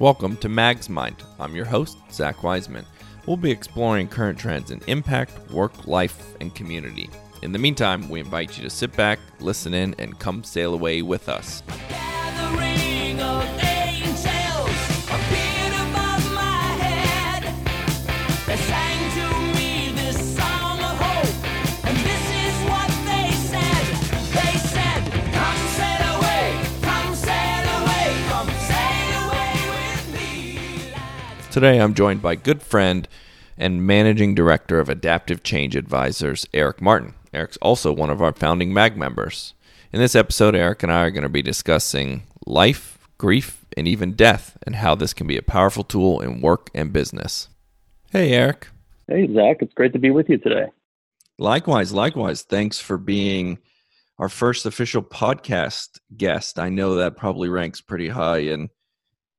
Welcome 0.00 0.36
to 0.38 0.48
Mag's 0.48 0.88
Mind. 0.88 1.22
I'm 1.38 1.54
your 1.54 1.66
host, 1.66 1.98
Zach 2.10 2.38
Weismann. 2.38 2.84
We'll 3.26 3.36
be 3.36 3.52
exploring 3.52 4.08
current 4.08 4.36
trends 4.36 4.72
in 4.72 4.80
impact, 4.88 5.52
work, 5.52 5.86
life, 5.86 6.34
and 6.40 6.52
community. 6.52 7.08
In 7.42 7.52
the 7.52 7.60
meantime, 7.60 8.08
we 8.08 8.18
invite 8.18 8.56
you 8.56 8.64
to 8.64 8.70
sit 8.70 8.92
back, 8.96 9.20
listen 9.38 9.72
in, 9.72 9.94
and 10.00 10.18
come 10.18 10.42
sail 10.42 10.74
away 10.74 11.02
with 11.02 11.28
us. 11.28 11.62
Today, 31.54 31.78
I'm 31.80 31.94
joined 31.94 32.20
by 32.20 32.34
good 32.34 32.62
friend 32.62 33.06
and 33.56 33.86
managing 33.86 34.34
director 34.34 34.80
of 34.80 34.88
Adaptive 34.88 35.44
Change 35.44 35.76
Advisors, 35.76 36.48
Eric 36.52 36.82
Martin. 36.82 37.14
Eric's 37.32 37.58
also 37.58 37.92
one 37.92 38.10
of 38.10 38.20
our 38.20 38.32
founding 38.32 38.74
MAG 38.74 38.96
members. 38.96 39.54
In 39.92 40.00
this 40.00 40.16
episode, 40.16 40.56
Eric 40.56 40.82
and 40.82 40.90
I 40.90 41.02
are 41.02 41.12
going 41.12 41.22
to 41.22 41.28
be 41.28 41.42
discussing 41.42 42.24
life, 42.44 42.98
grief, 43.18 43.64
and 43.76 43.86
even 43.86 44.14
death, 44.14 44.58
and 44.66 44.74
how 44.74 44.96
this 44.96 45.14
can 45.14 45.28
be 45.28 45.36
a 45.36 45.42
powerful 45.42 45.84
tool 45.84 46.18
in 46.20 46.40
work 46.40 46.70
and 46.74 46.92
business. 46.92 47.48
Hey, 48.10 48.32
Eric. 48.32 48.66
Hey, 49.06 49.32
Zach, 49.32 49.58
it's 49.60 49.74
great 49.74 49.92
to 49.92 50.00
be 50.00 50.10
with 50.10 50.28
you 50.28 50.38
today. 50.38 50.66
Likewise, 51.38 51.92
likewise. 51.92 52.42
Thanks 52.42 52.80
for 52.80 52.98
being 52.98 53.58
our 54.18 54.28
first 54.28 54.66
official 54.66 55.04
podcast 55.04 56.00
guest. 56.16 56.58
I 56.58 56.68
know 56.68 56.96
that 56.96 57.16
probably 57.16 57.48
ranks 57.48 57.80
pretty 57.80 58.08
high 58.08 58.38
in 58.38 58.70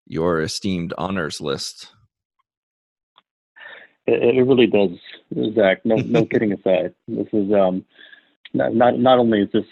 your 0.08 0.40
esteemed 0.40 0.94
honors 0.98 1.42
list. 1.42 1.92
It, 4.08 4.38
it 4.38 4.44
really 4.44 4.68
does, 4.68 4.92
Zach. 5.56 5.86
No, 5.86 5.96
no 5.96 6.26
kidding 6.32 6.54
aside. 6.54 6.94
This 7.08 7.28
is 7.34 7.52
um, 7.54 7.86
not, 8.54 8.76
not 8.76 9.00
not 9.00 9.20
only 9.20 9.42
is 9.42 9.50
this 9.52 9.66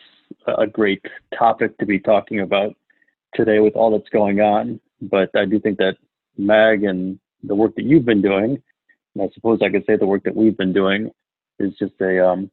a 0.47 0.67
great 0.67 1.05
topic 1.37 1.77
to 1.77 1.85
be 1.85 1.99
talking 1.99 2.39
about 2.39 2.75
today 3.35 3.59
with 3.59 3.75
all 3.75 3.91
that's 3.91 4.09
going 4.09 4.41
on, 4.41 4.79
but 5.01 5.29
I 5.35 5.45
do 5.45 5.59
think 5.59 5.77
that 5.77 5.97
Mag 6.37 6.83
and 6.83 7.19
the 7.43 7.55
work 7.55 7.75
that 7.75 7.85
you've 7.85 8.05
been 8.05 8.21
doing, 8.21 8.61
and 9.13 9.23
I 9.23 9.29
suppose 9.33 9.59
I 9.61 9.69
could 9.69 9.85
say 9.85 9.95
the 9.95 10.07
work 10.07 10.23
that 10.23 10.35
we've 10.35 10.57
been 10.57 10.73
doing, 10.73 11.11
is 11.59 11.73
just 11.77 11.93
a 12.01 12.25
um, 12.25 12.49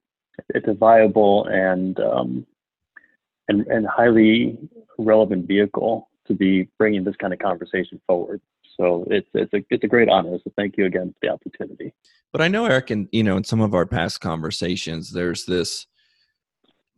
it's 0.51 0.69
a 0.69 0.75
viable 0.75 1.47
and 1.47 1.99
um, 2.01 2.47
and 3.49 3.67
and 3.67 3.87
highly 3.87 4.59
relevant 4.99 5.47
vehicle 5.47 6.09
to 6.27 6.35
be 6.35 6.69
bringing 6.79 7.05
this 7.05 7.17
kind 7.17 7.33
of 7.33 7.39
conversation 7.39 8.01
forward. 8.07 8.41
So 8.81 9.05
it's 9.11 9.29
it's 9.35 9.53
a 9.53 9.63
it's 9.69 9.85
a 9.85 9.89
great 9.89 10.09
honor. 10.09 10.39
So 10.43 10.51
thank 10.57 10.79
you 10.79 10.87
again 10.87 11.11
for 11.13 11.19
the 11.21 11.29
opportunity. 11.29 11.93
But 12.33 12.41
I 12.41 12.49
know, 12.49 12.65
Eric, 12.65 12.91
and 12.91 13.09
you 13.13 13.23
know, 13.23 13.37
in 13.37 13.45
some 13.45 13.61
of 13.61 13.75
our 13.75 13.85
past 13.85 14.23
conversations, 14.23 15.13
there's 15.13 15.45
this 15.45 15.87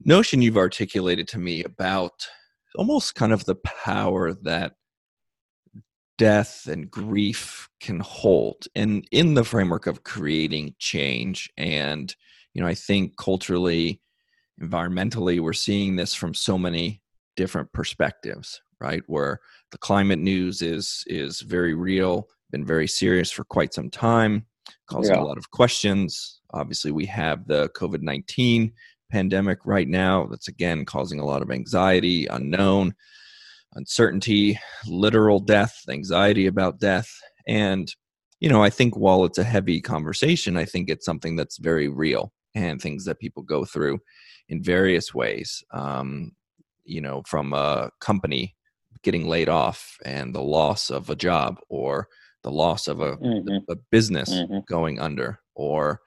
notion 0.04 0.42
you've 0.42 0.56
articulated 0.56 1.26
to 1.28 1.38
me 1.38 1.64
about 1.64 2.12
almost 2.76 3.16
kind 3.16 3.32
of 3.32 3.44
the 3.44 3.56
power 3.56 4.32
that 4.32 4.74
death 6.18 6.68
and 6.68 6.90
grief 6.90 7.68
can 7.80 7.98
hold 7.98 8.66
and 8.76 9.04
in 9.10 9.34
the 9.34 9.44
framework 9.44 9.86
of 9.86 10.04
creating 10.04 10.74
change 10.78 11.50
and 11.56 12.14
you 12.52 12.62
know 12.62 12.68
i 12.68 12.74
think 12.74 13.16
culturally 13.16 14.00
environmentally 14.62 15.40
we're 15.40 15.52
seeing 15.54 15.96
this 15.96 16.14
from 16.14 16.34
so 16.34 16.58
many 16.58 17.00
different 17.34 17.72
perspectives 17.72 18.60
right 18.82 19.02
where 19.06 19.38
the 19.70 19.78
climate 19.78 20.18
news 20.18 20.60
is 20.62 21.04
is 21.06 21.40
very 21.42 21.74
real 21.74 22.14
been 22.50 22.66
very 22.66 22.88
serious 22.88 23.30
for 23.30 23.44
quite 23.44 23.72
some 23.72 23.90
time 23.90 24.44
causing 24.88 25.14
Yeah. 25.14 25.22
a 25.22 25.28
lot 25.30 25.38
of 25.38 25.50
questions. 25.50 26.40
Obviously 26.60 26.92
we 26.92 27.06
have 27.06 27.38
the 27.46 27.62
covid-19 27.80 28.72
pandemic 29.10 29.58
right 29.64 29.88
now 29.88 30.26
that's 30.30 30.48
again 30.48 30.84
causing 30.84 31.20
a 31.20 31.24
lot 31.32 31.42
of 31.42 31.50
anxiety 31.50 32.26
unknown 32.26 32.94
uncertainty 33.74 34.58
literal 34.86 35.40
death 35.40 35.74
anxiety 35.88 36.46
about 36.46 36.78
death. 36.78 37.08
And 37.46 37.86
you 38.40 38.48
know 38.50 38.62
i 38.62 38.70
think 38.78 38.92
while 38.96 39.24
it's 39.24 39.38
a 39.38 39.44
heavy 39.56 39.80
conversation 39.80 40.56
i 40.56 40.64
think 40.72 40.84
it's 40.90 41.06
something 41.10 41.36
that's 41.36 41.58
very 41.58 41.88
real 41.88 42.32
and 42.54 42.80
things 42.80 43.04
that 43.06 43.18
people 43.24 43.42
go 43.42 43.64
through 43.64 43.98
in 44.48 44.62
various 44.62 45.14
ways. 45.14 45.48
Um, 45.72 46.32
you 46.84 47.00
know 47.00 47.22
from 47.32 47.52
a 47.52 47.90
company 48.00 48.44
getting 49.02 49.26
laid 49.28 49.48
off 49.48 49.96
and 50.04 50.34
the 50.34 50.42
loss 50.42 50.90
of 50.90 51.10
a 51.10 51.16
job 51.16 51.58
or 51.68 52.08
the 52.42 52.50
loss 52.50 52.88
of 52.88 53.00
a, 53.00 53.16
Mhm. 53.18 53.64
a 53.68 53.76
business 53.90 54.30
Mhm. 54.30 54.66
going 54.66 54.98
under 55.00 55.38
or 55.54 56.00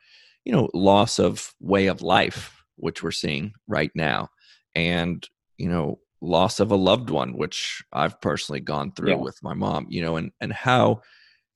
you 0.43 0.51
know 0.51 0.69
loss 0.73 1.19
of 1.19 1.53
way 1.59 1.87
of 1.87 2.01
life 2.01 2.61
which 2.77 3.01
we're 3.03 3.11
seeing 3.11 3.53
right 3.67 3.91
now 3.95 4.29
and 4.75 5.27
you 5.57 5.67
know 5.69 5.99
loss 6.21 6.59
of 6.59 6.71
a 6.71 6.75
loved 6.75 7.09
one 7.09 7.37
which 7.37 7.83
i've 7.93 8.19
personally 8.21 8.59
gone 8.59 8.91
through 8.91 9.11
Yeah. 9.11 9.15
with 9.15 9.37
my 9.43 9.53
mom 9.53 9.85
you 9.89 10.01
know 10.01 10.15
and 10.17 10.31
and 10.41 10.51
how 10.53 11.01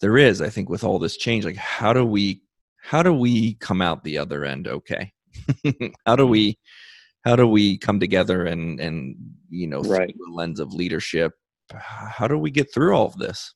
there 0.01 0.17
is 0.17 0.41
i 0.41 0.49
think 0.49 0.69
with 0.69 0.83
all 0.83 0.99
this 0.99 1.17
change 1.17 1.45
like 1.45 1.55
how 1.57 1.93
do 1.93 2.05
we 2.05 2.41
how 2.81 3.01
do 3.03 3.13
we 3.13 3.55
come 3.55 3.81
out 3.81 4.03
the 4.03 4.17
other 4.17 4.45
end 4.45 4.67
okay 4.67 5.11
how 6.05 6.15
do 6.15 6.25
we 6.27 6.57
how 7.25 7.35
do 7.35 7.47
we 7.47 7.77
come 7.77 7.99
together 7.99 8.45
and 8.45 8.79
and 8.79 9.15
you 9.49 9.67
know 9.67 9.83
through 9.83 9.97
Right. 9.97 10.15
the 10.17 10.33
lens 10.33 10.59
of 10.59 10.73
leadership 10.73 11.33
how 11.71 12.27
do 12.27 12.37
we 12.37 12.51
get 12.51 12.73
through 12.73 12.95
all 12.95 13.05
of 13.05 13.17
this 13.17 13.53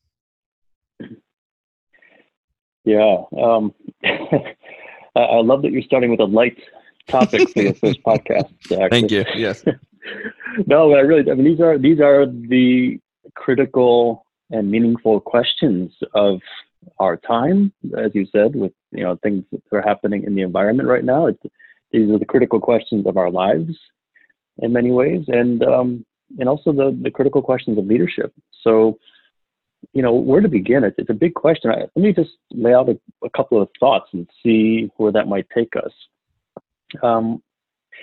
Yeah. 2.85 3.23
Um, 3.41 3.73
I, 4.03 5.40
love 5.40 5.62
that 5.62 5.72
you're 5.72 5.84
starting 5.84 6.12
with 6.12 6.19
a 6.19 6.25
light 6.25 6.57
topic 7.07 7.47
for 7.50 7.62
your 7.62 7.73
first 7.75 8.03
podcast. 8.06 8.52
Thank 8.90 9.09
you 9.12 9.23
yes 9.35 9.63
no, 10.68 10.90
but 10.90 10.97
I 10.97 11.02
really, 11.02 11.29
I 11.29 11.34
mean, 11.34 11.46
these 11.46 11.59
are 11.59 11.78
these 11.78 12.00
are 12.00 12.25
the 12.25 13.00
critical 13.35 14.25
and 14.52 14.69
meaningful 14.69 15.19
questions 15.19 15.91
of 16.13 16.40
our 17.00 17.18
time, 17.18 17.72
as 17.97 18.12
you 18.13 18.28
said, 18.31 18.56
with 18.56 18.73
you 18.91 19.03
know 19.03 19.18
things 19.23 19.44
that 19.52 19.62
are 19.72 19.81
happening 19.81 20.23
in 20.23 20.35
the 20.35 20.41
environment 20.41 20.90
right 20.90 21.03
now. 21.03 21.28
It's, 21.28 21.40
these 21.93 22.09
are 22.09 22.19
the 22.19 22.25
critical 22.25 22.59
questions 22.59 23.05
of 23.07 23.15
our 23.15 23.31
lives, 23.31 23.73
in 24.57 24.73
many 24.73 24.91
ways, 24.91 25.23
and 25.27 25.63
um, 25.63 26.05
and 26.39 26.49
also 26.49 26.73
the 26.73 26.97
the 27.01 27.11
critical 27.11 27.41
questions 27.41 27.77
of 27.77 27.85
leadership. 27.85 28.33
So, 28.63 28.97
you 29.93 30.01
know, 30.01 30.13
where 30.13 30.41
to 30.41 30.49
begin? 30.49 30.83
It's, 30.83 30.95
it's 30.97 31.09
a 31.09 31.13
big 31.13 31.35
question. 31.35 31.71
I, 31.71 31.81
let 31.95 32.03
me 32.03 32.11
just 32.11 32.31
lay 32.51 32.73
out 32.73 32.89
a, 32.89 32.99
a 33.23 33.29
couple 33.29 33.61
of 33.61 33.69
thoughts 33.79 34.09
and 34.13 34.27
see 34.41 34.89
where 34.97 35.11
that 35.11 35.27
might 35.27 35.47
take 35.55 35.73
us. 35.77 35.91
Um, 37.01 37.41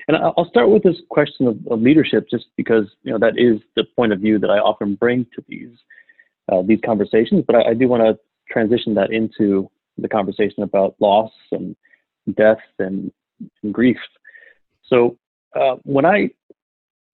and 0.08 0.16
I'll 0.16 0.48
start 0.48 0.70
with 0.70 0.82
this 0.82 0.96
question 1.10 1.46
of, 1.46 1.58
of 1.70 1.82
leadership, 1.82 2.26
just 2.30 2.46
because 2.56 2.86
you 3.02 3.12
know 3.12 3.18
that 3.18 3.38
is 3.38 3.60
the 3.76 3.84
point 3.96 4.12
of 4.12 4.20
view 4.20 4.38
that 4.38 4.50
I 4.50 4.58
often 4.58 4.94
bring 4.94 5.26
to 5.34 5.44
these 5.48 5.76
uh, 6.50 6.62
these 6.62 6.80
conversations. 6.84 7.44
But 7.46 7.56
I, 7.56 7.70
I 7.70 7.74
do 7.74 7.88
want 7.88 8.02
to 8.02 8.18
transition 8.50 8.94
that 8.94 9.12
into 9.12 9.70
the 9.98 10.08
conversation 10.08 10.62
about 10.62 10.96
loss 11.00 11.32
and 11.52 11.76
death 12.36 12.58
and, 12.78 13.12
and 13.62 13.72
grief. 13.72 13.98
So 14.86 15.16
uh, 15.54 15.76
when 15.84 16.04
I 16.04 16.30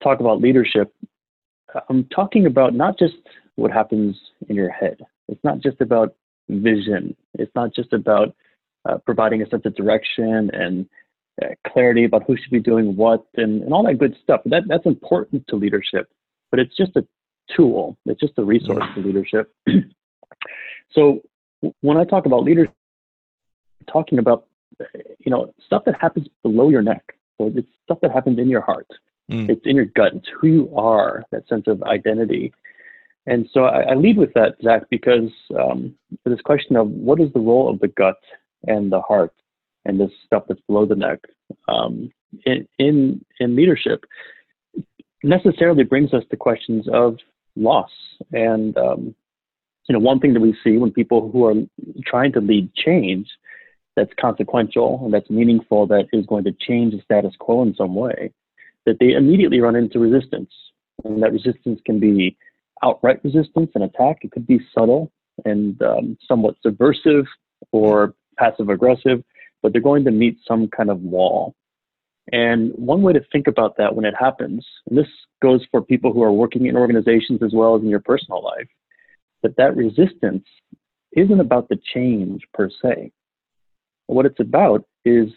talk 0.03 0.19
about 0.19 0.41
leadership, 0.41 0.93
I'm 1.89 2.05
talking 2.05 2.45
about 2.45 2.73
not 2.73 2.97
just 2.97 3.15
what 3.55 3.71
happens 3.71 4.15
in 4.47 4.55
your 4.55 4.69
head. 4.69 4.99
It's 5.27 5.43
not 5.43 5.59
just 5.61 5.81
about 5.81 6.15
vision. 6.49 7.15
It's 7.33 7.51
not 7.55 7.73
just 7.73 7.93
about 7.93 8.35
uh, 8.87 8.97
providing 8.99 9.41
a 9.41 9.49
sense 9.49 9.65
of 9.65 9.75
direction 9.75 10.49
and 10.53 10.87
uh, 11.43 11.49
clarity 11.71 12.05
about 12.05 12.23
who 12.25 12.37
should 12.37 12.51
be 12.51 12.59
doing 12.59 12.95
what 12.95 13.25
and, 13.35 13.63
and 13.63 13.73
all 13.73 13.83
that 13.83 13.99
good 13.99 14.15
stuff. 14.23 14.41
That 14.45 14.63
that's 14.67 14.85
important 14.85 15.45
to 15.49 15.55
leadership, 15.55 16.09
but 16.51 16.59
it's 16.59 16.75
just 16.75 16.95
a 16.95 17.05
tool. 17.55 17.97
It's 18.05 18.19
just 18.19 18.37
a 18.37 18.43
resource 18.43 18.83
to 18.95 19.01
leadership. 19.01 19.53
so 20.91 21.21
when 21.81 21.97
I 21.97 22.05
talk 22.05 22.25
about 22.25 22.43
leadership, 22.43 22.73
I'm 23.81 23.91
talking 23.91 24.19
about 24.19 24.46
you 25.19 25.31
know 25.31 25.53
stuff 25.65 25.83
that 25.85 25.95
happens 25.99 26.27
below 26.43 26.69
your 26.69 26.81
neck. 26.81 27.03
So 27.37 27.51
it's 27.55 27.67
stuff 27.83 27.99
that 28.01 28.11
happens 28.11 28.39
in 28.39 28.49
your 28.49 28.61
heart. 28.61 28.87
Mm. 29.31 29.49
It's 29.49 29.61
in 29.65 29.75
your 29.75 29.85
gut. 29.85 30.13
It's 30.15 30.27
who 30.39 30.47
you 30.47 30.75
are. 30.75 31.23
That 31.31 31.47
sense 31.47 31.65
of 31.67 31.83
identity. 31.83 32.53
And 33.25 33.47
so 33.53 33.65
I, 33.65 33.91
I 33.91 33.93
lead 33.93 34.17
with 34.17 34.33
that, 34.35 34.55
Zach, 34.63 34.83
because 34.89 35.29
um, 35.59 35.93
this 36.25 36.39
question 36.41 36.77
of 36.77 36.89
what 36.89 37.19
is 37.19 37.31
the 37.33 37.41
role 37.41 37.69
of 37.69 37.79
the 37.81 37.89
gut 37.89 38.17
and 38.65 38.91
the 38.91 39.01
heart 39.01 39.33
and 39.85 39.99
this 39.99 40.11
stuff 40.25 40.43
that's 40.47 40.61
below 40.61 40.85
the 40.85 40.95
neck 40.95 41.19
um, 41.67 42.11
in, 42.45 42.67
in 42.77 43.25
in 43.39 43.55
leadership 43.55 44.05
necessarily 45.23 45.83
brings 45.83 46.13
us 46.13 46.23
to 46.29 46.37
questions 46.37 46.87
of 46.91 47.17
loss 47.55 47.89
and 48.33 48.77
um, 48.77 49.15
you 49.87 49.93
know 49.93 49.99
one 49.99 50.19
thing 50.19 50.33
that 50.33 50.41
we 50.41 50.55
see 50.63 50.77
when 50.77 50.91
people 50.91 51.31
who 51.31 51.45
are 51.45 51.55
trying 52.05 52.31
to 52.33 52.41
lead 52.41 52.73
change 52.75 53.27
that's 53.97 54.13
consequential 54.21 55.01
and 55.03 55.13
that's 55.13 55.29
meaningful 55.29 55.87
that 55.87 56.05
is 56.13 56.25
going 56.27 56.45
to 56.45 56.53
change 56.53 56.93
the 56.93 57.01
status 57.01 57.33
quo 57.39 57.63
in 57.63 57.75
some 57.75 57.95
way 57.95 58.31
that 58.85 58.99
they 58.99 59.11
immediately 59.11 59.59
run 59.59 59.75
into 59.75 59.99
resistance 59.99 60.49
and 61.03 61.21
that 61.21 61.33
resistance 61.33 61.81
can 61.85 61.99
be 61.99 62.37
outright 62.83 63.19
resistance 63.23 63.71
and 63.75 63.83
attack. 63.83 64.19
It 64.21 64.31
could 64.31 64.47
be 64.47 64.59
subtle 64.73 65.11
and 65.45 65.81
um, 65.81 66.17
somewhat 66.27 66.55
subversive 66.61 67.25
or 67.71 68.13
passive 68.37 68.69
aggressive, 68.69 69.23
but 69.61 69.73
they're 69.73 69.81
going 69.81 70.05
to 70.05 70.11
meet 70.11 70.37
some 70.47 70.67
kind 70.69 70.89
of 70.89 71.01
wall. 71.01 71.55
And 72.31 72.71
one 72.75 73.01
way 73.01 73.13
to 73.13 73.21
think 73.31 73.47
about 73.47 73.77
that 73.77 73.95
when 73.95 74.05
it 74.05 74.13
happens, 74.17 74.65
and 74.87 74.97
this 74.97 75.07
goes 75.41 75.65
for 75.71 75.81
people 75.81 76.13
who 76.13 76.23
are 76.23 76.31
working 76.31 76.65
in 76.65 76.77
organizations 76.77 77.41
as 77.43 77.51
well 77.53 77.75
as 77.75 77.81
in 77.81 77.89
your 77.89 78.01
personal 78.01 78.43
life, 78.43 78.67
that 79.43 79.55
that 79.57 79.75
resistance 79.75 80.45
isn't 81.13 81.39
about 81.39 81.69
the 81.69 81.79
change 81.93 82.41
per 82.53 82.69
se. 82.81 83.11
What 84.07 84.25
it's 84.25 84.39
about 84.39 84.85
is 85.05 85.29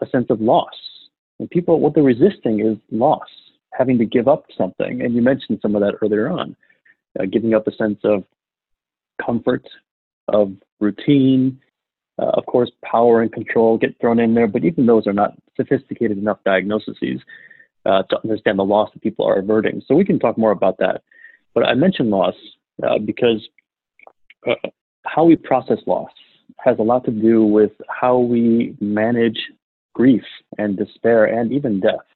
a 0.00 0.06
sense 0.06 0.26
of 0.30 0.40
loss. 0.40 0.74
And 1.38 1.48
people, 1.50 1.80
what 1.80 1.94
they're 1.94 2.02
resisting 2.02 2.60
is 2.60 2.76
loss, 2.90 3.28
having 3.72 3.98
to 3.98 4.04
give 4.04 4.28
up 4.28 4.44
something. 4.56 5.00
And 5.02 5.14
you 5.14 5.22
mentioned 5.22 5.60
some 5.62 5.74
of 5.74 5.80
that 5.80 5.94
earlier 6.02 6.28
on, 6.28 6.54
uh, 7.18 7.24
giving 7.24 7.54
up 7.54 7.66
a 7.66 7.74
sense 7.74 7.98
of 8.04 8.24
comfort, 9.24 9.66
of 10.28 10.52
routine, 10.80 11.60
uh, 12.20 12.30
of 12.34 12.44
course, 12.46 12.70
power 12.84 13.22
and 13.22 13.32
control 13.32 13.78
get 13.78 13.98
thrown 14.00 14.18
in 14.18 14.34
there, 14.34 14.46
but 14.46 14.64
even 14.64 14.86
those 14.86 15.06
are 15.06 15.12
not 15.12 15.32
sophisticated 15.56 16.18
enough 16.18 16.38
diagnoses 16.44 16.96
uh, 17.86 18.02
to 18.04 18.18
understand 18.22 18.58
the 18.58 18.64
loss 18.64 18.90
that 18.92 19.02
people 19.02 19.26
are 19.26 19.38
averting. 19.38 19.82
So 19.86 19.94
we 19.94 20.04
can 20.04 20.18
talk 20.18 20.36
more 20.36 20.50
about 20.50 20.76
that. 20.78 21.02
But 21.54 21.64
I 21.64 21.74
mentioned 21.74 22.10
loss 22.10 22.34
uh, 22.86 22.98
because 22.98 23.48
uh, 24.46 24.68
how 25.06 25.24
we 25.24 25.36
process 25.36 25.78
loss 25.86 26.10
has 26.64 26.78
a 26.78 26.82
lot 26.82 27.04
to 27.04 27.10
do 27.10 27.44
with 27.44 27.72
how 27.88 28.18
we 28.18 28.76
manage 28.80 29.38
grief 29.94 30.24
and 30.58 30.76
despair 30.76 31.24
and 31.24 31.52
even 31.52 31.80
death. 31.80 32.06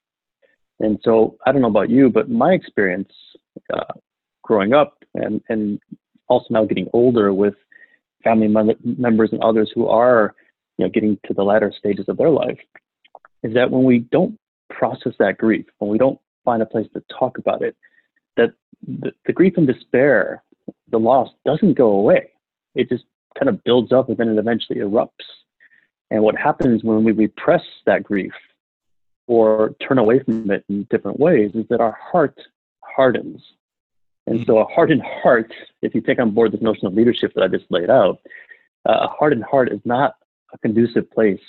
And 0.79 0.99
so 1.03 1.37
I 1.45 1.51
don't 1.51 1.61
know 1.61 1.69
about 1.69 1.89
you, 1.89 2.09
but 2.09 2.29
my 2.29 2.51
experience 2.53 3.11
uh, 3.73 3.93
growing 4.43 4.73
up 4.73 4.97
and, 5.15 5.41
and 5.49 5.79
also 6.27 6.47
now 6.49 6.65
getting 6.65 6.89
older 6.93 7.33
with 7.33 7.55
family 8.23 8.47
members 8.83 9.29
and 9.31 9.41
others 9.41 9.71
who 9.73 9.87
are 9.87 10.33
you 10.77 10.85
know 10.85 10.91
getting 10.91 11.17
to 11.25 11.33
the 11.33 11.43
latter 11.43 11.71
stages 11.77 12.05
of 12.09 12.17
their 12.17 12.29
life 12.29 12.57
is 13.43 13.53
that 13.53 13.69
when 13.69 13.83
we 13.83 13.99
don't 13.99 14.37
process 14.69 15.13
that 15.19 15.37
grief 15.37 15.65
when 15.77 15.91
we 15.91 15.97
don't 15.97 16.19
find 16.43 16.61
a 16.61 16.65
place 16.65 16.87
to 16.93 17.03
talk 17.17 17.37
about 17.37 17.61
it 17.61 17.75
that 18.35 18.49
the, 18.87 19.11
the 19.25 19.33
grief 19.33 19.53
and 19.57 19.67
despair 19.67 20.43
the 20.91 20.97
loss 20.97 21.29
doesn't 21.45 21.77
go 21.77 21.91
away 21.91 22.31
it 22.73 22.89
just 22.89 23.03
kind 23.37 23.49
of 23.49 23.63
builds 23.63 23.91
up 23.91 24.09
and 24.09 24.17
then 24.17 24.29
it 24.29 24.37
eventually 24.37 24.79
erupts. 24.79 25.09
And 26.11 26.23
what 26.23 26.37
happens 26.37 26.83
when 26.83 27.03
we 27.03 27.11
repress 27.11 27.63
that 27.85 28.03
grief 28.03 28.33
or 29.27 29.75
turn 29.85 29.97
away 29.97 30.19
from 30.19 30.49
it 30.51 30.63
in 30.69 30.87
different 30.89 31.19
ways 31.19 31.51
is 31.55 31.65
that 31.69 31.81
our 31.81 31.97
heart 32.11 32.39
hardens. 32.83 33.41
And 34.27 34.43
so 34.45 34.59
a 34.59 34.65
hardened 34.65 35.03
heart, 35.03 35.53
if 35.81 35.93
you 35.93 36.01
take 36.01 36.19
on 36.19 36.31
board 36.31 36.51
this 36.51 36.61
notion 36.61 36.87
of 36.87 36.93
leadership 36.93 37.33
that 37.35 37.43
I 37.43 37.47
just 37.47 37.65
laid 37.69 37.89
out, 37.89 38.19
uh, 38.87 38.99
a 39.01 39.07
hardened 39.07 39.43
heart 39.43 39.71
is 39.71 39.79
not 39.85 40.15
a 40.53 40.57
conducive 40.59 41.09
place 41.11 41.39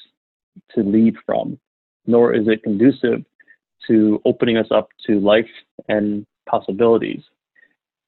to 0.75 0.83
lead 0.83 1.17
from, 1.25 1.59
nor 2.07 2.35
is 2.35 2.49
it 2.49 2.63
conducive 2.63 3.25
to 3.87 4.21
opening 4.25 4.57
us 4.57 4.67
up 4.71 4.89
to 5.07 5.21
life 5.21 5.49
and 5.89 6.27
possibilities. 6.49 7.23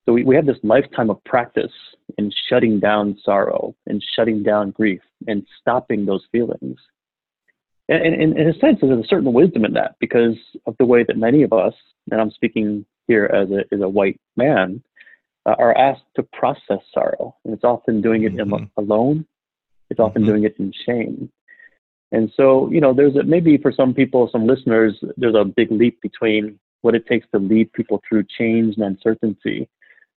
So 0.05 0.13
we, 0.13 0.25
we 0.25 0.35
have 0.35 0.47
this 0.47 0.59
lifetime 0.63 1.11
of 1.11 1.23
practice 1.25 1.73
in 2.19 2.33
shutting 2.51 2.81
down 2.81 3.17
sorrow 3.25 3.75
and 3.87 4.05
shutting 4.17 4.43
down 4.43 4.73
grief 4.73 5.01
and 5.27 5.47
stopping 5.61 6.05
those 6.05 6.25
feelings. 6.31 6.79
And, 7.89 8.03
and, 8.05 8.23
and 8.23 8.39
in 8.39 8.49
a 8.49 8.59
sense, 8.59 8.79
there's 8.83 9.05
a 9.05 9.09
certain 9.09 9.33
wisdom 9.33 9.65
in 9.65 9.73
that 9.75 9.95
because 10.01 10.37
of 10.67 10.77
the 10.79 10.85
way 10.85 11.05
that 11.05 11.17
many 11.17 11.43
of 11.43 11.53
us, 11.53 11.75
and 12.11 12.21
I'm 12.21 12.33
speaking 12.33 12.85
here 13.07 13.31
as 13.33 13.49
a, 13.51 13.75
as 13.75 13.81
a 13.81 13.89
white 13.89 14.21
man 14.37 14.83
uh, 15.47 15.55
are 15.59 15.77
asked 15.79 16.03
to 16.17 16.23
process 16.25 16.81
sorrow. 16.93 17.35
And 17.45 17.55
it's 17.55 17.65
often 17.65 18.03
doing 18.03 18.25
it 18.25 18.35
mm-hmm. 18.35 18.55
in, 18.55 18.71
alone, 18.77 19.25
it's 19.89 20.01
often 20.01 20.23
mm-hmm. 20.23 20.31
doing 20.31 20.45
it 20.45 20.57
in 20.59 20.73
shame. 20.85 21.31
And 22.11 22.33
so, 22.37 22.71
you 22.71 22.81
know, 22.81 22.93
there's 22.93 23.17
a, 23.17 23.23
maybe 23.23 23.59
for 23.59 23.73
some 23.73 23.95
people, 23.95 24.29
some 24.33 24.47
listeners, 24.47 24.99
there's 25.17 25.35
a 25.35 25.45
big 25.45 25.71
leap 25.71 26.01
between 26.03 26.59
what 26.81 26.95
it 26.95 27.07
takes 27.07 27.27
to 27.33 27.39
lead 27.39 27.73
people 27.73 28.01
through 28.09 28.25
change 28.39 28.77
and 28.77 28.85
uncertainty 28.85 29.69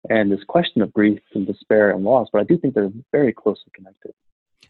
and 0.10 0.31
this 0.31 0.44
question 0.48 0.81
of 0.81 0.94
grief 0.94 1.19
and 1.34 1.46
despair 1.46 1.92
and 1.92 2.04
loss. 2.04 2.30
But 2.31 2.42
I 2.42 2.44
do 2.46 2.57
think 2.57 2.74
they're 2.74 2.92
very 3.12 3.34
closely 3.34 3.72
connected. 3.74 4.13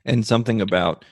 And 0.06 0.26
something 0.26 0.62
about 0.62 1.06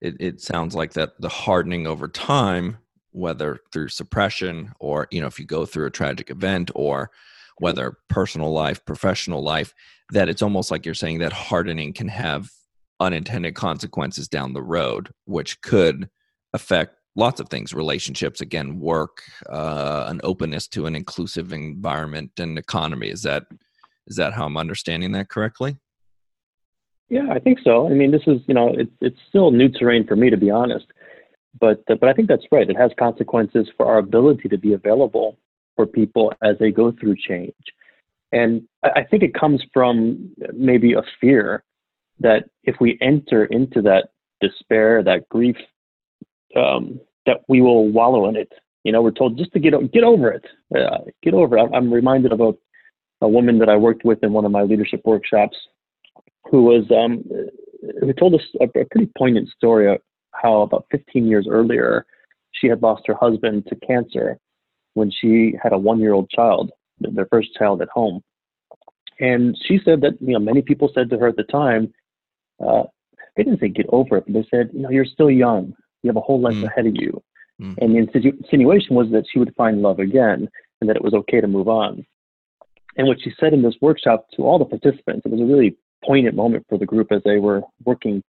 it, 0.00 0.16
it 0.20 0.40
sounds 0.40 0.74
like 0.74 0.92
that 0.92 1.20
the 1.20 1.28
hardening 1.28 1.86
over 1.86 2.08
time 2.08 2.78
whether 3.14 3.60
through 3.72 3.88
suppression 3.88 4.72
or 4.80 5.06
you 5.10 5.20
know 5.20 5.26
if 5.26 5.38
you 5.38 5.46
go 5.46 5.64
through 5.64 5.86
a 5.86 5.90
tragic 5.90 6.30
event 6.30 6.70
or 6.74 7.10
whether 7.58 7.96
personal 8.08 8.52
life 8.52 8.84
professional 8.84 9.42
life 9.42 9.72
that 10.10 10.28
it's 10.28 10.42
almost 10.42 10.70
like 10.70 10.84
you're 10.84 10.94
saying 10.94 11.20
that 11.20 11.32
hardening 11.32 11.92
can 11.92 12.08
have 12.08 12.50
unintended 12.98 13.54
consequences 13.54 14.26
down 14.28 14.52
the 14.52 14.62
road 14.62 15.10
which 15.26 15.60
could 15.62 16.08
affect 16.52 16.96
lots 17.14 17.38
of 17.38 17.48
things 17.48 17.72
relationships 17.72 18.40
again 18.40 18.80
work 18.80 19.22
uh, 19.48 20.06
an 20.08 20.20
openness 20.24 20.66
to 20.66 20.86
an 20.86 20.96
inclusive 20.96 21.52
environment 21.52 22.32
and 22.38 22.58
economy 22.58 23.08
is 23.08 23.22
that 23.22 23.44
is 24.06 24.16
that 24.16 24.32
how 24.32 24.44
i'm 24.44 24.56
understanding 24.56 25.12
that 25.12 25.28
correctly 25.28 25.76
yeah 27.08 27.28
i 27.30 27.38
think 27.38 27.58
so 27.64 27.86
i 27.86 27.90
mean 27.90 28.10
this 28.10 28.22
is 28.26 28.40
you 28.46 28.54
know 28.54 28.68
it's 28.76 28.92
it's 29.00 29.18
still 29.28 29.50
new 29.50 29.68
terrain 29.68 30.06
for 30.06 30.16
me 30.16 30.30
to 30.30 30.36
be 30.36 30.50
honest 30.50 30.86
but 31.60 31.82
uh, 31.88 31.94
but 31.94 32.08
I 32.08 32.12
think 32.12 32.28
that's 32.28 32.46
right. 32.50 32.68
It 32.68 32.76
has 32.76 32.90
consequences 32.98 33.68
for 33.76 33.86
our 33.86 33.98
ability 33.98 34.48
to 34.48 34.58
be 34.58 34.72
available 34.72 35.38
for 35.76 35.86
people 35.86 36.32
as 36.42 36.56
they 36.58 36.70
go 36.70 36.92
through 36.92 37.16
change, 37.16 37.52
and 38.32 38.62
I, 38.82 39.00
I 39.00 39.04
think 39.04 39.22
it 39.22 39.34
comes 39.34 39.62
from 39.72 40.34
maybe 40.52 40.94
a 40.94 41.02
fear 41.20 41.64
that 42.20 42.44
if 42.64 42.76
we 42.80 42.98
enter 43.00 43.44
into 43.46 43.82
that 43.82 44.08
despair, 44.40 45.02
that 45.02 45.28
grief, 45.28 45.56
um, 46.56 47.00
that 47.26 47.38
we 47.48 47.60
will 47.60 47.88
wallow 47.88 48.28
in 48.28 48.36
it. 48.36 48.52
You 48.84 48.92
know, 48.92 49.02
we're 49.02 49.12
told 49.12 49.38
just 49.38 49.52
to 49.52 49.60
get 49.60 49.74
get 49.92 50.04
over 50.04 50.30
it, 50.30 50.44
uh, 50.76 50.98
get 51.22 51.34
over 51.34 51.56
it. 51.56 51.70
I'm 51.72 51.92
reminded 51.92 52.32
of 52.32 52.40
a, 52.40 52.52
a 53.20 53.28
woman 53.28 53.58
that 53.58 53.68
I 53.68 53.76
worked 53.76 54.04
with 54.04 54.22
in 54.22 54.32
one 54.32 54.44
of 54.44 54.52
my 54.52 54.62
leadership 54.62 55.02
workshops, 55.04 55.56
who 56.50 56.64
was 56.64 56.84
um, 56.90 57.24
who 58.00 58.12
told 58.12 58.34
us 58.34 58.42
a, 58.60 58.64
a 58.64 58.84
pretty 58.84 59.10
poignant 59.16 59.48
story 59.50 59.92
of 59.92 60.00
how 60.32 60.62
about 60.62 60.86
15 60.90 61.26
years 61.26 61.46
earlier, 61.48 62.06
she 62.52 62.66
had 62.66 62.82
lost 62.82 63.04
her 63.06 63.14
husband 63.14 63.66
to 63.68 63.76
cancer 63.86 64.38
when 64.94 65.10
she 65.10 65.54
had 65.62 65.72
a 65.72 65.78
one 65.78 66.00
year 66.00 66.12
old 66.12 66.28
child, 66.30 66.70
their 66.98 67.26
first 67.30 67.54
child 67.54 67.82
at 67.82 67.88
home. 67.88 68.22
And 69.20 69.56
she 69.66 69.78
said 69.84 70.00
that, 70.00 70.20
you 70.20 70.32
know, 70.32 70.38
many 70.40 70.62
people 70.62 70.90
said 70.94 71.10
to 71.10 71.18
her 71.18 71.28
at 71.28 71.36
the 71.36 71.44
time, 71.44 71.92
uh, 72.64 72.84
they 73.36 73.42
didn't 73.42 73.60
say 73.60 73.68
get 73.68 73.86
over 73.90 74.16
it, 74.16 74.24
but 74.26 74.34
they 74.34 74.46
said, 74.50 74.70
you 74.72 74.80
know, 74.80 74.90
you're 74.90 75.04
still 75.04 75.30
young. 75.30 75.74
You 76.02 76.08
have 76.08 76.16
a 76.16 76.20
whole 76.20 76.40
life 76.40 76.54
mm. 76.54 76.64
ahead 76.64 76.86
of 76.86 76.94
you. 76.96 77.22
Mm. 77.60 77.78
And 77.80 77.94
the 77.94 78.28
insinuation 78.28 78.96
was 78.96 79.10
that 79.12 79.24
she 79.30 79.38
would 79.38 79.54
find 79.56 79.82
love 79.82 79.98
again 79.98 80.48
and 80.80 80.90
that 80.90 80.96
it 80.96 81.02
was 81.02 81.14
okay 81.14 81.40
to 81.40 81.46
move 81.46 81.68
on. 81.68 82.04
And 82.96 83.06
what 83.08 83.20
she 83.22 83.32
said 83.38 83.52
in 83.52 83.62
this 83.62 83.74
workshop 83.80 84.26
to 84.36 84.42
all 84.42 84.58
the 84.58 84.64
participants, 84.64 85.22
it 85.24 85.32
was 85.32 85.40
a 85.40 85.44
really 85.44 85.76
poignant 86.04 86.36
moment 86.36 86.64
for 86.68 86.78
the 86.78 86.86
group 86.86 87.10
as 87.10 87.22
they 87.24 87.38
were 87.38 87.62
working 87.84 88.22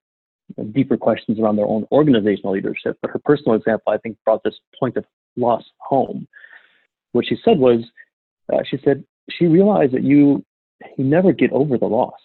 deeper 0.73 0.97
questions 0.97 1.39
around 1.39 1.55
their 1.55 1.67
own 1.67 1.85
organizational 1.91 2.53
leadership. 2.53 2.97
But 3.01 3.11
her 3.11 3.19
personal 3.23 3.55
example, 3.55 3.93
I 3.93 3.97
think, 3.97 4.17
brought 4.23 4.43
this 4.43 4.55
point 4.79 4.97
of 4.97 5.05
loss 5.35 5.63
home. 5.79 6.27
What 7.11 7.25
she 7.27 7.37
said 7.43 7.57
was, 7.59 7.81
uh, 8.51 8.59
she 8.69 8.77
said 8.83 9.03
she 9.29 9.45
realized 9.45 9.93
that 9.93 10.03
you 10.03 10.43
you 10.97 11.05
never 11.05 11.31
get 11.31 11.51
over 11.51 11.77
the 11.77 11.85
loss. 11.85 12.19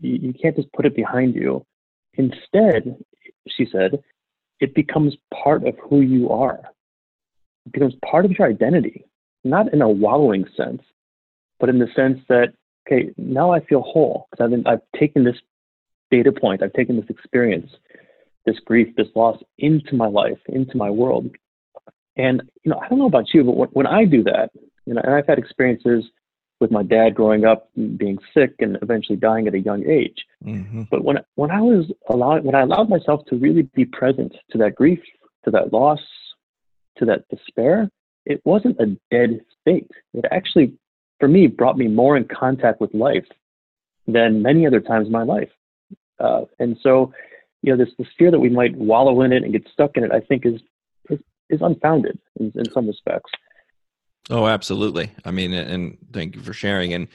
You, 0.00 0.14
you 0.14 0.32
can't 0.32 0.56
just 0.56 0.72
put 0.72 0.86
it 0.86 0.96
behind 0.96 1.34
you. 1.34 1.64
Instead, 2.14 2.96
she 3.48 3.66
said, 3.70 4.02
it 4.60 4.74
becomes 4.74 5.14
part 5.42 5.66
of 5.66 5.74
who 5.82 6.00
you 6.00 6.30
are. 6.30 6.60
It 7.66 7.72
becomes 7.72 7.94
part 8.08 8.24
of 8.24 8.30
your 8.32 8.48
identity, 8.48 9.04
not 9.44 9.72
in 9.72 9.82
a 9.82 9.88
wallowing 9.88 10.46
sense, 10.56 10.80
but 11.58 11.68
in 11.68 11.78
the 11.78 11.88
sense 11.94 12.20
that 12.28 12.54
okay, 12.86 13.10
now 13.16 13.52
I 13.52 13.60
feel 13.60 13.82
whole 13.82 14.28
because 14.30 14.52
I've, 14.52 14.66
I've 14.66 15.00
taken 15.00 15.24
this 15.24 15.36
data 16.10 16.32
point. 16.32 16.62
I've 16.62 16.72
taken 16.72 16.96
this 16.96 17.10
experience, 17.10 17.70
this 18.44 18.58
grief, 18.64 18.94
this 18.96 19.08
loss 19.14 19.38
into 19.58 19.94
my 19.96 20.06
life, 20.06 20.38
into 20.48 20.76
my 20.76 20.90
world. 20.90 21.30
And, 22.16 22.42
you 22.62 22.70
know, 22.70 22.78
I 22.78 22.88
don't 22.88 22.98
know 22.98 23.06
about 23.06 23.34
you, 23.34 23.44
but 23.44 23.74
when, 23.74 23.86
I 23.86 24.04
do 24.04 24.22
that, 24.24 24.50
you 24.86 24.94
know, 24.94 25.02
and 25.04 25.14
I've 25.14 25.26
had 25.26 25.38
experiences 25.38 26.04
with 26.60 26.70
my 26.70 26.82
dad 26.82 27.14
growing 27.14 27.44
up 27.44 27.68
being 27.74 28.18
sick 28.32 28.54
and 28.60 28.78
eventually 28.80 29.16
dying 29.16 29.46
at 29.46 29.54
a 29.54 29.58
young 29.58 29.84
age. 29.86 30.24
Mm-hmm. 30.44 30.84
But 30.90 31.04
when 31.04 31.18
when 31.34 31.50
I 31.50 31.60
was 31.60 31.92
allowed 32.08 32.44
when 32.44 32.54
I 32.54 32.62
allowed 32.62 32.88
myself 32.88 33.26
to 33.26 33.36
really 33.36 33.68
be 33.74 33.84
present 33.84 34.34
to 34.52 34.58
that 34.58 34.74
grief, 34.74 35.00
to 35.44 35.50
that 35.50 35.74
loss, 35.74 36.00
to 36.96 37.04
that 37.04 37.28
despair, 37.28 37.90
it 38.24 38.40
wasn't 38.46 38.80
a 38.80 38.96
dead 39.10 39.40
state. 39.60 39.90
It 40.14 40.24
actually, 40.30 40.74
for 41.18 41.28
me, 41.28 41.46
brought 41.46 41.78
me 41.78 41.88
more 41.88 42.16
in 42.16 42.24
contact 42.24 42.80
with 42.80 42.92
life 42.94 43.26
than 44.06 44.42
many 44.42 44.66
other 44.66 44.80
times 44.80 45.06
in 45.06 45.12
my 45.12 45.22
life. 45.22 45.50
Uh, 46.18 46.42
and 46.58 46.76
so, 46.82 47.12
you 47.62 47.74
know, 47.74 47.84
this, 47.84 47.92
this 47.98 48.08
fear 48.18 48.30
that 48.30 48.40
we 48.40 48.48
might 48.48 48.74
wallow 48.76 49.22
in 49.22 49.32
it 49.32 49.42
and 49.42 49.52
get 49.52 49.66
stuck 49.72 49.96
in 49.96 50.04
it, 50.04 50.12
I 50.12 50.20
think 50.20 50.46
is 50.46 50.60
is, 51.10 51.18
is 51.50 51.60
unfounded 51.62 52.18
in, 52.38 52.52
in 52.54 52.70
some 52.72 52.86
respects. 52.86 53.30
Oh, 54.30 54.46
absolutely. 54.46 55.10
I 55.24 55.30
mean, 55.30 55.52
and 55.52 55.98
thank 56.12 56.34
you 56.34 56.42
for 56.42 56.52
sharing. 56.52 56.92
And 56.94 57.08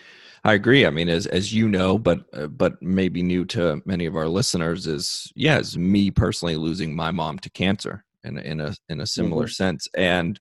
I 0.43 0.53
agree. 0.53 0.85
I 0.85 0.89
mean, 0.89 1.09
as 1.09 1.27
as 1.27 1.53
you 1.53 1.67
know, 1.67 1.97
but 1.97 2.25
uh, 2.33 2.47
but 2.47 2.81
maybe 2.81 3.21
new 3.21 3.45
to 3.45 3.81
many 3.85 4.05
of 4.05 4.15
our 4.15 4.27
listeners 4.27 4.87
is 4.87 5.31
yeah, 5.35 5.61
me 5.75 6.09
personally 6.11 6.55
losing 6.55 6.95
my 6.95 7.11
mom 7.11 7.39
to 7.39 7.49
cancer 7.49 8.05
in 8.23 8.37
a, 8.37 8.41
in 8.41 8.61
a 8.61 8.75
in 8.89 9.01
a 9.01 9.07
similar 9.07 9.47
Mhm. 9.47 9.53
sense, 9.53 9.87
and 9.95 10.39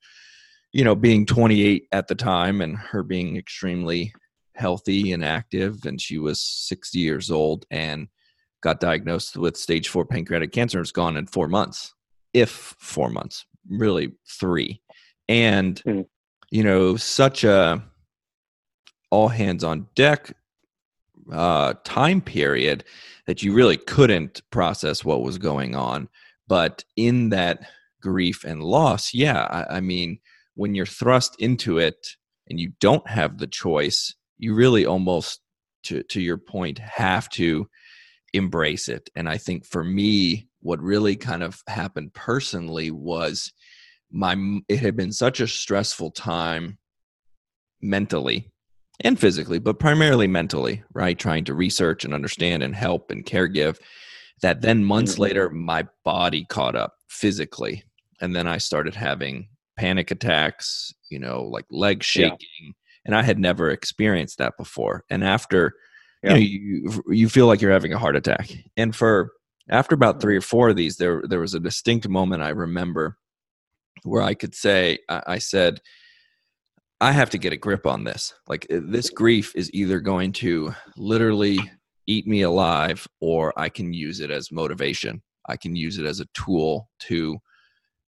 you 0.73 0.85
know, 0.85 0.95
being 0.95 1.27
28 1.27 1.89
at 1.93 2.09
the 2.09 2.15
time, 2.15 2.61
and 2.61 2.77
her 2.77 3.03
being 3.03 3.37
extremely 3.37 4.13
healthy 4.55 5.13
and 5.13 5.25
active, 5.25 5.85
and 5.85 6.01
she 6.01 6.19
was 6.19 6.41
60 6.41 6.99
years 6.99 7.31
old 7.31 7.67
and 7.71 8.09
got 8.63 8.81
diagnosed 8.81 9.37
with 9.37 9.57
stage 9.57 9.89
four 9.89 10.05
pancreatic 10.05 10.53
cancer. 10.53 10.79
and 10.79 10.85
It's 10.85 10.93
gone 10.93 11.17
in 11.17 11.27
four 11.27 11.49
months, 11.49 11.95
if 12.35 12.51
four 12.79 13.09
months, 13.09 13.47
really 13.69 14.13
three, 14.29 14.83
and 15.29 15.79
Hmm. 15.81 16.03
you 16.51 16.63
know, 16.65 16.97
such 16.97 17.45
a 17.45 17.83
all 19.11 19.29
hands 19.29 19.65
on 19.65 19.87
deck 19.95 20.37
uh, 21.33 21.75
time 21.85 22.21
period 22.21 22.85
that 23.27 23.43
you 23.43 23.53
really 23.53 23.77
couldn't 23.77 24.43
process 24.51 25.05
what 25.05 25.23
was 25.23 25.39
going 25.39 25.75
on. 25.75 26.09
But 26.49 26.85
in 26.97 27.31
that 27.31 27.61
grief 28.01 28.45
and 28.45 28.63
loss, 28.63 29.15
yeah, 29.15 29.43
I, 29.43 29.77
I 29.77 29.81
mean, 29.81 30.19
when 30.61 30.75
you're 30.75 30.85
thrust 30.85 31.37
into 31.39 31.79
it 31.79 32.07
and 32.51 32.61
you 32.61 32.71
don't 32.81 33.09
have 33.09 33.39
the 33.39 33.47
choice, 33.47 34.15
you 34.37 34.55
really 34.55 34.85
almost, 34.85 35.41
to 35.85 36.03
to 36.03 36.21
your 36.21 36.37
point, 36.37 36.79
have 36.79 37.31
to 37.31 37.67
embrace 38.35 38.87
it. 38.87 39.09
And 39.17 39.27
I 39.27 39.39
think 39.39 39.65
for 39.65 39.83
me, 39.83 40.49
what 40.61 40.79
really 40.83 41.17
kind 41.17 41.43
of 41.43 41.63
happened 41.67 42.13
personally 42.13 42.91
was 42.91 43.55
my 44.13 44.37
it 44.69 44.81
had 44.81 44.97
been 44.97 45.13
such 45.13 45.41
a 45.41 45.47
stressful 45.47 46.11
time 46.11 46.77
mentally 47.81 48.51
and 49.01 49.19
physically, 49.19 49.61
but 49.61 49.79
primarily 49.79 50.27
mentally, 50.27 50.83
right? 50.93 51.19
Trying 51.19 51.45
to 51.47 51.55
research 51.55 52.05
and 52.05 52.13
understand 52.13 52.63
and 52.63 52.77
help 52.77 53.11
and 53.11 53.25
care 53.25 53.49
give. 53.49 53.79
That 54.43 54.61
then 54.61 54.85
months 54.85 55.15
Mhm. 55.15 55.21
later, 55.21 55.49
my 55.49 55.89
body 56.05 56.45
caught 56.45 56.77
up 56.77 56.97
physically. 57.09 57.83
And 58.21 58.37
then 58.37 58.47
I 58.47 58.59
started 58.59 58.95
having 58.95 59.49
panic 59.81 60.11
attacks, 60.11 60.93
you 61.11 61.19
know, 61.19 61.43
like 61.43 61.65
leg 61.71 61.99
Yeah. 62.15 62.31
shaking. 62.31 62.75
And 63.07 63.15
I 63.15 63.23
had 63.23 63.39
never 63.39 63.71
experienced 63.71 64.39
that 64.39 64.55
before. 64.59 65.05
And 65.09 65.25
after, 65.25 65.73
Yeah. 66.23 66.35
you 66.35 66.35
know, 66.35 66.41
you, 66.47 67.03
you 67.09 67.29
feel 67.29 67.47
like 67.47 67.63
you're 67.63 67.73
having 67.73 67.95
a 67.95 67.99
heart 67.99 68.17
attack. 68.17 68.51
And 68.77 68.95
for 68.95 69.33
after 69.71 69.95
about 69.95 70.21
three 70.21 70.37
or 70.37 70.43
four 70.43 70.69
of 70.69 70.77
these, 70.77 70.97
there 70.97 71.23
there 71.29 71.41
was 71.41 71.55
a 71.55 71.61
distinct 71.61 72.09
moment 72.09 72.43
I 72.43 72.51
remember 72.51 73.17
where 74.03 74.23
I 74.23 74.35
could 74.35 74.55
say, 74.55 74.99
I, 75.09 75.23
I 75.27 75.39
said, 75.39 75.81
I 77.01 77.13
have 77.13 77.31
to 77.31 77.39
get 77.39 77.53
a 77.55 77.57
grip 77.57 77.87
on 77.87 78.05
this. 78.05 78.35
Like 78.47 78.67
uh, 78.71 78.81
this 78.83 79.09
grief 79.11 79.53
is 79.57 79.73
either 79.73 80.01
going 80.01 80.33
to 80.45 80.75
literally 80.97 81.59
eat 82.07 82.27
me 82.27 82.43
alive 82.43 83.07
or 83.21 83.53
I 83.57 83.69
can 83.71 83.95
use 83.95 84.21
it 84.21 84.31
as 84.31 84.53
motivation. 84.53 85.23
I 85.49 85.57
can 85.57 85.75
use 85.75 85.99
it 85.99 86.05
as 86.07 86.21
a 86.21 86.27
tool 86.35 86.91
to 87.09 87.39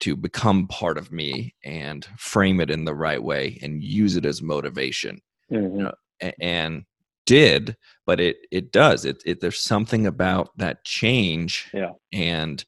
to 0.02 0.16
become 0.16 0.66
part 0.68 0.98
of 0.98 1.10
me 1.12 1.54
and 1.64 2.06
frame 2.18 2.60
it 2.60 2.70
in 2.70 2.84
the 2.84 2.94
right 2.94 3.22
way 3.22 3.58
and 3.62 3.82
use 3.82 4.16
it 4.16 4.24
as 4.26 4.42
motivation 4.42 5.20
Mhm. 5.50 5.92
a- 6.22 6.42
and 6.42 6.84
did 7.24 7.76
but 8.04 8.18
it 8.20 8.36
it 8.50 8.72
does 8.72 9.04
it, 9.04 9.22
it 9.24 9.40
there's 9.40 9.60
something 9.60 10.06
about 10.06 10.50
that 10.58 10.84
change 10.84 11.68
Yeah. 11.72 11.92
and 12.12 12.64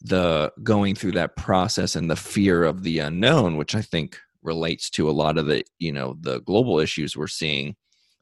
the 0.00 0.52
going 0.62 0.94
through 0.94 1.12
that 1.12 1.36
process 1.36 1.96
and 1.96 2.10
the 2.10 2.16
fear 2.16 2.64
of 2.64 2.82
the 2.84 2.98
unknown 3.00 3.56
which 3.56 3.74
i 3.74 3.82
think 3.82 4.18
relates 4.42 4.88
to 4.90 5.08
a 5.08 5.12
lot 5.22 5.36
of 5.38 5.46
the 5.46 5.64
you 5.80 5.92
know 5.92 6.16
the 6.20 6.40
global 6.42 6.78
issues 6.80 7.16
we're 7.16 7.26
seeing 7.26 7.74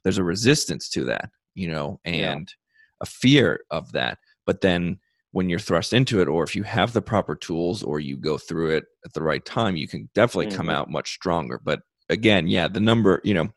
there's 0.03 0.19
a 0.19 0.25
resistance 0.25 0.89
to 0.91 1.05
that 1.05 1.31
you 1.55 1.69
know 1.69 2.01
Yeah. 2.07 2.33
and 2.33 2.55
a 3.03 3.07
fear 3.07 3.65
of 3.71 3.93
that 3.93 4.19
but 4.47 4.61
then 4.63 4.99
when 5.33 5.49
you're 5.49 5.59
thrust 5.59 5.93
into 5.93 6.21
it 6.21 6.29
or 6.29 6.43
if 6.43 6.57
you 6.57 6.63
have 6.65 6.93
the 6.93 7.03
proper 7.03 7.35
tools 7.37 7.83
or 7.83 8.01
you 8.01 8.17
go 8.17 8.37
through 8.37 8.71
it 8.71 8.85
at 9.05 9.13
the 9.13 9.23
right 9.23 9.45
time 9.45 9.77
you 9.77 9.87
can 9.89 10.09
definitely 10.15 10.55
come 10.55 10.67
Mhm. 10.67 10.73
out 10.75 10.91
much 10.91 11.13
stronger 11.13 11.61
but 11.63 11.81
again 12.09 12.47
yeah 12.49 12.67
the 12.67 12.81
number 12.81 13.21
you 13.25 13.33
know 13.35 13.49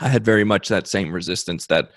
i 0.00 0.08
had 0.08 0.24
very 0.24 0.44
much 0.44 0.68
that 0.68 0.86
same 0.86 1.12
resistance 1.12 1.66
that 1.66 1.90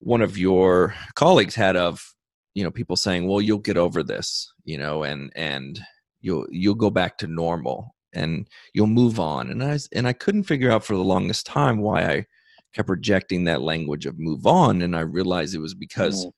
one 0.00 0.20
of 0.20 0.36
your 0.36 0.94
colleagues 1.14 1.54
had 1.54 1.76
of 1.76 2.14
you 2.54 2.62
know 2.62 2.70
people 2.70 2.96
saying 2.96 3.26
well 3.26 3.40
you'll 3.40 3.58
get 3.58 3.76
over 3.78 4.02
this 4.02 4.52
you 4.64 4.76
know 4.76 5.02
and 5.02 5.32
and 5.34 5.80
you'll 6.20 6.46
you'll 6.50 6.74
go 6.74 6.90
back 6.90 7.16
to 7.18 7.26
normal 7.26 7.94
and 8.12 8.46
you'll 8.74 8.86
move 8.86 9.18
on 9.18 9.50
and 9.50 9.62
i 9.64 9.78
and 9.94 10.06
i 10.06 10.12
couldn't 10.12 10.44
figure 10.44 10.70
out 10.70 10.84
for 10.84 10.94
the 10.94 11.02
longest 11.04 11.46
time 11.46 11.78
why 11.78 12.02
i 12.04 12.26
kept 12.74 12.88
rejecting 12.90 13.44
that 13.44 13.62
language 13.62 14.04
of 14.04 14.18
move 14.18 14.46
on 14.46 14.82
and 14.82 14.94
i 14.94 15.00
realized 15.00 15.54
it 15.54 15.58
was 15.58 15.74
because 15.74 16.26
Mhm. 16.26 16.32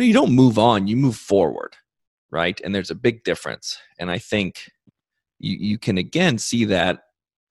No 0.00 0.06
you 0.06 0.12
don't 0.12 0.34
move 0.34 0.58
on 0.58 0.86
you 0.86 0.96
move 0.96 1.16
forward 1.16 1.76
right? 2.32 2.60
And 2.62 2.72
there's 2.72 2.92
a 2.92 2.94
big 3.08 3.24
difference. 3.24 3.76
And 3.98 4.08
i 4.10 4.18
think 4.18 4.70
you 5.38 5.56
you 5.70 5.78
can 5.78 5.98
again 5.98 6.38
see 6.38 6.64
that 6.66 6.94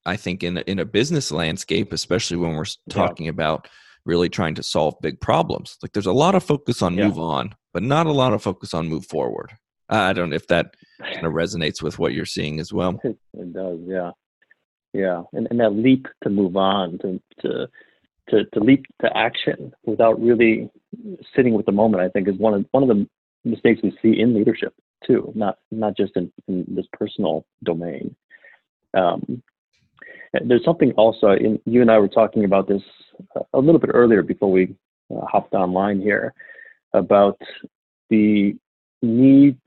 i 0.06 0.16
think 0.16 0.44
in 0.44 0.58
a, 0.58 0.62
in 0.72 0.80
a 0.80 0.86
business 0.86 1.32
landscape 1.32 1.90
especially 1.94 2.38
when 2.38 2.54
we're 2.56 2.64
s- 2.74 2.78
Yeah. 2.88 2.94
talking 3.02 3.28
about 3.28 3.68
really 4.06 4.30
trying 4.30 4.56
to 4.56 4.64
solve 4.64 4.96
big 5.02 5.20
problems. 5.20 5.78
Like 5.82 5.92
there's 5.94 6.14
a 6.16 6.22
lot 6.26 6.34
of 6.36 6.44
focus 6.44 6.82
on 6.82 6.92
Yeah. 6.98 7.08
move 7.08 7.20
on 7.20 7.46
but 7.74 7.84
not 7.84 8.08
a 8.08 8.12
lot 8.24 8.34
of 8.34 8.42
focus 8.42 8.74
on 8.74 8.88
move 8.94 9.06
forward. 9.06 9.50
I 9.90 10.14
don't 10.14 10.30
know 10.30 10.36
if 10.44 10.48
that 10.48 10.76
kind 11.16 11.26
of 11.28 11.34
resonates 11.34 11.80
with 11.84 12.00
what 12.00 12.14
you're 12.14 12.26
seeing 12.38 12.60
as 12.64 12.72
well. 12.78 13.00
It, 13.04 13.18
it 13.34 13.54
does, 13.54 13.80
yeah, 13.96 14.12
yeah, 14.94 15.24
and 15.34 15.46
and 15.52 15.60
that 15.60 15.74
leap 15.86 16.08
to 16.24 16.30
move 16.30 16.56
on, 16.74 16.98
to 17.02 17.10
to 17.42 17.50
to 18.30 18.46
to 18.46 18.60
leap 18.60 18.86
to 19.02 19.18
action 19.18 19.74
without 19.86 20.22
really 20.22 20.70
sitting 21.36 21.54
with 21.54 21.66
the 21.66 21.72
moment, 21.72 22.04
I 22.04 22.10
think 22.10 22.28
is 22.28 22.38
one 22.38 22.54
of 22.54 22.66
one 22.72 22.84
of 22.84 22.90
the 22.90 23.08
mistakes 23.44 23.82
we 23.84 23.98
see 24.02 24.20
in 24.20 24.36
leadership 24.36 24.74
too, 25.06 25.32
not 25.36 25.58
not 25.72 25.96
just 25.96 26.16
in, 26.16 26.32
in 26.48 26.66
this 26.70 26.86
personal 26.94 27.46
domain. 27.64 28.16
Um, 28.94 29.42
there's 30.46 30.64
something 30.64 30.92
also, 30.92 31.32
in, 31.32 31.60
you 31.66 31.82
and 31.82 31.90
I 31.90 31.98
were 31.98 32.08
talking 32.08 32.44
about 32.44 32.68
this 32.68 32.82
a 33.54 33.60
little 33.60 33.80
bit 33.80 33.92
earlier 33.94 34.22
before 34.22 34.52
we 34.52 34.76
uh, 35.12 35.26
hopped 35.26 35.54
online 35.54 36.00
here 36.02 36.34
about 36.94 37.40
the 38.10 38.56
need 39.02 39.58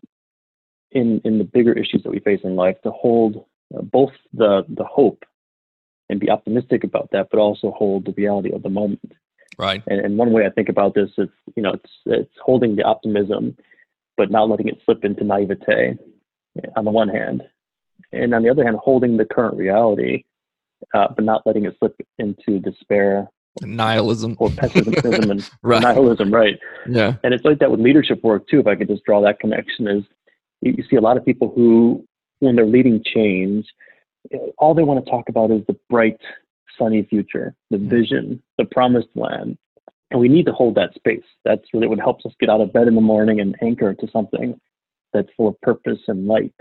in 0.93 1.21
in 1.25 1.39
the 1.39 1.45
bigger 1.45 1.73
issues 1.73 2.03
that 2.03 2.11
we 2.11 2.21
face 2.21 2.41
in 2.45 2.57
life 2.57 2.77
to 2.83 2.91
hold 2.91 3.45
uh, 3.77 3.83
both 3.83 4.13
the 4.35 4.65
the 4.77 4.85
hope 4.85 5.25
and 6.13 6.21
be 6.21 6.31
optimistic 6.31 6.85
about 6.85 7.09
that, 7.11 7.29
but 7.31 7.41
also 7.41 7.73
hold 7.73 8.05
the 8.05 8.13
reality 8.13 8.53
of 8.53 8.63
the 8.63 8.69
moment. 8.69 9.13
right 9.59 9.83
And, 9.89 10.01
and 10.01 10.17
one 10.17 10.33
way 10.33 10.47
I 10.47 10.51
think 10.51 10.69
about 10.69 10.95
this 10.95 11.11
is, 11.19 11.29
you 11.57 11.63
know, 11.63 11.73
it's 11.73 11.91
it's 12.07 12.35
holding 12.41 12.77
the 12.77 12.85
optimism, 12.85 13.57
but 14.17 14.31
not 14.31 14.49
letting 14.49 14.69
it 14.69 14.79
slip 14.85 15.05
into 15.05 15.25
naivete 15.25 15.99
on 16.77 16.85
the 16.85 16.91
one 16.91 17.09
hand, 17.09 17.43
and 18.13 18.35
on 18.35 18.43
the 18.43 18.51
other 18.51 18.63
hand, 18.63 18.77
holding 18.77 19.17
the 19.17 19.25
current 19.25 19.57
reality, 19.57 20.25
uh, 20.95 21.09
but 21.15 21.25
not 21.25 21.47
letting 21.47 21.65
it 21.65 21.75
slip 21.79 21.97
into 22.19 22.61
despair 22.61 23.29
nihilism 23.61 24.37
or 24.39 24.51
pessimism 24.51 25.31
and 25.31 25.51
right 25.63 25.83
nihilism. 25.83 26.33
Right. 26.33 26.59
yeah 26.89 27.17
And 27.23 27.35
it's 27.35 27.45
like 27.45 27.59
that 27.59 27.71
with 27.71 27.81
leadership 27.81 28.23
work 28.23 28.47
too. 28.49 28.61
If 28.61 28.67
I 28.67 28.77
could 28.77 28.89
just 28.89 29.05
draw 29.05 29.21
that 29.23 29.41
connection, 29.41 29.89
is 29.89 30.05
you, 30.61 30.75
you 30.79 30.85
see 30.89 30.97
a 30.97 31.01
lot 31.01 31.17
of 31.17 31.25
people 31.25 31.53
who, 31.55 32.07
when 32.41 32.57
they're 32.57 32.67
leading 32.67 33.03
change, 33.05 33.67
all 34.59 34.75
they 34.75 34.83
want 34.83 35.05
to 35.05 35.11
talk 35.11 35.29
about 35.29 35.51
is 35.51 35.63
the 35.67 35.77
bright, 35.91 36.21
sunny 36.79 37.03
future, 37.05 37.55
the 37.71 37.79
vision, 37.79 38.43
the 38.59 38.65
promised 38.65 39.09
land, 39.15 39.59
and 40.11 40.21
we 40.21 40.29
need 40.29 40.47
to 40.47 40.53
hold 40.53 40.75
that 40.75 40.95
space. 40.95 41.25
That's 41.45 41.63
really 41.73 41.89
what 41.89 41.99
helps 41.99 42.25
us 42.27 42.33
get 42.39 42.51
out 42.51 42.61
of 42.61 42.73
bed 42.73 42.89
in 42.89 42.95
the 42.95 43.01
morning 43.01 43.41
and 43.41 43.57
anchor 43.63 43.95
to 43.95 44.09
something 44.13 44.61
that's 45.13 45.29
full 45.37 45.49
of 45.49 45.61
purpose 45.61 46.01
and 46.09 46.27
light. 46.27 46.55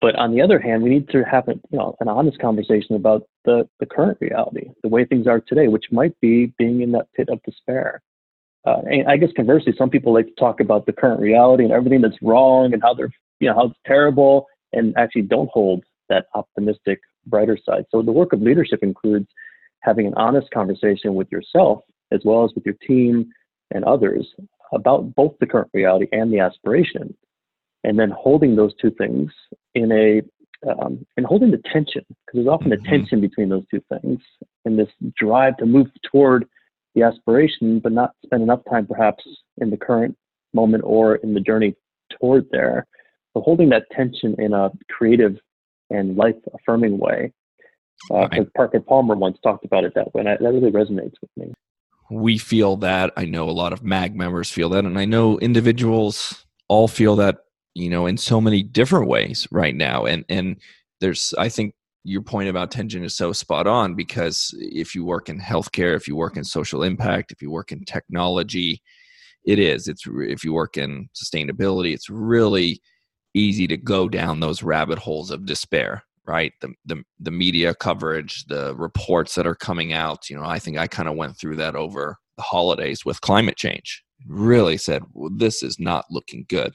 But 0.00 0.14
on 0.14 0.32
the 0.32 0.42
other 0.42 0.60
hand, 0.60 0.82
we 0.82 0.90
need 0.90 1.08
to 1.10 1.24
have 1.24 1.48
a, 1.48 1.54
you 1.70 1.78
know, 1.78 1.96
an 2.00 2.08
honest 2.08 2.38
conversation 2.38 2.94
about 2.94 3.26
the, 3.44 3.68
the 3.80 3.86
current 3.86 4.18
reality, 4.20 4.70
the 4.82 4.88
way 4.88 5.04
things 5.04 5.26
are 5.26 5.40
today, 5.40 5.68
which 5.68 5.86
might 5.90 6.18
be 6.20 6.52
being 6.56 6.82
in 6.82 6.92
that 6.92 7.12
pit 7.14 7.28
of 7.30 7.42
despair. 7.42 8.00
Uh, 8.64 8.82
and 8.84 9.08
I 9.08 9.16
guess 9.16 9.30
conversely, 9.34 9.74
some 9.76 9.90
people 9.90 10.14
like 10.14 10.26
to 10.26 10.34
talk 10.34 10.60
about 10.60 10.86
the 10.86 10.92
current 10.92 11.20
reality 11.20 11.64
and 11.64 11.72
everything 11.72 12.00
that's 12.00 12.22
wrong 12.22 12.72
and 12.72 12.80
how 12.80 12.94
they're, 12.94 13.10
you 13.40 13.48
know, 13.48 13.54
how 13.54 13.66
it's 13.66 13.78
terrible, 13.84 14.46
and 14.72 14.96
actually 14.96 15.22
don't 15.22 15.50
hold 15.52 15.82
that 16.12 16.26
optimistic, 16.34 17.00
brighter 17.26 17.58
side. 17.64 17.84
So 17.90 18.02
the 18.02 18.12
work 18.12 18.32
of 18.32 18.40
leadership 18.40 18.80
includes 18.82 19.28
having 19.80 20.06
an 20.06 20.14
honest 20.14 20.48
conversation 20.52 21.14
with 21.14 21.30
yourself 21.32 21.80
as 22.12 22.20
well 22.24 22.44
as 22.44 22.50
with 22.54 22.64
your 22.64 22.76
team 22.86 23.30
and 23.72 23.84
others 23.84 24.26
about 24.72 25.14
both 25.14 25.34
the 25.40 25.46
current 25.46 25.70
reality 25.72 26.06
and 26.12 26.32
the 26.32 26.40
aspiration, 26.40 27.14
and 27.84 27.98
then 27.98 28.10
holding 28.10 28.56
those 28.56 28.72
two 28.80 28.90
things 28.92 29.30
in 29.74 29.90
a 29.92 30.22
um, 30.70 31.04
and 31.16 31.26
holding 31.26 31.50
the 31.50 31.60
tension 31.72 32.04
because 32.08 32.34
there's 32.34 32.46
often 32.46 32.72
a 32.72 32.76
tension 32.88 33.20
between 33.20 33.48
those 33.48 33.64
two 33.68 33.82
things 33.88 34.20
and 34.64 34.78
this 34.78 34.88
drive 35.18 35.56
to 35.56 35.66
move 35.66 35.88
toward 36.08 36.44
the 36.94 37.02
aspiration, 37.02 37.80
but 37.80 37.90
not 37.90 38.12
spend 38.24 38.42
enough 38.42 38.60
time 38.70 38.86
perhaps 38.86 39.24
in 39.60 39.70
the 39.70 39.76
current 39.76 40.16
moment 40.54 40.84
or 40.86 41.16
in 41.16 41.34
the 41.34 41.40
journey 41.40 41.74
toward 42.20 42.46
there. 42.52 42.86
So 43.34 43.40
holding 43.40 43.70
that 43.70 43.86
tension 43.90 44.36
in 44.38 44.52
a 44.52 44.70
creative 44.88 45.36
and 45.92 46.16
life 46.16 46.34
affirming 46.54 46.98
way 46.98 47.32
Uh, 48.10 48.28
right. 48.32 48.54
Parker 48.54 48.80
Palmer 48.80 49.14
once 49.14 49.38
talked 49.42 49.64
about 49.64 49.84
it 49.84 49.92
that 49.94 50.12
way, 50.12 50.20
and 50.20 50.28
I, 50.28 50.36
that 50.36 50.52
really 50.52 50.72
resonates 50.72 51.14
with 51.20 51.30
me. 51.36 51.52
We 52.10 52.36
feel 52.38 52.76
that. 52.78 53.12
I 53.16 53.24
know 53.24 53.48
a 53.48 53.52
lot 53.52 53.72
of 53.72 53.84
MAG 53.84 54.16
members 54.16 54.50
feel 54.50 54.68
that, 54.70 54.84
and 54.84 54.98
I 54.98 55.04
know 55.04 55.38
individuals 55.38 56.44
all 56.68 56.88
feel 56.88 57.16
that. 57.16 57.38
You 57.74 57.88
know, 57.88 58.06
in 58.06 58.18
so 58.18 58.40
many 58.40 58.62
different 58.62 59.08
ways 59.08 59.48
right 59.50 59.74
now, 59.74 60.04
and 60.04 60.24
and 60.28 60.56
there's, 61.00 61.32
I 61.38 61.48
think, 61.48 61.74
your 62.04 62.22
point 62.22 62.48
about 62.48 62.70
tension 62.70 63.04
is 63.04 63.16
so 63.16 63.32
spot 63.32 63.66
on 63.66 63.94
because 63.94 64.52
if 64.58 64.94
you 64.94 65.04
work 65.04 65.28
in 65.28 65.40
healthcare, 65.40 65.96
if 65.96 66.06
you 66.06 66.16
work 66.16 66.36
in 66.36 66.44
social 66.44 66.82
impact, 66.82 67.32
if 67.32 67.40
you 67.40 67.50
work 67.50 67.72
in 67.72 67.84
technology, 67.84 68.82
it 69.44 69.58
is. 69.58 69.88
It's 69.88 70.02
if 70.06 70.44
you 70.44 70.52
work 70.52 70.76
in 70.76 71.08
sustainability, 71.14 71.94
it's 71.94 72.10
really 72.10 72.80
easy 73.34 73.66
to 73.66 73.76
go 73.76 74.08
down 74.08 74.40
those 74.40 74.62
rabbit 74.62 74.98
holes 74.98 75.30
of 75.30 75.46
despair 75.46 76.04
right? 76.24 76.52
The, 76.60 76.72
the 76.86 77.02
the 77.18 77.32
media 77.32 77.74
coverage 77.74 78.44
the 78.44 78.76
reports 78.76 79.34
that 79.34 79.46
are 79.46 79.56
coming 79.56 79.92
out 79.92 80.30
you 80.30 80.36
know 80.36 80.44
i 80.44 80.60
think 80.60 80.78
i 80.78 80.86
kind 80.86 81.08
of 81.08 81.16
went 81.16 81.36
through 81.36 81.56
that 81.56 81.74
over 81.74 82.16
the 82.36 82.42
holidays 82.42 83.04
with 83.04 83.20
climate 83.20 83.56
change. 83.56 84.02
Really 84.26 84.76
said 84.76 85.02
well, 85.12 85.30
this 85.34 85.62
is 85.62 85.78
not 85.78 86.06
looking 86.10 86.44
good. 86.48 86.72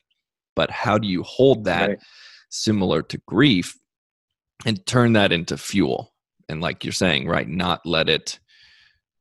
But 0.56 0.72
how 0.72 0.98
do 0.98 1.08
you 1.08 1.24
hold 1.24 1.66
that 1.66 1.90
right. 1.90 2.00
similar 2.50 3.02
to 3.04 3.22
grief 3.28 3.76
and 4.66 4.84
turn 4.86 5.14
that 5.14 5.32
into 5.32 5.58
fuel? 5.58 6.14
And 6.50 6.62
like 6.62 6.84
you're 6.84 6.94
saying 6.94 7.28
right 7.28 7.48
not 7.48 7.86
let 7.86 8.10
it 8.10 8.40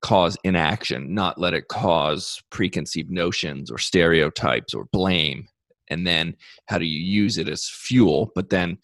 cause 0.03 0.37
inaction 0.45 1.15
not 1.15 1.39
let 1.41 1.55
it 1.55 1.69
cause 1.69 2.41
preconceived 2.51 3.11
notions 3.11 3.71
or 3.71 3.79
stereotypes 3.79 4.75
or 4.75 4.87
blame 4.93 5.49
and 5.91 6.07
then 6.07 6.37
how 6.67 6.79
do 6.79 6.85
you 6.85 7.01
use 7.01 7.39
it 7.39 7.49
as 7.49 7.69
fuel 7.69 8.31
but 8.35 8.51
then 8.51 8.79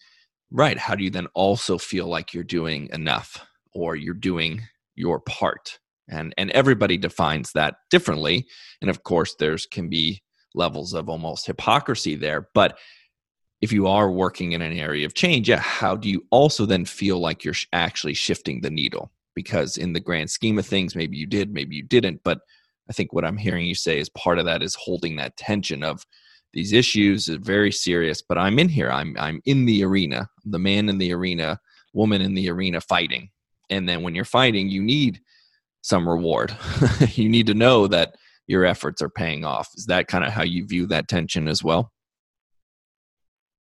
right 0.51 0.77
how 0.77 0.95
do 0.95 1.03
you 1.03 1.09
then 1.09 1.27
also 1.33 1.77
feel 1.77 2.07
like 2.07 2.33
you're 2.33 2.43
doing 2.43 2.89
enough 2.93 3.45
or 3.73 3.95
you're 3.95 4.13
doing 4.13 4.61
your 4.95 5.19
part? 5.19 5.79
And 6.09 6.33
and 6.37 6.51
everybody 6.51 6.97
defines 6.97 7.51
that 7.53 7.75
differently. 7.89 8.45
And 8.81 8.89
of 8.89 9.03
course 9.03 9.35
there's 9.39 9.65
can 9.65 9.89
be 9.89 10.21
levels 10.53 10.93
of 10.93 11.09
almost 11.09 11.47
hypocrisy 11.47 12.15
there 12.15 12.47
but 12.53 12.77
if 13.59 13.71
you 13.71 13.87
are 13.87 14.11
working 14.11 14.51
in 14.51 14.61
an 14.61 14.73
area 14.73 15.03
of 15.03 15.15
change 15.15 15.49
yeah 15.49 15.57
how 15.57 15.95
do 15.95 16.07
you 16.07 16.23
also 16.29 16.63
then 16.67 16.85
feel 16.85 17.17
like 17.17 17.43
you're 17.43 17.55
actually 17.71 18.13
shifting 18.13 18.61
the 18.61 18.69
needle? 18.69 19.11
Because 19.33 19.77
in 19.77 19.93
the 19.93 19.99
grand 19.99 20.29
scheme 20.29 20.59
of 20.59 20.65
things 20.67 20.95
maybe 20.95 21.17
you 21.17 21.25
did 21.25 21.51
maybe 21.51 21.75
you 21.75 21.81
didn't 21.81 22.21
but 22.23 22.41
i 22.87 22.93
think 22.93 23.13
what 23.13 23.25
i'm 23.25 23.37
hearing 23.37 23.65
you 23.65 23.73
say 23.73 23.97
is 23.97 24.09
part 24.09 24.37
of 24.37 24.45
that 24.45 24.61
is 24.61 24.75
holding 24.75 25.15
that 25.15 25.37
tension 25.37 25.81
of 25.81 26.05
these 26.53 26.71
issues 26.71 27.29
are 27.29 27.39
very 27.39 27.71
serious 27.71 28.21
but 28.21 28.37
i'm 28.37 28.59
in 28.59 28.69
here. 28.69 28.91
I'm 28.91 29.15
i'm 29.19 29.41
in 29.45 29.65
the 29.65 29.83
arena 29.83 30.29
the 30.45 30.59
man 30.59 30.89
in 30.89 30.97
the 30.97 31.13
arena 31.13 31.59
woman 31.93 32.21
in 32.21 32.33
the 32.33 32.49
arena 32.49 32.81
fighting. 32.81 33.29
And 33.69 33.87
then 33.87 34.01
when 34.01 34.15
you're 34.15 34.25
fighting 34.25 34.69
you 34.69 34.81
need 34.81 35.19
some 35.81 36.07
reward. 36.07 36.55
You 37.15 37.29
need 37.29 37.47
to 37.47 37.53
know 37.53 37.87
that 37.87 38.15
your 38.47 38.65
efforts 38.65 39.01
are 39.01 39.09
paying 39.09 39.43
off. 39.43 39.69
Is 39.75 39.85
that 39.87 40.07
kind 40.07 40.23
of 40.23 40.31
how 40.31 40.43
you 40.43 40.65
view 40.65 40.87
that 40.87 41.07
tension 41.07 41.47
as 41.47 41.63
well? 41.63 41.91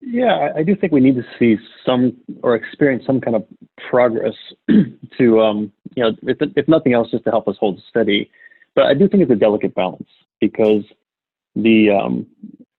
Yeah 0.02 0.52
i 0.56 0.62
do 0.62 0.76
think 0.76 0.92
we 0.92 1.00
need 1.00 1.16
to 1.16 1.26
see 1.40 1.58
some 1.86 2.16
or 2.44 2.56
experience 2.56 3.06
some 3.06 3.20
kind 3.20 3.36
of 3.36 3.44
progress 3.90 4.36
to 5.18 5.42
um 5.42 5.72
you 5.96 6.04
know 6.04 6.16
if, 6.24 6.38
if 6.56 6.68
nothing 6.68 6.94
else 6.94 7.10
just 7.10 7.24
to 7.24 7.32
help 7.32 7.48
us 7.48 7.58
hold 7.60 7.82
steady. 7.90 8.30
But 8.76 8.86
i 8.86 8.94
do 8.94 9.08
think 9.08 9.24
it's 9.24 9.32
a 9.32 9.36
delicate 9.36 9.74
balance 9.74 10.10
because 10.40 10.84
the 11.56 11.90
um, 11.90 12.28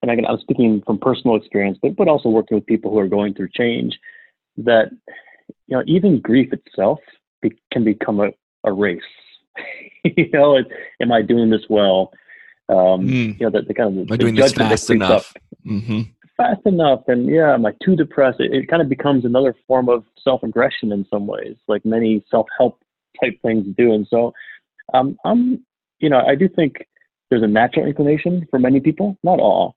and 0.06 0.20
again, 0.20 0.30
I'm 0.30 0.38
speaking 0.40 0.82
from 0.86 0.98
personal 0.98 1.36
experience, 1.36 1.78
but 1.82 1.96
but 1.96 2.08
also 2.08 2.28
working 2.28 2.56
with 2.56 2.66
people 2.66 2.90
who 2.90 2.98
are 2.98 3.08
going 3.08 3.34
through 3.34 3.48
change, 3.52 3.98
that 4.56 4.90
you 5.66 5.76
know 5.76 5.82
even 5.86 6.20
grief 6.20 6.52
itself 6.52 7.00
be, 7.42 7.52
can 7.72 7.84
become 7.84 8.20
a, 8.20 8.28
a 8.64 8.72
race. 8.72 9.00
you 10.04 10.30
know, 10.32 10.56
it, 10.56 10.66
am 11.00 11.10
I 11.10 11.22
doing 11.22 11.50
this 11.50 11.62
well? 11.68 12.12
Um, 12.68 13.06
mm. 13.06 13.40
You 13.40 13.46
know, 13.46 13.50
the, 13.50 13.62
the 13.66 13.74
kind 13.74 13.98
of 13.98 14.06
am 14.06 14.12
I 14.12 14.16
doing 14.16 14.36
this 14.36 14.52
fast 14.52 14.90
enough? 14.90 15.34
Mm-hmm. 15.66 16.02
Fast 16.36 16.60
enough, 16.66 17.02
and 17.08 17.26
yeah, 17.26 17.54
am 17.54 17.66
I 17.66 17.72
too 17.82 17.96
depressed? 17.96 18.38
It, 18.40 18.52
it 18.52 18.68
kind 18.68 18.82
of 18.82 18.88
becomes 18.88 19.24
another 19.24 19.54
form 19.66 19.88
of 19.88 20.04
self-aggression 20.22 20.92
in 20.92 21.04
some 21.10 21.26
ways, 21.26 21.56
like 21.66 21.84
many 21.84 22.24
self-help 22.30 22.78
type 23.20 23.40
things 23.42 23.66
do. 23.76 23.92
And 23.92 24.06
so, 24.08 24.34
um, 24.92 25.16
I'm, 25.24 25.64
you 25.98 26.10
know, 26.10 26.20
I 26.20 26.34
do 26.34 26.48
think 26.48 26.86
there's 27.30 27.42
a 27.42 27.48
natural 27.48 27.86
inclination 27.86 28.46
for 28.50 28.58
many 28.58 28.80
people, 28.80 29.16
not 29.24 29.40
all, 29.40 29.74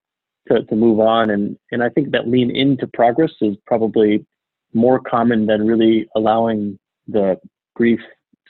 to, 0.50 0.64
to 0.64 0.76
move 0.76 1.00
on. 1.00 1.30
And, 1.30 1.58
and 1.72 1.84
I 1.84 1.90
think 1.90 2.12
that 2.12 2.28
lean 2.28 2.56
into 2.56 2.88
progress 2.88 3.32
is 3.42 3.56
probably 3.66 4.26
more 4.74 5.00
common 5.00 5.46
than 5.46 5.66
really 5.66 6.08
allowing 6.16 6.78
the 7.08 7.38
grief 7.76 8.00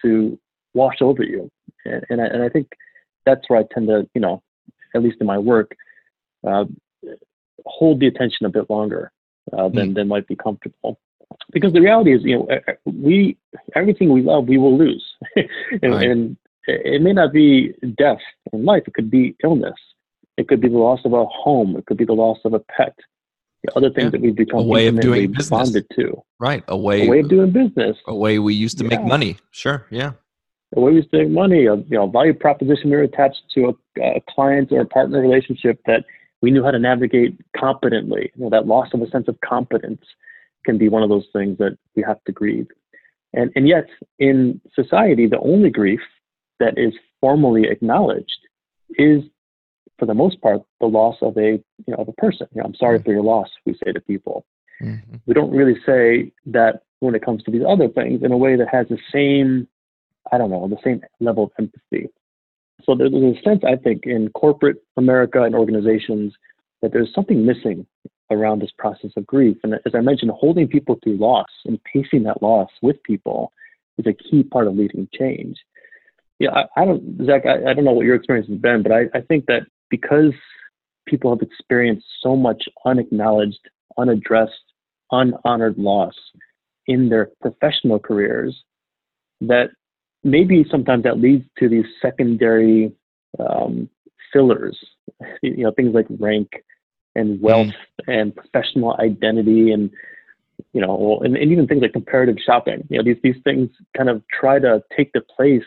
to 0.02 0.38
wash 0.74 1.02
over 1.02 1.24
you. 1.24 1.50
And, 1.86 2.04
and, 2.10 2.22
I, 2.22 2.26
and 2.26 2.44
I 2.44 2.50
think 2.50 2.68
that's 3.26 3.42
where 3.48 3.60
I 3.60 3.64
tend 3.74 3.88
to, 3.88 4.08
you 4.14 4.22
know, 4.22 4.42
at 4.96 5.04
least 5.04 5.18
in 5.22 5.28
my 5.28 5.38
work, 5.38 5.76
uh, 6.48 6.66
hold 7.66 8.00
the 8.00 8.08
attention 8.08 8.46
a 8.46 8.50
bit 8.50 8.70
longer 8.70 9.12
uh, 9.54 9.70
than, 9.70 9.92
mm. 9.92 9.96
than 9.96 10.08
might 10.08 10.28
be 10.28 10.36
comfortable. 10.36 11.00
Because 11.52 11.74
the 11.74 11.82
reality 11.82 12.14
is, 12.14 12.22
you 12.24 12.40
know, 12.40 12.60
we 12.86 13.38
everything 13.76 14.12
we 14.12 14.22
love, 14.22 14.48
we 14.48 14.58
will 14.58 14.76
lose, 14.76 15.04
and, 15.36 15.94
right. 15.94 16.10
and 16.10 16.38
it 16.66 17.04
may 17.04 17.14
not 17.14 17.32
be 17.32 17.74
death 17.98 18.18
in 18.52 18.66
life; 18.66 18.84
it 18.88 18.96
could 18.96 19.12
be 19.12 19.36
illness, 19.44 19.76
it 20.40 20.48
could 20.48 20.62
be 20.62 20.70
the 20.70 20.78
loss 20.78 21.02
of 21.04 21.12
a 21.12 21.26
home. 21.26 21.76
It 21.76 21.86
could 21.86 21.98
be 21.98 22.06
the 22.06 22.14
loss 22.14 22.38
of 22.46 22.54
a 22.54 22.60
pet. 22.60 22.98
The 23.64 23.76
other 23.76 23.90
things 23.90 24.06
yeah. 24.06 24.10
that 24.12 24.22
we've 24.22 24.36
become 24.36 24.62
a 24.62 24.64
way 24.64 24.88
of 24.88 24.98
doing 25.02 25.34
business. 25.34 25.50
bonded 25.50 25.86
to. 25.96 26.24
Right. 26.40 26.64
A 26.70 26.78
way, 26.78 27.06
a 27.06 27.10
way 27.10 27.20
of 27.20 27.30
doing 27.30 27.52
business. 27.52 27.98
A 28.08 28.16
way 28.16 28.40
we 28.40 28.54
used 28.54 28.78
to 28.78 28.86
yeah. 28.86 28.98
make 28.98 29.06
money. 29.06 29.36
Sure. 29.52 29.86
Yeah. 29.90 30.14
A 30.78 30.80
way 30.80 30.92
we 30.92 30.98
used 31.00 31.12
to 31.12 31.18
make 31.18 31.30
money. 31.30 31.66
A 31.66 31.76
you 31.76 31.98
know 31.98 32.08
value 32.08 32.34
proposition 32.34 32.90
we 32.90 32.96
were 32.96 33.04
attached 33.04 33.42
to 33.56 33.76
a, 33.98 34.02
a 34.02 34.24
client 34.30 34.72
or 34.72 34.80
a 34.80 34.86
partner 34.86 35.20
relationship 35.20 35.82
that 35.88 36.06
we 36.42 36.52
knew 36.52 36.64
how 36.64 36.72
to 36.72 36.80
navigate 36.80 37.38
competently. 37.58 38.32
You 38.36 38.46
know, 38.46 38.50
that 38.50 38.66
loss 38.66 38.88
of 38.94 39.02
a 39.02 39.10
sense 39.10 39.28
of 39.28 39.38
competence 39.42 40.06
can 40.66 40.78
be 40.78 40.88
one 40.88 41.04
of 41.04 41.10
those 41.10 41.28
things 41.34 41.58
that 41.58 41.78
we 41.98 42.04
have 42.04 42.24
to 42.28 42.32
grieve. 42.32 42.68
And 43.34 43.52
and 43.58 43.68
yet 43.68 43.88
in 44.20 44.62
society, 44.74 45.28
the 45.28 45.40
only 45.40 45.70
grief 45.70 46.00
that 46.62 46.78
is 46.78 46.94
formally 47.20 47.68
acknowledged 47.68 48.40
is 48.92 49.22
for 50.00 50.06
the 50.06 50.14
most 50.14 50.42
part, 50.42 50.62
the 50.80 50.88
loss 50.88 51.18
of 51.22 51.38
a 51.38 51.52
you 51.52 51.64
know 51.88 51.98
of 51.98 52.08
a 52.08 52.14
person. 52.14 52.48
You 52.54 52.62
know, 52.62 52.68
I'm 52.68 52.76
sorry 52.76 52.98
mm-hmm. 52.98 53.06
for 53.06 53.12
your 53.12 53.24
loss. 53.24 53.50
We 53.66 53.74
say 53.74 53.92
to 53.92 54.02
people. 54.02 54.46
Mm-hmm. 54.82 55.18
We 55.26 55.34
don't 55.34 55.52
really 55.52 55.78
say 55.86 56.32
that 56.48 56.84
when 57.00 57.16
it 57.16 57.24
comes 57.24 57.44
to 57.44 57.52
these 57.52 57.64
other 57.68 57.90
things 57.90 58.22
in 58.24 58.32
a 58.32 58.38
way 58.38 58.56
that 58.56 58.68
has 58.72 58.88
the 58.88 58.98
same, 59.14 59.68
I 60.32 60.38
don't 60.38 60.50
know, 60.50 60.68
the 60.68 60.78
same 60.84 61.02
level 61.20 61.46
of 61.46 61.52
empathy. 61.60 62.10
So 62.84 62.96
there's 62.96 63.14
a 63.14 63.42
sense, 63.44 63.62
I 63.68 63.76
think, 63.76 64.06
in 64.06 64.30
corporate 64.30 64.78
America 64.98 65.44
and 65.44 65.54
organizations 65.54 66.34
that 66.82 66.94
there's 66.94 67.14
something 67.14 67.46
missing 67.46 67.86
around 68.32 68.62
this 68.62 68.72
process 68.78 69.12
of 69.18 69.26
grief. 69.28 69.58
And 69.64 69.74
as 69.74 69.94
I 69.94 70.02
mentioned, 70.02 70.32
holding 70.32 70.68
people 70.68 70.98
through 71.04 71.18
loss 71.18 71.50
and 71.66 71.80
pacing 71.84 72.24
that 72.24 72.42
loss 72.42 72.70
with 72.82 73.02
people 73.04 73.52
is 73.98 74.06
a 74.08 74.14
key 74.14 74.44
part 74.44 74.68
of 74.68 74.76
leading 74.76 75.10
change. 75.14 75.58
Yeah, 76.40 76.52
I, 76.52 76.82
I 76.82 76.86
don't, 76.86 77.26
Zach, 77.26 77.46
I, 77.46 77.70
I, 77.70 77.74
don't 77.74 77.84
know 77.84 77.92
what 77.92 78.06
your 78.06 78.16
experience 78.16 78.48
has 78.48 78.58
been, 78.60 78.82
but 78.82 78.94
I, 78.94 79.06
I 79.14 79.22
think 79.22 79.46
that 79.48 79.64
because 79.90 80.34
people 81.08 81.32
have 81.32 81.42
experienced 81.42 82.06
so 82.22 82.36
much 82.36 82.64
unacknowledged, 82.86 83.60
unaddressed, 83.98 84.54
unhonored 85.12 85.76
loss 85.78 86.14
in 86.88 87.10
their 87.10 87.30
professional 87.42 88.00
careers, 88.00 88.64
that 89.42 89.70
maybe 90.24 90.66
sometimes 90.70 91.04
that 91.04 91.20
leads 91.20 91.46
to 91.58 91.70
these 91.70 91.86
secondary 92.02 92.92
um, 93.40 93.90
fillers, 94.32 94.78
you 95.42 95.64
know, 95.64 95.72
things 95.72 95.94
like 95.94 96.08
rank 96.20 96.50
and 97.16 97.42
wealth 97.42 97.68
mm. 97.68 97.74
and 98.08 98.36
professional 98.36 98.96
identity 99.00 99.72
and 99.72 99.92
you 100.74 100.82
know, 100.82 101.20
and, 101.24 101.38
and, 101.38 101.52
even 101.52 101.68
things 101.68 101.82
like 101.82 101.94
comparative 101.94 102.36
shopping. 102.46 102.86
You 102.90 102.98
know, 102.98 103.04
these 103.04 103.22
these 103.24 103.42
things 103.44 103.70
kind 103.96 104.10
of 104.10 104.22
try 104.28 104.60
to 104.60 104.84
take 104.96 105.14
the 105.14 105.22
place 105.22 105.64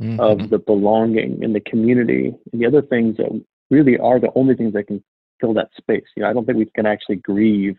mm-hmm. 0.00 0.20
of 0.20 0.50
the 0.50 0.58
belonging 0.58 1.42
in 1.42 1.52
the 1.52 1.60
community 1.60 2.34
and 2.52 2.60
the 2.60 2.66
other 2.66 2.82
things 2.82 3.16
that 3.18 3.44
really 3.72 3.98
are 3.98 4.20
the 4.20 4.30
only 4.36 4.54
things 4.54 4.74
that 4.74 4.86
can 4.86 5.02
fill 5.40 5.54
that 5.54 5.70
space. 5.76 6.04
You 6.16 6.22
know, 6.22 6.30
I 6.30 6.32
don't 6.32 6.44
think 6.44 6.58
we 6.58 6.66
can 6.66 6.86
actually 6.86 7.16
grieve 7.16 7.76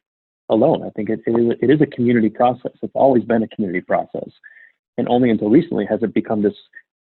alone. 0.49 0.83
I 0.83 0.89
think 0.89 1.09
it, 1.09 1.21
it, 1.25 1.31
is, 1.31 1.57
it 1.61 1.69
is 1.69 1.81
a 1.81 1.85
community 1.85 2.29
process. 2.29 2.73
It's 2.81 2.91
always 2.95 3.23
been 3.23 3.43
a 3.43 3.47
community 3.47 3.81
process. 3.81 4.29
And 4.97 5.07
only 5.07 5.29
until 5.29 5.49
recently 5.49 5.85
has 5.89 6.03
it 6.03 6.13
become 6.13 6.41
this 6.41 6.53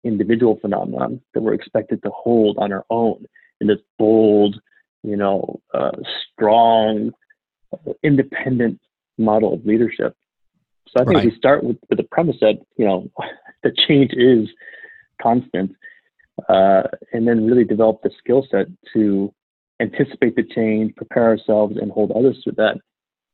individual 0.03 0.57
phenomenon 0.61 1.21
that 1.33 1.41
we're 1.41 1.53
expected 1.53 2.01
to 2.03 2.09
hold 2.09 2.57
on 2.59 2.71
our 2.71 2.85
own 2.89 3.25
in 3.59 3.67
this 3.67 3.79
bold, 3.97 4.59
you 5.03 5.17
know, 5.17 5.59
uh, 5.73 5.91
strong, 6.31 7.11
independent 8.03 8.79
model 9.17 9.53
of 9.53 9.65
leadership. 9.65 10.15
So 10.87 11.01
I 11.01 11.05
think 11.05 11.17
right. 11.17 11.25
we 11.25 11.37
start 11.37 11.63
with, 11.63 11.77
with 11.89 11.97
the 11.97 12.03
premise 12.03 12.37
that, 12.41 12.55
you 12.77 12.85
know, 12.85 13.11
the 13.63 13.71
change 13.87 14.11
is 14.13 14.49
constant 15.21 15.71
uh, 16.49 16.83
and 17.11 17.27
then 17.27 17.45
really 17.45 17.63
develop 17.63 18.01
the 18.03 18.11
skill 18.17 18.45
set 18.49 18.67
to 18.93 19.33
anticipate 19.79 20.35
the 20.35 20.43
change, 20.43 20.95
prepare 20.95 21.25
ourselves, 21.25 21.77
and 21.81 21.91
hold 21.91 22.11
others 22.11 22.39
to 22.43 22.51
that. 22.57 22.77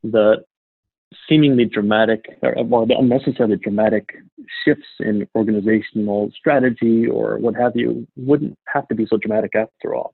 The 0.03 0.43
seemingly 1.27 1.65
dramatic 1.65 2.25
or 2.41 2.55
well, 2.63 2.85
unnecessarily 2.89 3.57
dramatic 3.57 4.09
shifts 4.63 4.87
in 4.99 5.27
organizational 5.35 6.31
strategy 6.37 7.07
or 7.07 7.39
what 7.39 7.55
have 7.55 7.71
you 7.75 8.07
wouldn't 8.15 8.57
have 8.67 8.87
to 8.87 8.95
be 8.95 9.07
so 9.09 9.17
dramatic 9.17 9.55
after 9.55 9.95
all. 9.95 10.13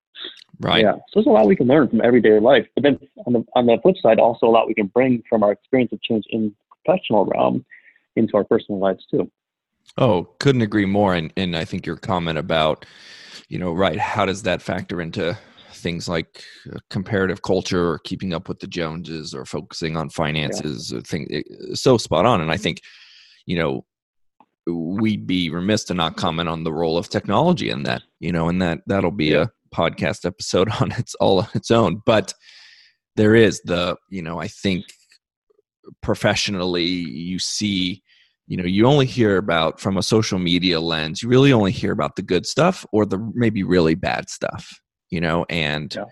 Right. 0.60 0.84
Yeah. 0.84 0.93
So 0.93 1.02
there's 1.15 1.26
a 1.28 1.30
lot 1.30 1.48
we 1.48 1.56
can 1.56 1.67
learn 1.67 1.89
from 1.89 2.02
everyday 2.02 2.39
life. 2.39 2.65
But 2.76 2.84
then 2.84 2.98
on 3.26 3.34
the 3.34 3.45
on 3.56 3.65
the 3.65 3.78
flip 3.82 3.95
side, 4.02 4.19
also 4.19 4.45
a 4.45 4.50
lot 4.50 4.67
we 4.67 4.74
can 4.74 4.88
bring 4.88 5.21
from 5.30 5.43
our 5.43 5.52
experience 5.52 5.91
of 5.91 6.02
change 6.02 6.24
in 6.30 6.56
professional 6.86 7.26
realm 7.26 7.65
into 8.15 8.38
our 8.38 8.45
personal 8.45 8.80
lives 8.80 9.06
too. 9.12 9.30
Oh, 9.98 10.26
couldn't 10.39 10.62
agree 10.62 10.86
more. 10.86 11.13
And 11.13 11.32
and 11.38 11.56
I 11.56 11.65
think 11.65 11.86
your 11.86 11.98
comment 11.98 12.38
about, 12.38 12.86
you 13.50 13.58
know, 13.60 13.74
right, 13.74 14.00
how 14.00 14.26
does 14.26 14.43
that 14.43 14.62
factor 14.62 15.02
into 15.02 15.38
things 15.71 16.08
like 16.10 16.43
uh, 16.74 16.80
comparative 16.89 17.41
culture 17.43 17.89
or 17.91 18.00
keeping 18.00 18.34
up 18.34 18.50
with 18.50 18.60
the 18.60 18.67
Joneses 18.67 19.34
or 19.36 19.45
focusing 19.45 19.95
on 19.95 20.10
finances 20.10 20.91
or 20.91 21.02
things 21.02 21.30
so 21.80 21.98
spot 21.98 22.26
on. 22.26 22.41
And 22.41 22.52
I 22.52 22.58
think, 22.58 22.82
you 23.45 23.56
know, 23.58 23.86
we'd 24.67 25.28
be 25.28 25.50
remiss 25.52 25.84
to 25.86 25.93
not 25.93 26.17
comment 26.17 26.50
on 26.50 26.63
the 26.63 26.74
role 26.74 26.98
of 26.98 27.08
technology 27.10 27.69
in 27.69 27.84
that, 27.84 28.02
you 28.19 28.32
know, 28.32 28.50
and 28.50 28.60
that 28.63 28.80
that'll 28.88 29.12
be 29.12 29.28
Yeah. 29.28 29.45
a 29.45 29.76
podcast 29.76 30.26
episode 30.26 30.69
on 30.82 30.91
its 30.93 31.13
all 31.15 31.39
on 31.41 31.50
its 31.54 31.69
own. 31.71 32.02
But 32.06 32.34
there 33.15 33.36
is 33.36 33.62
the, 33.62 33.95
you 34.10 34.21
know, 34.24 34.39
I 34.39 34.48
think 34.48 34.86
professionally 36.02 36.84
you 36.86 37.38
see 37.39 38.02
you 38.47 38.58
know 38.58 38.63
you 38.63 38.86
only 38.86 39.05
hear 39.05 39.38
about 39.38 39.79
from 39.79 39.97
a 39.97 40.03
social 40.03 40.39
media 40.39 40.79
lens 40.79 41.21
you 41.23 41.29
really 41.29 41.51
only 41.51 41.71
hear 41.71 41.91
about 41.91 42.15
the 42.15 42.21
good 42.21 42.45
stuff 42.45 42.86
or 42.91 43.05
the 43.05 43.17
maybe 43.34 43.63
really 43.63 43.95
bad 43.95 44.29
stuff 44.29 44.79
you 45.10 45.19
know 45.19 45.45
and 45.49 45.95
Yeah. 45.95 46.05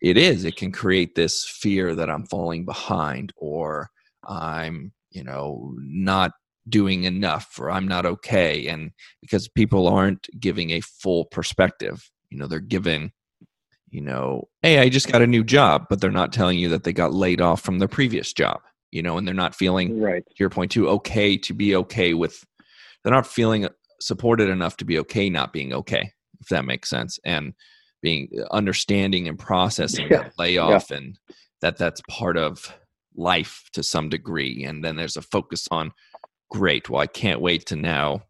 it 0.00 0.16
is 0.16 0.44
it 0.44 0.56
can 0.56 0.72
create 0.72 1.14
this 1.14 1.44
fear 1.44 1.94
that 1.94 2.10
i'm 2.10 2.26
falling 2.26 2.64
behind 2.64 3.32
or 3.36 3.90
i'm 4.26 4.92
you 5.10 5.24
know 5.24 5.74
not 5.78 6.32
doing 6.68 7.04
enough 7.04 7.58
or 7.58 7.70
i'm 7.70 7.88
not 7.88 8.04
okay 8.04 8.66
and 8.66 8.90
because 9.22 9.48
people 9.48 9.88
aren't 9.88 10.26
giving 10.38 10.70
a 10.70 10.80
full 10.80 11.24
perspective 11.26 12.10
you 12.30 12.38
know 12.38 12.46
they're 12.46 12.60
giving 12.60 13.10
you 13.90 14.02
know 14.02 14.46
hey 14.62 14.78
i 14.80 14.88
just 14.88 15.10
got 15.10 15.22
a 15.22 15.26
new 15.26 15.42
job 15.42 15.86
but 15.88 16.00
they're 16.00 16.10
not 16.10 16.32
telling 16.32 16.58
you 16.58 16.68
that 16.68 16.84
they 16.84 16.92
got 16.92 17.14
laid 17.14 17.40
off 17.40 17.62
from 17.62 17.78
their 17.78 17.88
previous 17.88 18.32
job 18.32 18.60
you 18.90 19.02
know 19.02 19.18
and 19.18 19.26
they're 19.26 19.34
not 19.34 19.54
feeling 19.54 20.00
Right. 20.00 20.24
to 20.26 20.34
your 20.38 20.50
point 20.50 20.70
too 20.72 20.88
okay 20.88 21.36
to 21.38 21.54
be 21.54 21.76
okay 21.76 22.14
with 22.14 22.44
they're 23.02 23.12
not 23.12 23.26
feeling 23.26 23.68
supported 24.00 24.48
enough 24.48 24.76
to 24.78 24.84
be 24.84 24.98
okay 25.00 25.28
not 25.30 25.52
being 25.52 25.72
okay 25.72 26.12
if 26.40 26.48
that 26.48 26.64
makes 26.64 26.88
sense 26.88 27.18
and 27.24 27.52
being 28.00 28.28
understanding 28.52 29.26
and 29.28 29.38
processing 29.38 30.06
Yeah, 30.10 30.22
that 30.22 30.32
layoff 30.38 30.90
and 30.92 31.18
that 31.60 31.76
that's 31.76 32.00
part 32.08 32.36
of 32.36 32.72
life 33.16 33.64
to 33.72 33.82
some 33.82 34.08
degree 34.08 34.64
and 34.64 34.84
then 34.84 34.94
there's 34.96 35.16
a 35.16 35.22
focus 35.22 35.66
on 35.70 35.90
great 36.50 36.88
well 36.88 37.00
i 37.02 37.06
can't 37.06 37.40
wait 37.40 37.66
to 37.66 37.76
now 37.76 38.22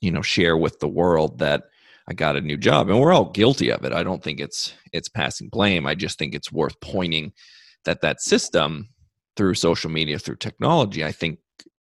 you 0.00 0.12
know 0.12 0.22
share 0.22 0.56
with 0.56 0.78
the 0.78 0.88
world 0.88 1.40
that 1.40 1.64
i 2.08 2.12
got 2.14 2.36
a 2.36 2.40
new 2.40 2.56
job 2.56 2.88
and 2.88 3.00
we're 3.00 3.12
all 3.12 3.30
guilty 3.30 3.70
of 3.70 3.84
it 3.84 3.92
i 3.92 4.04
don't 4.04 4.22
think 4.22 4.38
it's 4.38 4.72
it's 4.92 5.08
passing 5.08 5.48
blame 5.48 5.86
i 5.86 5.94
just 5.96 6.16
think 6.18 6.34
it's 6.34 6.52
worth 6.52 6.78
pointing 6.80 7.32
that 7.84 8.00
that 8.02 8.20
system 8.20 8.89
through 9.36 9.54
social 9.54 9.90
media 9.90 10.18
through 10.18 10.36
technology 10.36 11.04
i 11.04 11.12
think 11.12 11.38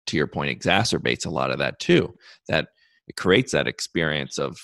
to 0.05 0.17
your 0.17 0.27
point 0.27 0.57
exacerbates 0.57 1.25
a 1.25 1.29
lot 1.29 1.51
of 1.51 1.59
that 1.59 1.79
too 1.79 2.13
that 2.47 2.69
it 3.07 3.15
creates 3.15 3.51
that 3.51 3.67
experience 3.67 4.37
of 4.37 4.59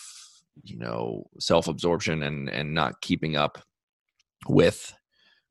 you 0.64 0.78
know 0.78 1.26
self-absorption 1.40 2.24
and 2.24 2.50
and 2.50 2.74
not 2.74 3.02
keeping 3.02 3.36
up 3.36 3.64
with 4.48 4.94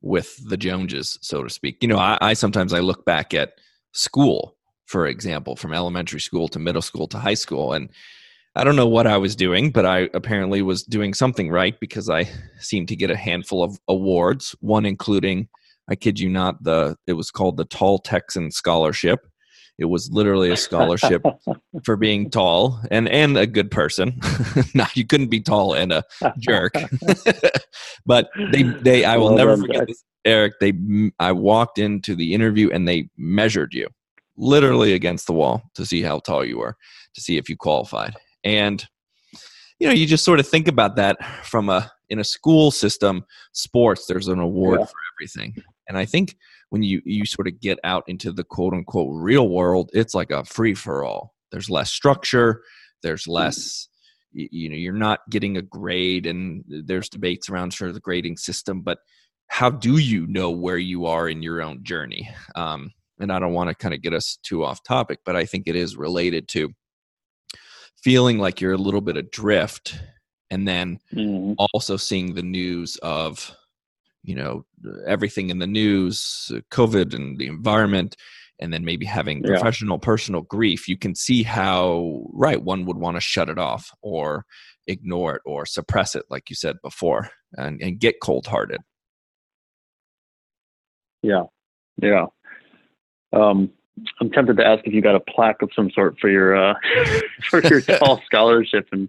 with 0.01 0.37
the 0.49 0.57
joneses 0.57 1.19
so 1.23 1.43
to 1.43 1.51
speak. 1.51 1.79
You 1.81 1.89
know 1.89 1.99
i, 1.99 2.19
I 2.21 2.35
sometimes 2.35 2.73
i 2.73 2.81
look 2.81 3.05
back 3.05 3.35
at 3.35 3.55
school 3.93 4.57
for 4.87 5.07
example 5.07 5.57
from 5.57 5.73
elementary 5.73 6.21
school 6.21 6.49
to 6.49 6.59
middle 6.59 6.83
school 6.83 7.07
to 7.09 7.19
high 7.19 7.35
school 7.35 7.73
and 7.73 7.89
i 8.55 8.65
don't 8.65 8.77
know 8.77 8.89
what 8.89 9.07
i 9.07 9.17
was 9.17 9.37
doing 9.37 9.71
but 9.71 9.87
i 9.87 10.09
apparently 10.15 10.63
was 10.63 10.83
doing 10.83 11.15
something 11.15 11.51
right 11.51 11.79
because 11.81 12.09
i 12.09 12.29
seemed 12.59 12.89
to 12.89 12.97
get 12.97 13.11
a 13.11 13.17
handful 13.17 13.63
of 13.63 13.79
awards 13.89 14.55
one 14.61 14.87
including 14.87 15.49
i 15.91 15.95
kid 15.95 16.19
you 16.19 16.29
not 16.29 16.63
the 16.65 16.97
it 17.07 17.15
was 17.15 17.31
called 17.31 17.57
the 17.57 17.65
tall 17.65 17.99
texan 17.99 18.51
scholarship 18.51 19.27
it 19.79 19.87
was 19.87 20.11
literally 20.13 20.51
a 20.51 20.57
scholarship 20.57 21.23
for 21.85 21.97
being 21.97 22.31
tall 22.31 22.81
and 22.91 23.09
and 23.09 23.37
a 23.37 23.47
good 23.47 23.71
person. 23.71 24.21
no, 24.75 24.85
you 24.95 25.07
couldn't 25.07 25.29
be 25.29 25.41
tall 25.41 25.73
and 25.75 25.91
a 25.93 26.05
jerk. 26.39 26.75
but 28.07 28.29
they 28.53 28.63
they 28.63 29.05
I 29.05 29.17
will 29.17 29.29
Well 29.29 29.37
never 29.37 29.57
forget 29.57 29.87
this, 29.89 30.05
Eric. 30.25 30.55
They 30.61 30.75
I 31.19 31.33
walked 31.33 31.79
into 31.79 32.15
the 32.15 32.35
interview 32.35 32.71
and 32.71 32.87
they 32.87 33.09
measured 33.17 33.73
you 33.73 33.89
literally 34.37 34.93
against 34.93 35.27
the 35.27 35.33
wall 35.33 35.63
to 35.75 35.87
see 35.87 36.03
how 36.03 36.19
tall 36.21 36.45
you 36.45 36.59
were, 36.59 36.77
to 37.15 37.21
see 37.21 37.37
if 37.39 37.49
you 37.49 37.57
qualified. 37.57 38.15
And 38.45 38.87
you 39.81 39.89
know, 39.89 39.95
you 39.95 40.07
just 40.07 40.25
sort 40.25 40.39
of 40.39 40.47
think 40.47 40.69
about 40.69 40.97
that 40.97 41.17
from 41.45 41.69
a 41.71 41.91
in 42.09 42.19
a 42.19 42.25
school 42.25 42.71
system, 42.71 43.25
sports. 43.53 44.07
There's 44.07 44.29
an 44.29 44.39
award 44.39 44.81
Yeah. 44.81 44.87
for 44.87 44.97
everything, 45.17 45.57
and 45.89 45.99
I 45.99 46.05
think 46.07 46.37
when 46.71 46.83
you 46.83 47.03
you 47.05 47.25
sort 47.27 47.49
of 47.49 47.61
get 47.61 47.79
out 47.85 48.05
into 48.07 48.33
the 48.33 48.45
quote 48.45 48.73
unquote 48.75 49.11
real 49.13 49.49
world, 49.49 49.91
it's 49.93 50.15
like 50.15 50.31
a 50.31 50.45
free 50.45 50.75
for 50.75 51.05
all. 51.05 51.35
There's 51.51 51.69
less 51.71 51.91
structure. 51.93 52.63
There's 53.03 53.27
less. 53.27 53.89
y- 54.35 54.49
You 54.51 54.69
know, 54.71 54.77
you're 54.77 54.93
not 54.95 55.21
getting 55.31 55.57
a 55.57 55.63
grade, 55.63 56.27
and 56.27 56.65
there's 56.69 57.09
debates 57.09 57.49
around 57.51 57.73
sort 57.75 57.89
of 57.89 57.95
the 57.95 58.01
grading 58.01 58.37
system. 58.39 58.81
But 58.83 58.99
how 59.49 59.69
do 59.71 59.99
you 59.99 60.27
know 60.29 60.51
where 60.51 60.79
you 60.79 61.05
are 61.07 61.29
in 61.29 61.43
your 61.43 61.61
own 61.61 61.85
journey? 61.85 62.31
Um, 62.55 62.93
and 63.19 63.31
I 63.31 63.39
don't 63.39 63.53
want 63.53 63.69
to 63.69 63.75
kind 63.75 63.93
of 63.95 64.01
get 64.01 64.15
us 64.15 64.39
too 64.43 64.65
off 64.65 64.83
topic, 64.85 65.19
but 65.27 65.37
I 65.37 65.45
think 65.45 65.65
it 65.67 65.77
is 65.77 65.97
related 65.97 66.49
to 66.49 66.71
feeling 68.03 68.39
like 68.39 68.61
you're 68.61 68.73
a 68.73 68.79
little 68.79 69.01
bit 69.01 69.17
adrift, 69.17 70.01
and 70.51 70.67
then 70.67 70.99
Mhm. 71.13 71.55
also 71.75 71.97
seeing 71.97 72.35
the 72.35 72.43
news 72.43 72.97
of 73.03 73.55
you 74.23 74.35
know 74.35 74.65
everything 75.07 75.51
in 75.51 75.59
the 75.59 75.67
news 75.67 76.51
uh, 76.55 76.61
covid 76.71 77.15
and 77.15 77.39
the 77.39 77.47
environment 77.47 78.17
and 78.61 78.73
then 78.73 78.85
maybe 78.85 79.05
having 79.07 79.43
Yeah. 79.43 79.51
professional 79.51 79.99
personal 79.99 80.43
grief 80.43 80.89
you 80.89 80.97
can 80.97 81.15
see 81.15 81.43
how 81.43 82.23
right 82.33 82.63
one 82.63 82.85
would 82.87 82.99
want 82.99 83.17
to 83.17 83.21
shut 83.21 83.49
it 83.49 83.59
off 83.59 83.91
or 84.03 84.45
ignore 84.87 85.37
it 85.37 85.43
or 85.45 85.67
suppress 85.67 86.15
it 86.15 86.25
like 86.31 86.51
you 86.51 86.57
said 86.57 86.77
before 86.83 87.31
and, 87.55 87.81
and 87.83 87.99
get 88.01 88.21
cold 88.21 88.47
hearted 88.47 88.81
Yeah. 91.23 91.45
Yeah. 92.01 92.27
Um, 93.33 93.71
I'm 94.21 94.31
tempted 94.31 94.57
to 94.57 94.67
ask 94.67 94.85
if 94.87 94.95
you 94.95 95.03
got 95.03 95.15
a 95.15 95.21
plaque 95.21 95.61
of 95.63 95.71
some 95.77 95.91
sort 95.91 96.19
for 96.19 96.31
your 96.31 96.57
uh, 96.57 96.75
for 97.51 97.61
your 97.63 97.81
tall 97.83 98.21
scholarship, 98.25 98.89
and 98.93 99.09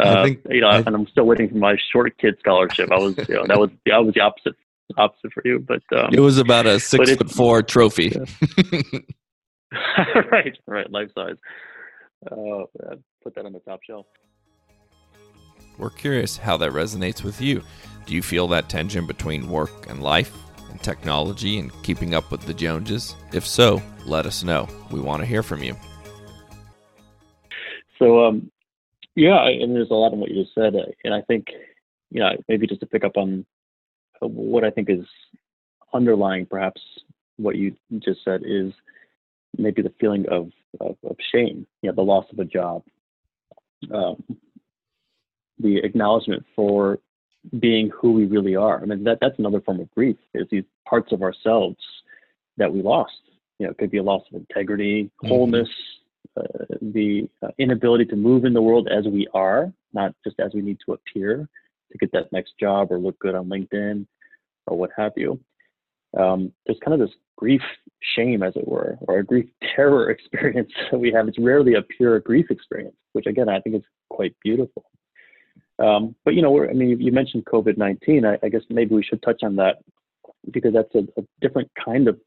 I 0.00 0.04
uh, 0.04 0.24
think- 0.24 0.40
you 0.50 0.60
know, 0.60 0.68
I- 0.68 0.78
and 0.78 0.88
I'm 0.88 1.06
still 1.06 1.24
waiting 1.24 1.48
for 1.48 1.56
my 1.56 1.76
short 1.92 2.18
kid 2.18 2.36
scholarship. 2.40 2.90
I 2.90 2.98
was, 2.98 3.16
you 3.28 3.34
know, 3.36 3.46
that 3.46 3.58
was 3.58 3.70
that 3.86 4.04
was 4.04 4.14
the 4.14 4.20
opposite 4.20 4.56
opposite 4.96 5.32
for 5.32 5.42
you, 5.44 5.60
but 5.60 5.82
um, 5.96 6.12
it 6.12 6.20
was 6.20 6.38
about 6.38 6.66
a 6.66 6.80
six 6.80 7.10
it- 7.10 7.18
foot 7.18 7.30
four 7.30 7.62
trophy 7.62 8.12
right, 10.30 10.56
right, 10.66 10.90
life 10.90 11.10
size. 11.14 11.36
Uh, 12.30 12.64
put 13.22 13.34
that 13.34 13.46
on 13.46 13.52
the 13.52 13.60
top 13.60 13.80
shelf. 13.82 14.06
We're 15.78 15.90
curious 15.90 16.36
how 16.36 16.56
that 16.58 16.72
resonates 16.72 17.24
with 17.24 17.40
you. 17.40 17.62
Do 18.06 18.14
you 18.14 18.22
feel 18.22 18.46
that 18.48 18.68
tension 18.68 19.06
between 19.06 19.48
work 19.48 19.88
and 19.88 20.02
life, 20.02 20.36
technology 20.80 21.58
and 21.58 21.70
keeping 21.82 22.14
up 22.14 22.30
with 22.30 22.42
the 22.42 22.54
Joneses? 22.54 23.14
If 23.32 23.46
so, 23.46 23.82
let 24.06 24.26
us 24.26 24.42
know. 24.42 24.68
We 24.90 25.00
want 25.00 25.20
to 25.20 25.26
hear 25.26 25.42
from 25.42 25.62
you. 25.62 25.76
So, 27.98 28.24
um, 28.24 28.50
yeah, 29.14 29.36
I- 29.36 29.50
and 29.50 29.74
there's 29.74 29.90
a 29.90 29.94
lot 29.94 30.12
in 30.12 30.20
what 30.20 30.30
you 30.30 30.42
just 30.42 30.54
said, 30.54 30.74
uh, 30.74 30.86
and 31.04 31.14
I 31.14 31.22
think, 31.22 31.48
you 32.10 32.20
know, 32.20 32.30
maybe 32.48 32.66
just 32.66 32.80
to 32.80 32.86
pick 32.86 33.04
up 33.04 33.16
on 33.16 33.44
uh, 34.22 34.26
what 34.26 34.64
I 34.64 34.70
think 34.70 34.90
is 34.90 35.06
underlying, 35.92 36.46
perhaps 36.46 36.80
what 37.36 37.56
you 37.56 37.76
just 37.98 38.24
said 38.24 38.42
is 38.44 38.72
maybe 39.58 39.82
the 39.82 39.92
feeling 40.00 40.26
of 40.28 40.50
of, 40.80 40.96
of 41.04 41.16
shame, 41.32 41.66
you 41.82 41.90
know, 41.90 41.94
the 41.94 42.02
loss 42.02 42.24
of 42.32 42.38
a 42.38 42.44
job, 42.44 42.82
um, 43.92 44.22
the 45.58 45.76
acknowledgement 45.78 46.46
for 46.56 46.98
being 47.58 47.90
who 47.90 48.12
we 48.12 48.26
really 48.26 48.56
are. 48.56 48.80
I 48.80 48.84
mean, 48.86 49.04
that 49.04 49.18
that's 49.20 49.38
another 49.38 49.60
form 49.60 49.80
of 49.80 49.90
grief. 49.90 50.16
Is 50.34 50.46
these 50.50 50.64
parts 50.88 51.12
of 51.12 51.22
ourselves 51.22 51.76
that 52.56 52.72
we 52.72 52.82
lost. 52.82 53.12
You 53.58 53.66
know, 53.66 53.70
it 53.70 53.78
could 53.78 53.90
be 53.90 53.98
a 53.98 54.02
loss 54.02 54.22
of 54.30 54.40
integrity, 54.40 55.10
Mhm. 55.22 55.28
wholeness, 55.28 55.68
uh, 56.36 56.42
the 56.80 57.28
uh, 57.42 57.50
inability 57.58 58.04
to 58.06 58.16
move 58.16 58.44
in 58.44 58.52
the 58.52 58.62
world 58.62 58.88
as 58.88 59.06
we 59.06 59.26
are, 59.34 59.72
not 59.92 60.14
just 60.24 60.38
as 60.40 60.54
we 60.54 60.62
need 60.62 60.78
to 60.86 60.92
appear 60.92 61.48
to 61.90 61.98
get 61.98 62.12
that 62.12 62.32
next 62.32 62.58
job 62.58 62.90
or 62.90 62.98
look 62.98 63.18
good 63.18 63.34
on 63.34 63.48
LinkedIn 63.48 64.06
or 64.66 64.78
what 64.78 64.90
have 64.96 65.12
you. 65.16 65.38
Um, 66.16 66.52
there's 66.66 66.78
kind 66.80 66.94
of 66.94 67.06
this 67.06 67.16
grief 67.36 67.62
shame, 68.14 68.42
as 68.42 68.54
it 68.56 68.66
were, 68.66 68.98
or 69.02 69.18
a 69.18 69.24
grief 69.24 69.48
terror 69.76 70.10
experience 70.10 70.72
that 70.90 70.98
we 70.98 71.10
have. 71.12 71.28
It's 71.28 71.38
rarely 71.38 71.74
a 71.74 71.82
pure 71.82 72.20
grief 72.20 72.50
experience, 72.50 72.96
which 73.12 73.26
again 73.26 73.48
I 73.48 73.60
think 73.60 73.76
is 73.76 73.82
quite 74.08 74.34
beautiful. 74.42 74.84
Um, 75.82 76.14
but 76.24 76.34
you 76.34 76.42
know, 76.42 76.50
we're, 76.50 76.70
I 76.70 76.72
mean, 76.72 76.90
you, 76.90 76.96
you 76.96 77.12
mentioned 77.12 77.44
COVID 77.46 77.76
nineteen. 77.76 78.24
I, 78.24 78.38
I 78.42 78.48
guess 78.48 78.62
maybe 78.70 78.94
we 78.94 79.02
should 79.02 79.22
touch 79.22 79.42
on 79.42 79.56
that 79.56 79.78
because 80.50 80.72
that's 80.72 80.94
a, 80.94 81.00
a 81.20 81.24
different 81.40 81.70
kind 81.84 82.08
of 82.08 82.20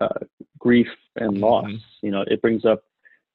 uh, 0.00 0.20
grief 0.58 0.86
and 1.16 1.38
loss. 1.38 1.66
Mhm. 1.66 1.78
You 2.02 2.10
know, 2.12 2.24
it 2.26 2.40
brings 2.42 2.64
up 2.64 2.84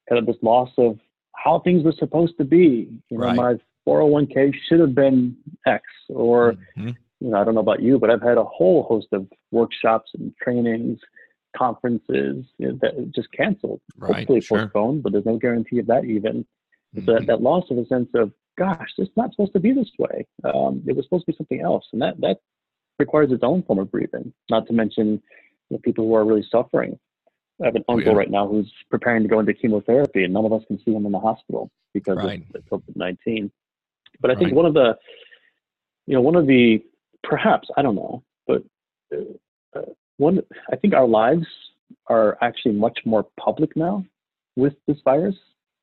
kind 0.08 0.20
of 0.20 0.26
this 0.26 0.42
loss 0.42 0.70
of 0.78 0.98
how 1.36 1.60
things 1.60 1.84
were 1.84 1.94
supposed 1.94 2.38
to 2.38 2.46
be. 2.46 3.00
You 3.10 3.18
know, 3.18 3.26
Right. 3.26 3.36
my 3.36 3.56
401k 3.88 4.54
should 4.68 4.80
have 4.80 4.94
been 4.96 5.36
X, 5.66 5.84
or 6.10 6.56
Mhm. 6.78 6.96
you 7.20 7.30
know, 7.30 7.38
I 7.38 7.44
don't 7.44 7.56
know 7.56 7.62
about 7.62 7.82
you, 7.82 8.00
but 8.00 8.10
I've 8.10 8.22
had 8.22 8.38
a 8.38 8.44
whole 8.44 8.84
host 8.84 9.08
of 9.12 9.28
workshops 9.52 10.12
and 10.14 10.34
trainings, 10.42 11.00
conferences 11.56 12.46
you 12.60 12.68
know, 12.68 12.78
that 12.82 13.12
just 13.14 13.32
canceled, 13.32 13.82
Right, 13.98 14.18
hopefully 14.18 14.42
sure. 14.42 14.60
postponed, 14.60 15.04
but 15.04 15.12
there's 15.12 15.26
no 15.26 15.38
guarantee 15.38 15.80
of 15.80 15.88
that 15.88 16.06
even. 16.06 16.46
So 16.96 17.02
Mhm. 17.02 17.06
that, 17.06 17.26
that 17.28 17.42
loss 17.42 17.70
of 17.72 17.78
a 17.78 17.86
sense 17.86 18.10
of, 18.14 18.32
gosh, 18.60 18.90
it's 18.98 19.16
not 19.16 19.32
supposed 19.32 19.54
to 19.54 19.60
be 19.60 19.72
this 19.74 19.90
way. 19.98 20.28
Um, 20.44 20.84
it 20.86 20.96
was 20.96 21.06
supposed 21.06 21.26
to 21.26 21.32
be 21.32 21.38
something 21.38 21.62
else, 21.62 21.86
and 21.94 22.02
that 22.02 22.20
that 22.20 22.38
requires 23.00 23.32
its 23.32 23.44
own 23.44 23.64
form 23.64 23.80
of 23.80 23.90
grieving. 23.90 24.34
Not 24.50 24.68
to 24.68 24.74
mention 24.74 25.22
the 25.72 25.80
people 25.80 26.06
who 26.06 26.14
are 26.16 26.26
really 26.26 26.46
suffering. 26.52 27.00
I 27.62 27.66
have 27.68 27.76
an 27.76 27.86
Oh, 27.88 27.94
uncle 27.96 28.12
yeah. 28.14 28.18
right 28.18 28.30
now 28.30 28.48
who's 28.48 28.72
preparing 28.90 29.24
to 29.24 29.30
go 29.30 29.40
into 29.40 29.54
chemotherapy, 29.54 30.24
and 30.26 30.34
none 30.34 30.46
of 30.46 30.54
us 30.54 30.64
can 30.68 30.78
see 30.84 30.94
him 30.94 31.06
in 31.06 31.12
the 31.14 31.20
hospital 31.20 31.72
because 31.94 32.18
Right. 32.18 32.44
of 32.54 32.66
COVID 32.66 32.96
nineteen. 32.96 33.52
But 34.22 34.32
I 34.32 34.36
think 34.36 34.48
Right. 34.48 34.56
one 34.56 34.66
of 34.66 34.74
the, 34.74 34.98
you 36.06 36.14
know, 36.16 36.22
one 36.22 36.36
of 36.36 36.46
the 36.48 36.84
perhaps 37.24 37.70
I 37.78 37.82
don't 37.82 37.96
know, 37.96 38.24
but 38.48 38.64
uh, 39.14 39.78
uh, 39.78 39.86
one 40.18 40.42
I 40.72 40.76
think 40.76 40.94
our 40.94 41.08
lives 41.08 41.48
are 42.08 42.38
actually 42.42 42.76
much 42.76 43.00
more 43.06 43.24
public 43.40 43.76
now 43.76 44.06
with 44.56 44.76
this 44.88 45.00
virus. 45.02 45.38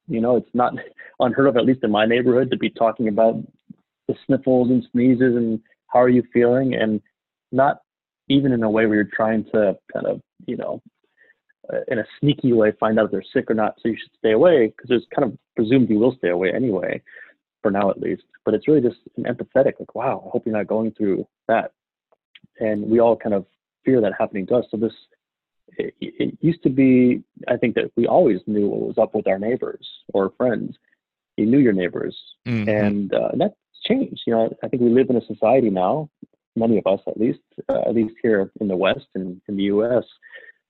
You 0.08 0.20
know, 0.20 0.36
it's 0.36 0.54
not 0.54 0.74
unheard 1.20 1.46
of, 1.46 1.56
at 1.56 1.64
least 1.64 1.84
in 1.84 1.90
my 1.90 2.06
neighborhood, 2.06 2.50
to 2.50 2.56
be 2.56 2.70
talking 2.70 3.08
about 3.08 3.42
the 4.08 4.14
sniffles 4.26 4.70
and 4.70 4.86
sneezes 4.92 5.34
and 5.36 5.60
how 5.88 6.00
are 6.00 6.08
you 6.08 6.22
feeling, 6.32 6.74
and 6.74 7.00
not 7.52 7.80
even 8.28 8.52
in 8.52 8.62
a 8.62 8.70
way 8.70 8.86
where 8.86 8.96
you're 8.96 9.04
trying 9.04 9.44
to 9.44 9.76
kind 9.92 10.06
of, 10.06 10.20
you 10.46 10.56
know, 10.56 10.82
uh, 11.72 11.78
in 11.88 11.98
a 11.98 12.04
sneaky 12.20 12.52
way 12.52 12.72
find 12.78 12.98
out 12.98 13.06
if 13.06 13.10
they're 13.10 13.24
sick 13.32 13.50
or 13.50 13.54
not, 13.54 13.74
so 13.76 13.88
you 13.88 13.96
should 13.96 14.16
stay 14.18 14.32
away 14.32 14.66
because 14.68 14.90
it's 14.90 15.06
kind 15.14 15.30
of 15.30 15.38
presumed 15.54 15.88
you 15.88 15.98
will 15.98 16.16
stay 16.18 16.28
away 16.28 16.52
anyway, 16.52 17.00
for 17.62 17.70
now 17.70 17.90
at 17.90 18.00
least. 18.00 18.22
But 18.44 18.54
it's 18.54 18.68
really 18.68 18.80
just 18.80 18.98
an 19.16 19.24
empathetic, 19.24 19.74
like, 19.78 19.94
wow, 19.94 20.22
I 20.26 20.30
hope 20.30 20.44
you're 20.46 20.56
not 20.56 20.68
going 20.68 20.92
through 20.92 21.26
that. 21.48 21.72
And 22.60 22.88
we 22.88 23.00
all 23.00 23.16
kind 23.16 23.34
of 23.34 23.46
fear 23.84 24.00
that 24.00 24.12
happening 24.18 24.46
to 24.48 24.56
us. 24.56 24.64
So 24.70 24.76
this, 24.76 24.92
it, 25.76 25.94
it 26.00 26.38
used 26.40 26.62
to 26.62 26.70
be, 26.70 27.22
I 27.48 27.56
think 27.56 27.74
that 27.74 27.90
we 27.96 28.06
always 28.06 28.38
knew 28.46 28.68
what 28.68 28.80
was 28.80 28.98
up 28.98 29.14
with 29.14 29.26
our 29.26 29.38
neighbors 29.38 29.86
or 30.14 30.32
friends. 30.36 30.76
You 31.36 31.46
knew 31.46 31.58
your 31.58 31.72
neighbors, 31.72 32.16
Mhm. 32.46 32.68
and 32.68 33.14
uh, 33.14 33.30
that's 33.34 33.54
changed. 33.84 34.22
You 34.26 34.34
know, 34.34 34.56
I 34.62 34.68
think 34.68 34.82
we 34.82 34.88
live 34.90 35.10
in 35.10 35.16
a 35.16 35.24
society 35.26 35.70
now, 35.70 36.08
many 36.56 36.78
of 36.78 36.86
us 36.86 37.00
at 37.06 37.18
least, 37.18 37.40
uh, 37.68 37.80
at 37.86 37.94
least 37.94 38.14
here 38.22 38.50
in 38.60 38.68
the 38.68 38.76
West 38.76 39.06
and 39.14 39.40
in 39.48 39.56
the 39.56 39.64
U.S., 39.64 40.04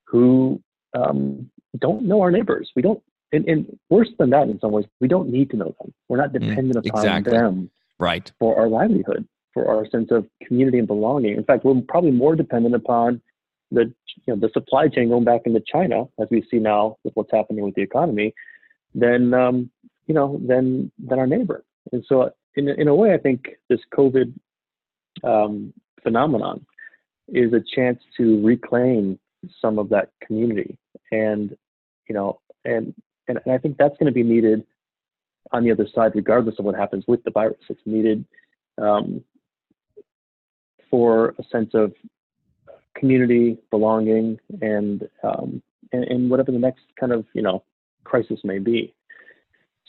who 0.04 0.60
um, 0.94 1.50
don't 1.78 2.02
know 2.04 2.20
our 2.20 2.30
neighbors. 2.30 2.70
We 2.74 2.82
don't, 2.82 3.02
and, 3.32 3.46
and 3.48 3.78
worse 3.90 4.08
than 4.18 4.30
that, 4.30 4.48
in 4.48 4.58
some 4.60 4.72
ways, 4.72 4.86
we 5.00 5.08
don't 5.08 5.28
need 5.28 5.50
to 5.50 5.56
know 5.56 5.74
them. 5.80 5.92
We're 6.08 6.16
not 6.16 6.32
dependent 6.32 6.76
upon 6.76 7.04
Mm, 7.04 7.18
exactly. 7.18 7.32
them 7.32 7.70
right. 7.98 8.30
for 8.38 8.56
our 8.58 8.68
livelihood, 8.68 9.26
for 9.52 9.68
our 9.68 9.88
sense 9.90 10.10
of 10.10 10.26
community 10.46 10.78
and 10.78 10.86
belonging. 10.88 11.36
In 11.36 11.44
fact, 11.44 11.64
we're 11.64 11.80
probably 11.88 12.12
more 12.12 12.34
dependent 12.34 12.74
upon 12.74 13.20
the 13.70 13.92
you 14.26 14.34
know 14.34 14.36
the 14.36 14.48
supply 14.52 14.86
chain 14.88 15.08
going 15.08 15.24
back 15.24 15.42
into 15.44 15.60
China, 15.60 16.06
as 16.20 16.28
we 16.30 16.40
see 16.50 16.58
now 16.58 16.96
with 17.04 17.14
what's 17.14 17.30
happening 17.32 17.64
with 17.64 17.74
the 17.74 17.82
economy, 17.82 18.32
than 18.94 19.34
um, 19.34 19.70
you 20.06 20.14
know 20.14 20.40
than 20.46 20.90
than 20.98 21.18
our 21.18 21.26
neighbor. 21.26 21.64
And 21.92 22.04
so, 22.08 22.30
in 22.56 22.68
in 22.68 22.88
a 22.88 22.94
way, 22.94 23.14
I 23.14 23.18
think 23.18 23.48
this 23.68 23.80
COVID 23.96 24.32
um, 25.24 25.72
phenomenon 26.02 26.64
is 27.28 27.52
a 27.52 27.62
chance 27.74 28.00
to 28.16 28.44
reclaim 28.44 29.18
some 29.60 29.78
of 29.78 29.88
that 29.90 30.10
community, 30.24 30.78
and 31.10 31.56
you 32.08 32.14
know, 32.14 32.40
and 32.64 32.94
and, 33.28 33.40
and 33.44 33.54
I 33.54 33.58
think 33.58 33.76
that's 33.76 33.96
going 33.98 34.06
to 34.06 34.12
be 34.12 34.22
needed 34.22 34.64
on 35.52 35.64
the 35.64 35.70
other 35.70 35.86
side, 35.94 36.12
regardless 36.14 36.58
of 36.58 36.64
what 36.64 36.74
happens 36.74 37.04
with 37.06 37.22
the 37.24 37.30
virus. 37.30 37.58
It's 37.68 37.80
needed 37.84 38.24
um, 38.78 39.22
for 40.90 41.34
a 41.38 41.44
sense 41.50 41.70
of 41.74 41.92
community, 42.94 43.58
belonging, 43.70 44.38
and, 44.62 45.08
um, 45.22 45.62
and 45.92 46.04
and 46.04 46.30
whatever 46.30 46.52
the 46.52 46.58
next 46.58 46.84
kind 46.98 47.12
of 47.12 47.24
you 47.32 47.42
know 47.42 47.62
crisis 48.04 48.40
may 48.44 48.58
be. 48.58 48.94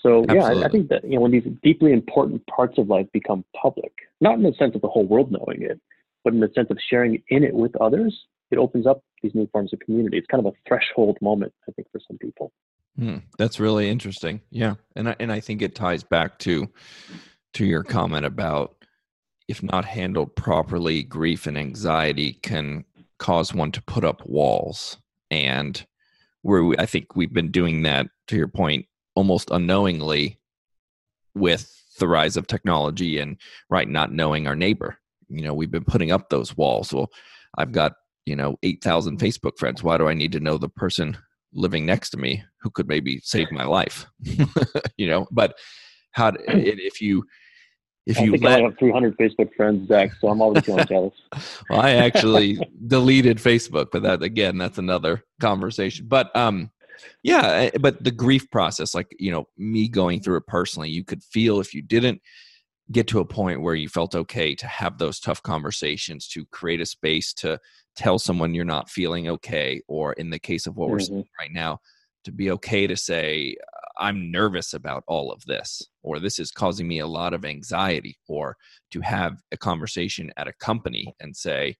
So 0.01 0.25
yeah, 0.31 0.45
I, 0.45 0.65
I 0.65 0.69
think 0.69 0.89
that 0.89 1.03
you 1.03 1.15
know 1.15 1.21
when 1.21 1.31
these 1.31 1.47
deeply 1.63 1.91
important 1.91 2.45
parts 2.47 2.77
of 2.77 2.87
life 2.87 3.07
become 3.13 3.43
public, 3.59 3.91
not 4.21 4.35
in 4.35 4.43
the 4.43 4.53
sense 4.53 4.75
of 4.75 4.81
the 4.81 4.87
whole 4.87 5.05
world 5.05 5.31
knowing 5.31 5.61
it, 5.61 5.79
but 6.23 6.33
in 6.33 6.39
the 6.39 6.51
sense 6.53 6.67
of 6.69 6.77
sharing 6.89 7.21
in 7.29 7.43
it 7.43 7.53
with 7.53 7.75
others, 7.81 8.15
it 8.51 8.57
opens 8.57 8.85
up 8.85 9.03
these 9.21 9.33
new 9.33 9.47
forms 9.51 9.73
of 9.73 9.79
community. 9.79 10.17
It's 10.17 10.27
kind 10.27 10.45
of 10.45 10.53
a 10.53 10.55
threshold 10.67 11.17
moment, 11.21 11.53
I 11.67 11.71
think, 11.71 11.87
for 11.91 11.99
some 12.07 12.17
people. 12.17 12.51
Hmm, 12.97 13.17
that's 13.37 13.59
really 13.59 13.89
interesting. 13.89 14.41
Yeah, 14.51 14.75
and 14.95 15.09
I, 15.09 15.15
and 15.19 15.31
I 15.31 15.39
think 15.39 15.61
it 15.61 15.75
ties 15.75 16.03
back 16.03 16.39
to 16.39 16.67
to 17.53 17.65
your 17.65 17.83
comment 17.83 18.25
about 18.25 18.75
if 19.47 19.63
not 19.63 19.85
handled 19.85 20.35
properly, 20.35 21.03
grief 21.03 21.47
and 21.47 21.57
anxiety 21.57 22.33
can 22.33 22.83
cause 23.17 23.53
one 23.53 23.71
to 23.71 23.81
put 23.81 24.03
up 24.03 24.25
walls, 24.27 24.97
and 25.31 25.85
where 26.41 26.63
we, 26.63 26.77
I 26.77 26.85
think 26.85 27.15
we've 27.15 27.33
been 27.33 27.51
doing 27.51 27.83
that 27.83 28.07
to 28.27 28.35
your 28.35 28.47
point 28.47 28.85
almost 29.17 29.49
unknowingly 29.51 30.39
with 31.35 31.63
the 31.99 32.07
rise 32.07 32.37
of 32.37 32.45
technology 32.47 33.17
and 33.19 33.37
right 33.69 33.89
not 33.89 34.11
knowing 34.11 34.47
our 34.47 34.55
neighbor. 34.55 34.97
You 35.29 35.43
know, 35.43 35.53
we've 35.53 35.71
been 35.71 35.83
putting 35.93 36.11
up 36.11 36.29
those 36.29 36.55
walls. 36.55 36.93
Well, 36.93 37.09
I've 37.57 37.71
got 37.71 37.93
you 38.25 38.35
know 38.35 38.57
eight 38.63 38.83
thousand 38.83 39.19
Facebook 39.19 39.57
friends. 39.57 39.83
Why 39.83 39.97
do 39.97 40.07
I 40.07 40.13
need 40.13 40.31
to 40.33 40.39
know 40.39 40.57
the 40.57 40.69
person 40.69 41.17
living 41.53 41.85
next 41.85 42.09
to 42.11 42.17
me 42.17 42.43
who 42.61 42.69
could 42.69 42.87
maybe 42.87 43.19
save 43.23 43.49
my 43.51 43.63
life 43.63 44.05
you 44.97 45.07
know 45.07 45.25
but 45.31 45.55
how 46.11 46.29
d- 46.31 46.39
i- 46.49 46.81
if 46.91 47.01
you 47.01 47.23
if 48.05 48.19
I 48.19 48.23
you 48.25 48.31
think 48.31 48.43
I 48.43 48.47
let 48.49 48.59
only 48.59 48.69
have 48.69 48.79
300 48.79 49.17
Facebook 49.17 49.49
friends, 49.55 49.87
Zach, 49.87 50.11
so 50.19 50.27
I'm 50.27 50.41
already 50.41 50.61
feeling 50.65 50.85
jealous. 50.87 51.13
well, 51.69 51.79
i 51.79 51.91
actually 51.91 52.59
deleted 52.87 53.37
facebook 53.37 53.87
but 53.93 54.03
that 54.03 54.21
again 54.21 54.57
that's 54.57 54.77
another 54.77 55.23
conversation 55.39 56.05
but 56.07 56.35
um 56.35 56.69
yeah 57.23 57.69
eh, 57.73 57.77
but 57.79 58.03
the 58.03 58.11
grief 58.11 58.49
process 58.51 58.93
like 58.95 59.15
you 59.19 59.31
know 59.31 59.45
me 59.57 59.87
going 59.87 60.21
through 60.21 60.37
it 60.37 60.47
personally 60.47 60.89
you 60.89 61.03
could 61.03 61.23
feel 61.23 61.59
if 61.59 61.73
you 61.73 61.81
didn't 61.81 62.21
get 62.91 63.07
to 63.07 63.19
a 63.19 63.25
point 63.25 63.61
where 63.61 63.75
you 63.75 63.89
felt 63.89 64.15
okay 64.15 64.55
to 64.55 64.65
have 64.67 64.97
those 64.97 65.19
tough 65.19 65.43
conversations 65.43 66.27
to 66.27 66.45
create 66.47 66.79
a 66.79 66.85
space 66.85 67.33
to 67.33 67.59
tell 67.95 68.17
someone 68.17 68.53
you're 68.53 68.63
not 68.63 68.89
feeling 68.89 69.27
okay 69.27 69.81
or 69.87 70.13
in 70.13 70.29
the 70.29 70.39
case 70.39 70.67
of 70.67 70.77
what 70.77 70.89
we're 70.89 70.97
Mhm. 70.97 71.07
seeing 71.07 71.25
right 71.39 71.51
now 71.51 71.79
to 72.23 72.31
be 72.31 72.51
okay 72.51 72.87
to 72.87 72.95
say 72.95 73.55
i'm 73.99 74.31
nervous 74.31 74.73
about 74.73 75.03
all 75.07 75.31
of 75.31 75.43
this 75.45 75.81
or 76.03 76.19
this 76.19 76.39
is 76.39 76.51
causing 76.51 76.87
me 76.87 76.99
a 76.99 77.07
lot 77.07 77.33
of 77.33 77.43
anxiety 77.45 78.17
or 78.27 78.55
to 78.91 79.01
have 79.01 79.41
a 79.51 79.57
conversation 79.57 80.31
at 80.37 80.47
a 80.47 80.53
company 80.53 81.13
and 81.19 81.35
say 81.35 81.75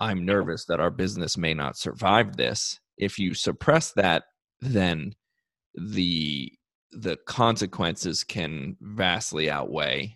i'm 0.00 0.24
nervous 0.24 0.64
that 0.66 0.80
our 0.80 0.90
business 0.90 1.36
may 1.36 1.54
not 1.54 1.76
survive 1.76 2.36
this 2.36 2.80
if 2.98 3.18
you 3.18 3.34
suppress 3.34 3.92
that 3.92 4.24
then 4.60 5.14
the 5.74 6.52
the 6.92 7.16
consequences 7.26 8.22
can 8.22 8.76
vastly 8.80 9.50
outweigh 9.50 10.14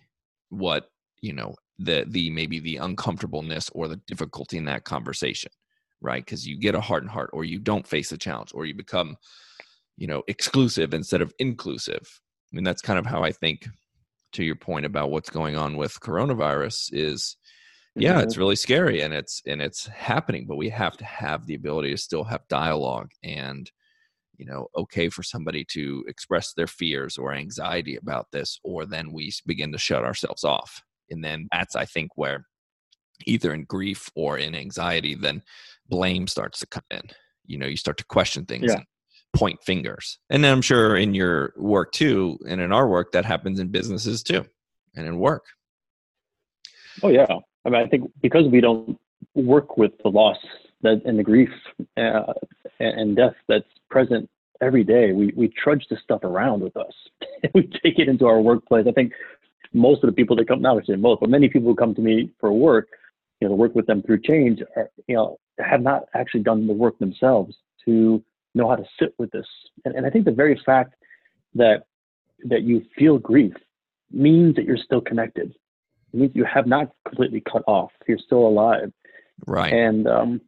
what 0.49 0.89
you 1.21 1.33
know 1.33 1.53
the 1.77 2.05
the 2.09 2.29
maybe 2.29 2.59
the 2.59 2.77
uncomfortableness 2.77 3.69
or 3.73 3.87
the 3.87 3.97
difficulty 4.07 4.57
in 4.57 4.65
that 4.65 4.85
conversation 4.85 5.51
right? 6.01 6.23
Because 6.23 6.47
you 6.47 6.57
get 6.57 6.75
a 6.75 6.81
heart 6.81 7.03
and 7.03 7.11
heart 7.11 7.29
or 7.33 7.43
you 7.43 7.59
don't 7.59 7.87
face 7.87 8.11
a 8.11 8.17
challenge 8.17 8.51
or 8.53 8.65
you 8.65 8.73
become 8.73 9.17
you 9.97 10.07
know 10.07 10.23
exclusive 10.27 10.93
instead 10.93 11.21
of 11.21 11.33
inclusive. 11.39 12.21
I 12.51 12.55
mean 12.55 12.63
that's 12.63 12.81
kind 12.81 12.97
of 12.97 13.05
how 13.05 13.23
i 13.23 13.31
think 13.31 13.67
to 14.31 14.43
your 14.43 14.55
point 14.55 14.85
about 14.85 15.11
what's 15.11 15.29
going 15.29 15.55
on 15.55 15.77
with 15.77 15.99
coronavirus 15.99 16.89
is 16.93 17.37
yeah 17.95 18.19
it's 18.19 18.33
mm-hmm. 18.33 18.41
really 18.41 18.55
scary 18.55 19.01
and 19.01 19.13
it's 19.13 19.41
and 19.45 19.61
it's 19.61 19.85
happening 19.87 20.45
but 20.47 20.55
we 20.55 20.69
have 20.69 20.97
to 20.97 21.05
have 21.05 21.45
the 21.45 21.53
ability 21.53 21.91
to 21.91 21.97
still 21.97 22.23
have 22.23 22.47
dialogue 22.47 23.11
and 23.23 23.71
you 24.39 24.45
know 24.45 24.67
okay 24.75 25.09
for 25.09 25.21
somebody 25.21 25.63
to 25.63 26.03
express 26.07 26.53
their 26.53 26.67
fears 26.67 27.17
or 27.17 27.33
anxiety 27.33 27.95
about 27.95 28.27
this 28.31 28.59
or 28.63 28.85
then 28.85 29.11
we 29.11 29.31
begin 29.45 29.71
to 29.71 29.77
shut 29.77 30.03
ourselves 30.03 30.43
off 30.43 30.81
and 31.11 31.23
then 31.23 31.47
that's 31.51 31.75
i 31.75 31.85
think 31.85 32.09
where 32.15 32.45
either 33.25 33.53
in 33.53 33.65
grief 33.65 34.09
or 34.15 34.37
in 34.37 34.55
anxiety 34.55 35.13
then 35.13 35.41
blame 35.87 36.25
starts 36.25 36.59
to 36.59 36.67
come 36.67 36.83
in 36.89 37.01
you 37.45 37.57
know 37.57 37.67
you 37.67 37.77
start 37.77 37.97
to 37.97 38.05
question 38.05 38.45
things 38.45 38.65
Yeah. 38.67 38.77
and 38.77 38.85
point 39.33 39.59
fingers 39.63 40.17
and 40.31 40.43
then 40.43 40.51
i'm 40.53 40.61
sure 40.61 40.95
in 40.97 41.13
your 41.13 41.53
work 41.57 41.91
too 41.91 42.39
and 42.47 42.59
in 42.61 42.71
our 42.71 42.87
work 42.87 43.11
that 43.11 43.25
happens 43.25 43.59
in 43.59 43.67
businesses 43.67 44.23
too 44.23 44.43
and 44.95 45.05
in 45.05 45.19
work 45.19 45.43
Oh 47.03 47.09
yeah. 47.09 47.27
I 47.65 47.69
mean, 47.69 47.81
I 47.81 47.87
think 47.87 48.09
because 48.21 48.47
we 48.47 48.61
don't 48.61 48.97
work 49.35 49.77
with 49.77 49.91
the 50.03 50.09
loss 50.09 50.37
that 50.81 51.01
and 51.05 51.19
the 51.19 51.23
grief 51.23 51.49
uh, 51.97 52.33
and 52.79 52.99
and 52.99 53.15
death 53.15 53.35
that's 53.47 53.65
present 53.89 54.29
every 54.61 54.83
day, 54.83 55.11
we 55.11 55.33
we 55.35 55.47
trudge 55.47 55.85
this 55.89 55.99
stuff 56.03 56.23
around 56.23 56.61
with 56.61 56.75
us. 56.77 56.93
we 57.53 57.63
take 57.83 57.99
it 57.99 58.09
into 58.09 58.25
our 58.25 58.41
workplace. 58.41 58.85
I 58.87 58.91
think 58.91 59.13
most 59.73 60.03
of 60.03 60.09
the 60.09 60.15
people 60.15 60.35
that 60.35 60.47
come, 60.47 60.61
not 60.61 60.77
actually 60.77 60.97
most, 60.97 61.21
but 61.21 61.29
many 61.29 61.47
people 61.49 61.69
who 61.69 61.75
come 61.75 61.93
to 61.95 62.01
me 62.01 62.31
for 62.39 62.51
work, 62.51 62.87
you 63.39 63.47
know, 63.47 63.53
to 63.53 63.55
work 63.55 63.75
with 63.75 63.85
them 63.85 64.01
through 64.01 64.21
change, 64.21 64.59
are 64.75 64.89
you 65.07 65.15
know, 65.15 65.39
have 65.59 65.81
not 65.81 66.03
actually 66.15 66.43
done 66.43 66.67
the 66.67 66.73
work 66.73 66.97
themselves 66.99 67.55
to 67.85 68.23
know 68.55 68.69
how 68.69 68.75
to 68.75 68.85
sit 68.99 69.13
with 69.17 69.31
this. 69.31 69.45
And, 69.85 69.95
and 69.95 70.05
I 70.05 70.09
think 70.09 70.25
the 70.25 70.31
very 70.31 70.59
fact 70.65 70.95
that 71.55 71.83
that 72.45 72.63
you 72.63 72.83
feel 72.97 73.17
grief 73.17 73.53
means 74.11 74.55
that 74.55 74.65
you're 74.65 74.77
still 74.77 75.01
connected. 75.01 75.53
It 76.13 76.19
means 76.19 76.31
you 76.33 76.45
have 76.45 76.65
not 76.65 76.91
completely 77.07 77.41
cut 77.41 77.63
off. 77.67 77.91
You're 78.07 78.17
still 78.17 78.47
alive. 78.47 78.91
Right. 79.45 79.71
And 79.71 80.07
um, 80.07 80.41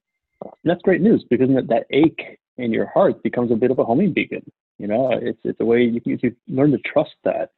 that's 0.63 0.81
great 0.81 1.01
news 1.01 1.25
because 1.29 1.49
that, 1.49 1.67
that 1.67 1.85
ache 1.91 2.39
in 2.57 2.71
your 2.71 2.87
heart 2.87 3.21
becomes 3.23 3.51
a 3.51 3.55
bit 3.55 3.71
of 3.71 3.79
a 3.79 3.85
homing 3.85 4.13
beacon. 4.13 4.43
You 4.77 4.87
know, 4.87 5.11
it's 5.11 5.39
it's 5.43 5.59
a 5.59 5.65
way 5.65 5.83
you, 5.83 6.01
you 6.05 6.35
learn 6.47 6.71
to 6.71 6.79
trust 6.79 7.15
that. 7.23 7.51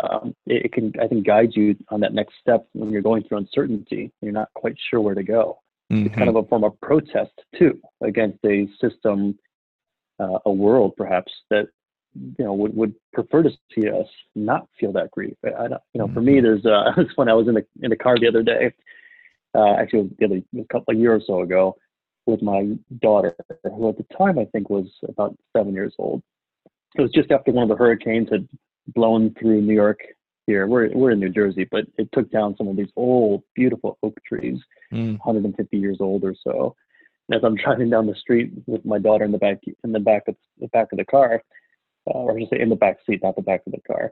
Um, 0.00 0.34
it, 0.46 0.66
it, 0.66 0.72
can, 0.72 0.92
I 1.02 1.08
think, 1.08 1.26
guide 1.26 1.50
you 1.54 1.76
on 1.88 2.00
that 2.00 2.14
next 2.14 2.34
step 2.40 2.66
when 2.72 2.90
you're 2.90 3.02
going 3.02 3.24
through 3.24 3.38
uncertainty. 3.38 4.12
You're 4.20 4.32
not 4.32 4.48
quite 4.54 4.76
sure 4.88 5.00
where 5.00 5.14
to 5.14 5.22
go. 5.22 5.60
Mm-hmm. 5.92 6.06
It's 6.06 6.14
kind 6.14 6.28
of 6.28 6.36
a 6.36 6.44
form 6.44 6.64
of 6.64 6.80
protest 6.80 7.32
too 7.58 7.80
against 8.00 8.38
a 8.44 8.68
system, 8.80 9.38
uh, 10.20 10.38
a 10.46 10.52
world 10.52 10.94
perhaps 10.96 11.32
that 11.50 11.68
you 12.14 12.44
know 12.44 12.54
would, 12.54 12.74
would 12.76 12.94
prefer 13.12 13.42
to 13.42 13.50
see 13.74 13.88
us 13.88 14.06
not 14.34 14.68
feel 14.78 14.92
that 14.92 15.10
grief. 15.10 15.34
I, 15.44 15.48
I 15.48 15.66
you 15.66 15.78
know, 16.00 16.10
for 16.12 16.20
me, 16.20 16.34
Mm-hmm. 16.34 16.44
there's 16.44 16.66
uh, 16.66 16.92
it's 17.00 17.16
when 17.16 17.28
I 17.28 17.34
was 17.34 17.48
in 17.48 17.54
the 17.54 17.66
in 17.82 17.90
the 17.90 17.96
car 17.96 18.18
the 18.18 18.28
other 18.28 18.42
day, 18.42 18.72
uh, 19.54 19.74
actually 19.74 20.10
the 20.18 20.26
other 20.26 20.42
a 20.58 20.64
couple 20.72 20.94
a 20.94 20.96
year 20.96 21.14
or 21.14 21.20
so 21.26 21.40
ago, 21.40 21.76
with 22.30 22.42
my 22.42 22.68
daughter, 23.00 23.34
who 23.64 23.88
at 23.88 23.96
the 23.96 24.06
time 24.16 24.38
I 24.38 24.44
think 24.46 24.70
was 24.70 24.86
about 25.08 25.36
seven 25.56 25.74
years 25.74 25.94
old. 25.98 26.22
It 26.96 27.02
was 27.02 27.10
just 27.12 27.30
after 27.30 27.52
one 27.52 27.62
of 27.64 27.68
the 27.68 27.76
hurricanes 27.76 28.28
had 28.30 28.48
blown 28.88 29.34
through 29.38 29.62
New 29.62 29.74
York. 29.74 30.00
Here, 30.46 30.66
we're 30.66 30.90
we're 30.92 31.12
in 31.12 31.20
New 31.20 31.28
Jersey, 31.28 31.68
but 31.70 31.84
it 31.98 32.08
took 32.12 32.30
down 32.30 32.56
some 32.56 32.66
of 32.66 32.76
these 32.76 32.88
old, 32.96 33.42
beautiful 33.54 33.98
oak 34.02 34.18
trees, 34.26 34.58
Mm. 34.92 35.18
150 35.18 35.76
years 35.78 35.98
old 36.00 36.24
or 36.24 36.34
so. 36.42 36.74
And 37.28 37.36
as 37.36 37.44
I'm 37.44 37.54
driving 37.54 37.90
down 37.90 38.06
the 38.06 38.14
street 38.16 38.50
with 38.66 38.84
my 38.84 38.98
daughter 38.98 39.24
in 39.24 39.30
the 39.30 39.38
back 39.38 39.58
in 39.84 39.92
the 39.92 40.00
back 40.00 40.24
of 40.26 40.34
the 40.58 40.66
back 40.68 40.88
of 40.92 40.98
the 40.98 41.04
car, 41.04 41.42
uh, 42.08 42.10
or 42.10 42.36
I 42.36 42.40
should 42.40 42.48
say 42.50 42.60
in 42.60 42.70
the 42.70 42.76
back 42.76 42.98
seat, 43.06 43.20
not 43.22 43.36
the 43.36 43.42
back 43.42 43.62
of 43.66 43.72
the 43.72 43.80
car. 43.82 44.10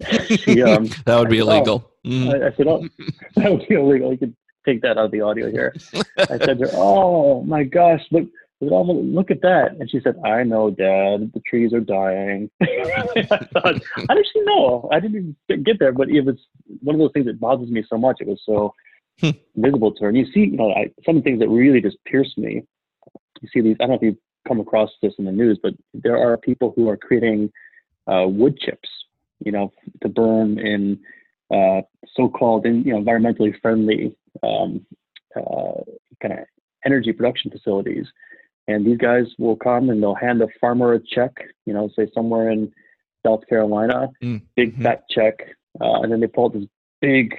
she, 0.38 0.62
um, 0.62 0.88
that 1.06 1.18
would 1.18 1.28
be 1.30 1.40
I 1.40 1.44
"Oh." 1.44 1.48
illegal. 1.50 1.90
Mm. 2.06 2.28
I, 2.28 2.46
I 2.46 2.56
said, 2.56 2.66
"Oh, 2.68 2.88
that 3.36 3.50
would 3.50 3.66
be 3.68 3.74
illegal. 3.74 4.12
You 4.12 4.18
could 4.18 4.36
take 4.66 4.82
that 4.82 4.98
out 4.98 5.06
of 5.06 5.10
the 5.10 5.20
audio 5.20 5.50
here." 5.50 5.74
I 6.18 6.38
said 6.44 6.58
to 6.58 6.66
her, 6.66 6.70
"Oh 6.74 7.42
my 7.42 7.64
gosh, 7.64 8.02
look, 8.10 8.24
look, 8.60 8.72
all 8.72 9.04
look 9.04 9.30
at 9.30 9.42
that!" 9.42 9.76
And 9.78 9.90
she 9.90 10.00
said, 10.00 10.16
"I 10.24 10.42
know, 10.42 10.70
Dad. 10.70 11.32
The 11.34 11.42
trees 11.48 11.72
are 11.72 11.80
dying." 11.80 12.50
I 12.60 13.46
thought, 13.52 13.82
how 14.08 14.14
did 14.14 14.26
she 14.32 14.40
know? 14.42 14.88
I 14.92 15.00
didn't 15.00 15.36
even 15.48 15.62
get 15.62 15.78
there, 15.78 15.92
but 15.92 16.08
it 16.10 16.22
was 16.22 16.36
one 16.82 16.94
of 16.94 17.00
those 17.00 17.12
things 17.12 17.26
that 17.26 17.40
bothers 17.40 17.70
me 17.70 17.84
so 17.88 17.98
much. 17.98 18.18
It 18.20 18.28
was 18.28 18.40
so 18.44 18.74
Hmm. 19.20 19.30
visible 19.56 19.92
to 19.92 20.02
her. 20.02 20.08
And 20.08 20.16
you 20.16 20.26
see, 20.32 20.40
you 20.40 20.56
know, 20.56 20.72
I, 20.72 20.90
some 21.04 21.16
of 21.16 21.24
the 21.24 21.28
things 21.30 21.40
that 21.40 21.48
really 21.48 21.80
just 21.80 22.02
pierce 22.04 22.32
me. 22.36 22.62
You 23.42 23.48
see 23.52 23.60
these. 23.60 23.76
I 23.80 23.84
don't 23.84 23.90
know 23.90 23.94
if 23.96 24.02
you've 24.02 24.16
come 24.48 24.60
across 24.60 24.90
this 25.02 25.12
in 25.18 25.24
the 25.24 25.32
news, 25.32 25.58
but 25.62 25.74
there 25.92 26.16
are 26.16 26.36
people 26.36 26.72
who 26.74 26.88
are 26.88 26.96
creating 26.96 27.52
uh, 28.06 28.26
wood 28.26 28.58
chips, 28.58 28.88
you 29.44 29.52
know, 29.52 29.72
to 30.02 30.08
burn 30.08 30.58
in 30.58 30.98
uh, 31.50 31.82
so-called, 32.14 32.66
in, 32.66 32.82
you 32.84 32.92
know, 32.92 33.00
environmentally 33.00 33.58
friendly 33.60 34.14
um, 34.42 34.84
uh, 35.36 35.80
kind 36.22 36.34
of 36.34 36.38
energy 36.84 37.12
production 37.12 37.50
facilities. 37.50 38.06
And 38.68 38.86
these 38.86 38.98
guys 38.98 39.24
will 39.38 39.56
come 39.56 39.90
and 39.90 40.02
they'll 40.02 40.14
hand 40.14 40.40
a 40.42 40.48
farmer 40.60 40.92
a 40.94 41.00
check, 41.00 41.32
you 41.66 41.72
know, 41.72 41.88
say 41.96 42.06
somewhere 42.14 42.50
in 42.50 42.72
South 43.26 43.46
Carolina, 43.48 44.08
Mm, 44.22 44.42
big 44.56 44.76
mhm. 44.76 44.82
fat 44.82 45.04
check, 45.10 45.34
uh, 45.80 46.00
and 46.02 46.12
then 46.12 46.20
they 46.20 46.26
pull 46.26 46.46
out 46.46 46.52
this 46.54 46.64
big 47.00 47.34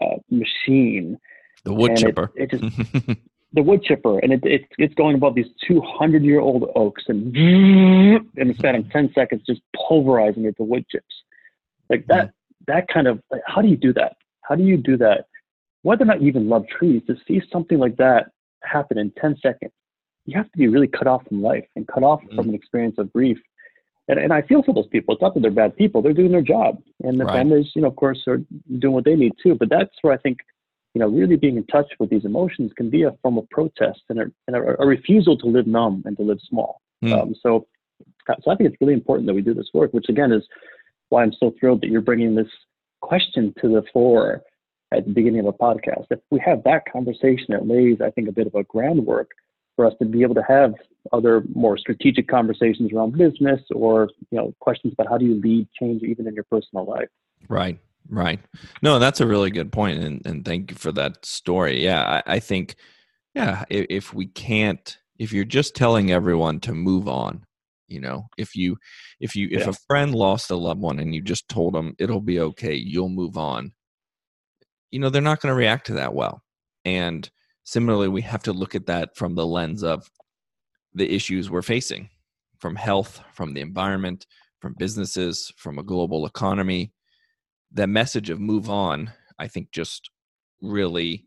uh, 0.00 0.16
machine, 0.30 1.18
the 1.64 1.72
wood 1.72 1.90
and 1.92 1.98
it- 2.04 2.06
chipper. 2.06 2.30
it 2.36 2.50
just 2.50 2.64
the 3.52 3.62
wood 3.62 3.82
chipper, 3.82 4.18
and 4.20 4.32
it, 4.32 4.40
it's 4.44 4.64
it's 4.78 4.94
going 4.94 5.14
above 5.16 5.34
these 5.34 5.50
200 5.66 6.22
year 6.22 6.40
old 6.40 6.70
oaks, 6.74 7.04
and 7.08 7.34
in 7.36 8.48
the 8.48 8.54
span 8.54 8.74
of 8.76 8.88
10 8.90 9.12
seconds, 9.14 9.42
just 9.46 9.60
pulverizing 9.88 10.44
it 10.44 10.56
to 10.58 10.62
wood 10.62 10.86
chips. 10.88 11.14
Like 11.90 12.06
that, 12.08 12.32
that 12.68 12.88
kind 12.88 13.06
of 13.06 13.20
like, 13.30 13.42
how 13.46 13.62
do 13.62 13.68
you 13.68 13.76
do 13.76 13.92
that? 13.94 14.16
How 14.42 14.54
do 14.54 14.62
you 14.62 14.76
do 14.76 14.96
that? 14.98 15.26
Whether 15.82 16.02
or 16.02 16.06
not 16.06 16.20
you 16.20 16.28
even 16.28 16.48
love 16.48 16.64
trees, 16.68 17.02
to 17.06 17.16
see 17.26 17.40
something 17.52 17.78
like 17.78 17.96
that 17.96 18.30
happen 18.62 18.98
in 18.98 19.12
10 19.20 19.36
seconds, 19.42 19.72
you 20.24 20.36
have 20.36 20.50
to 20.50 20.58
be 20.58 20.68
really 20.68 20.88
cut 20.88 21.06
off 21.06 21.22
from 21.28 21.42
life 21.42 21.64
and 21.76 21.86
cut 21.86 22.02
off 22.02 22.20
from 22.34 22.48
an 22.48 22.54
experience 22.54 22.96
of 22.98 23.12
grief. 23.12 23.38
And, 24.08 24.18
and 24.18 24.32
I 24.32 24.42
feel 24.42 24.62
for 24.62 24.74
those 24.74 24.88
people. 24.88 25.14
It's 25.14 25.22
not 25.22 25.34
that 25.34 25.40
they're 25.40 25.50
bad 25.50 25.76
people; 25.76 26.02
they're 26.02 26.12
doing 26.12 26.32
their 26.32 26.42
job, 26.42 26.78
and 27.02 27.18
the 27.18 27.24
Right. 27.24 27.34
families, 27.34 27.66
you 27.74 27.82
know, 27.82 27.88
of 27.88 27.96
course, 27.96 28.22
are 28.26 28.40
doing 28.78 28.94
what 28.94 29.04
they 29.04 29.16
need 29.16 29.32
too. 29.42 29.56
But 29.56 29.68
that's 29.68 29.94
where 30.02 30.12
I 30.12 30.16
think 30.16 30.38
you 30.96 31.00
know, 31.00 31.08
really 31.08 31.36
being 31.36 31.58
in 31.58 31.66
touch 31.66 31.92
with 32.00 32.08
these 32.08 32.24
emotions 32.24 32.72
can 32.74 32.88
be 32.88 33.02
a 33.02 33.10
form 33.20 33.36
of 33.36 33.46
protest 33.50 34.00
and 34.08 34.18
a, 34.18 34.24
and 34.46 34.56
a, 34.56 34.82
a 34.82 34.86
refusal 34.86 35.36
to 35.36 35.46
live 35.46 35.66
numb 35.66 36.02
and 36.06 36.16
to 36.16 36.22
live 36.22 36.38
small. 36.48 36.80
Hmm. 37.02 37.12
Um, 37.12 37.34
so, 37.42 37.66
so 38.42 38.50
I 38.50 38.56
think 38.56 38.70
it's 38.70 38.80
really 38.80 38.94
important 38.94 39.26
that 39.26 39.34
we 39.34 39.42
do 39.42 39.52
this 39.52 39.68
work, 39.74 39.92
which 39.92 40.08
again 40.08 40.32
is 40.32 40.42
why 41.08 41.22
I'm 41.22 41.32
so 41.38 41.54
thrilled 41.58 41.82
that 41.82 41.88
you're 41.88 42.00
bringing 42.00 42.34
this 42.34 42.48
question 43.00 43.54
to 43.60 43.68
the 43.68 43.82
fore 43.92 44.42
at 44.92 45.04
the 45.04 45.12
beginning 45.12 45.40
of 45.40 45.46
a 45.46 45.52
podcast. 45.52 46.06
If 46.10 46.20
we 46.30 46.40
have 46.44 46.62
that 46.64 46.82
conversation, 46.90 47.54
it 47.54 47.66
lays, 47.66 48.00
I 48.00 48.10
think, 48.10 48.28
a 48.28 48.32
bit 48.32 48.46
of 48.46 48.54
a 48.54 48.64
groundwork 48.64 49.30
for 49.74 49.86
us 49.86 49.92
to 50.00 50.06
be 50.06 50.22
able 50.22 50.34
to 50.34 50.44
have 50.48 50.74
other 51.12 51.42
more 51.54 51.78
strategic 51.78 52.28
conversations 52.28 52.92
around 52.92 53.16
business 53.16 53.60
or 53.74 54.08
you 54.30 54.38
know 54.38 54.52
questions 54.60 54.92
about 54.94 55.08
how 55.08 55.18
do 55.18 55.24
you 55.24 55.40
lead 55.40 55.68
change 55.78 56.02
even 56.02 56.26
in 56.26 56.34
your 56.34 56.44
personal 56.44 56.84
life. 56.84 57.08
Right. 57.48 57.78
Right. 58.08 58.40
No, 58.82 58.98
that's 58.98 59.20
a 59.20 59.26
really 59.26 59.50
good 59.50 59.72
point, 59.72 60.02
and 60.02 60.24
and 60.24 60.44
thank 60.44 60.70
you 60.70 60.76
for 60.76 60.92
that 60.92 61.24
story. 61.24 61.82
Yeah, 61.82 62.22
I, 62.26 62.34
I 62.34 62.38
think, 62.38 62.76
yeah, 63.34 63.64
if, 63.68 63.86
if 63.90 64.14
we 64.14 64.26
can't, 64.26 64.96
if 65.18 65.32
you're 65.32 65.44
just 65.44 65.74
telling 65.74 66.12
everyone 66.12 66.60
to 66.60 66.72
move 66.72 67.08
on, 67.08 67.44
you 67.88 68.00
know, 68.00 68.26
if 68.36 68.54
you, 68.54 68.76
if 69.20 69.34
you, 69.36 69.48
if 69.50 69.62
Yeah. 69.62 69.70
a 69.70 69.74
friend 69.86 70.14
lost 70.14 70.50
a 70.50 70.56
loved 70.56 70.80
one 70.80 70.98
and 70.98 71.14
you 71.14 71.22
just 71.22 71.48
told 71.48 71.74
them 71.74 71.94
it'll 71.98 72.20
be 72.20 72.40
okay, 72.40 72.74
you'll 72.74 73.08
move 73.08 73.36
on, 73.36 73.72
you 74.90 74.98
know, 74.98 75.10
they're 75.10 75.22
not 75.22 75.40
going 75.40 75.52
to 75.52 75.58
react 75.58 75.86
to 75.86 75.94
that 75.94 76.14
well. 76.14 76.42
And 76.84 77.28
similarly, 77.64 78.08
we 78.08 78.22
have 78.22 78.42
to 78.44 78.52
look 78.52 78.74
at 78.74 78.86
that 78.86 79.16
from 79.16 79.34
the 79.34 79.46
lens 79.46 79.82
of 79.82 80.10
the 80.94 81.12
issues 81.14 81.50
we're 81.50 81.62
facing, 81.62 82.08
from 82.58 82.76
health, 82.76 83.20
from 83.34 83.54
the 83.54 83.60
environment, 83.60 84.26
from 84.60 84.74
businesses, 84.78 85.52
from 85.56 85.78
a 85.78 85.82
global 85.82 86.26
economy 86.26 86.92
that 87.72 87.88
message 87.88 88.30
of 88.30 88.40
move 88.40 88.70
on, 88.70 89.12
I 89.38 89.48
think 89.48 89.70
just 89.70 90.10
really 90.62 91.26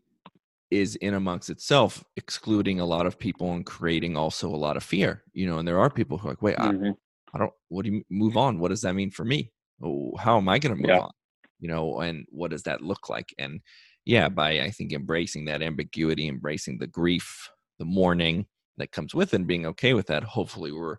is 0.70 0.96
in 0.96 1.14
amongst 1.14 1.50
itself, 1.50 2.04
excluding 2.16 2.80
a 2.80 2.84
lot 2.86 3.06
of 3.06 3.18
people 3.18 3.52
and 3.52 3.66
creating 3.66 4.16
also 4.16 4.48
a 4.48 4.56
lot 4.56 4.76
of 4.76 4.84
fear. 4.84 5.24
You 5.32 5.46
know, 5.46 5.58
and 5.58 5.66
there 5.68 5.80
are 5.80 5.90
people 5.90 6.18
who 6.18 6.28
are 6.28 6.32
like, 6.32 6.42
wait, 6.42 6.58
I, 6.58 6.72
Mhm. 6.72 6.94
I 7.34 7.38
don't, 7.38 7.52
what 7.68 7.84
do 7.84 7.92
you 7.92 8.04
move 8.10 8.36
on? 8.36 8.58
What 8.58 8.68
does 8.68 8.82
that 8.82 8.94
mean 8.94 9.10
for 9.10 9.24
me? 9.24 9.52
Oh, 9.82 10.16
How 10.16 10.36
am 10.38 10.48
I 10.48 10.58
going 10.58 10.74
to 10.76 10.80
move 10.82 10.96
Yeah. 10.96 11.00
on? 11.00 11.10
You 11.60 11.68
know, 11.68 12.00
and 12.00 12.26
what 12.30 12.50
does 12.50 12.64
that 12.64 12.82
look 12.82 13.08
like? 13.08 13.34
And 13.38 13.60
yeah, 14.04 14.28
by 14.28 14.60
I 14.60 14.70
think 14.70 14.92
embracing 14.92 15.44
that 15.46 15.62
ambiguity, 15.62 16.28
embracing 16.28 16.78
the 16.78 16.86
grief, 16.86 17.50
the 17.78 17.84
mourning 17.84 18.46
that 18.78 18.92
comes 18.92 19.14
with 19.14 19.32
it, 19.34 19.36
and 19.36 19.46
being 19.46 19.66
okay 19.66 19.94
with 19.94 20.06
that, 20.08 20.24
hopefully 20.24 20.72
we're, 20.72 20.96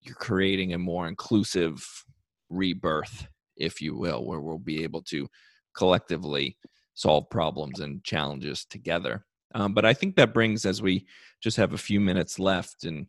you're 0.00 0.14
creating 0.14 0.72
a 0.72 0.78
more 0.78 1.08
inclusive 1.08 2.04
rebirth 2.50 3.26
if 3.56 3.80
you 3.80 3.96
will, 3.96 4.26
where 4.26 4.40
we'll 4.40 4.58
be 4.58 4.82
able 4.82 5.00
to 5.00 5.28
collectively 5.76 6.58
solve 6.94 7.28
problems 7.30 7.80
and 7.80 8.02
challenges 8.04 8.64
together. 8.64 9.24
Um, 9.54 9.74
but 9.74 9.84
I 9.84 9.94
think 9.94 10.16
that 10.16 10.34
brings, 10.34 10.64
as 10.64 10.82
we 10.82 11.06
just 11.40 11.56
have 11.56 11.72
a 11.72 11.78
few 11.78 12.00
minutes 12.00 12.38
left, 12.38 12.84
and 12.84 13.06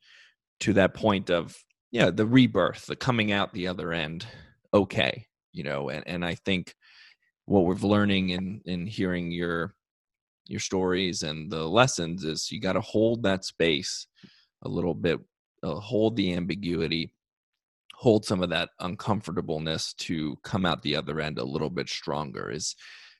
to 0.61 0.73
that 0.73 0.93
point 0.93 1.29
of 1.29 1.55
yeah, 1.91 2.11
the 2.11 2.25
rebirth, 2.25 2.85
the 2.87 2.95
coming 2.95 3.31
out 3.31 3.53
the 3.53 3.67
other 3.67 3.93
end, 3.93 4.25
okay, 4.73 5.25
you 5.53 5.63
know, 5.63 5.89
and 5.89 6.05
and 6.07 6.25
I 6.25 6.35
think 6.35 6.75
what 7.45 7.65
we're 7.65 7.75
learning 7.75 8.29
in 8.29 8.61
in 8.65 8.85
hearing 8.85 9.31
your 9.31 9.75
your 10.47 10.59
stories 10.59 11.23
and 11.23 11.51
the 11.51 11.63
lessons 11.63 12.23
is 12.23 12.51
you 12.51 12.59
got 12.59 12.73
to 12.73 12.81
hold 12.81 13.23
that 13.23 13.45
space 13.45 14.07
a 14.63 14.69
little 14.69 14.93
bit, 14.93 15.19
uh, 15.63 15.75
hold 15.75 16.15
the 16.15 16.33
ambiguity, 16.33 17.11
hold 17.95 18.25
some 18.25 18.43
of 18.43 18.49
that 18.49 18.69
uncomfortableness 18.79 19.93
to 19.93 20.35
come 20.43 20.65
out 20.65 20.81
the 20.83 20.95
other 20.95 21.19
end 21.19 21.39
a 21.39 21.43
little 21.43 21.69
bit 21.69 21.89
stronger 21.89 22.51
is 22.51 22.75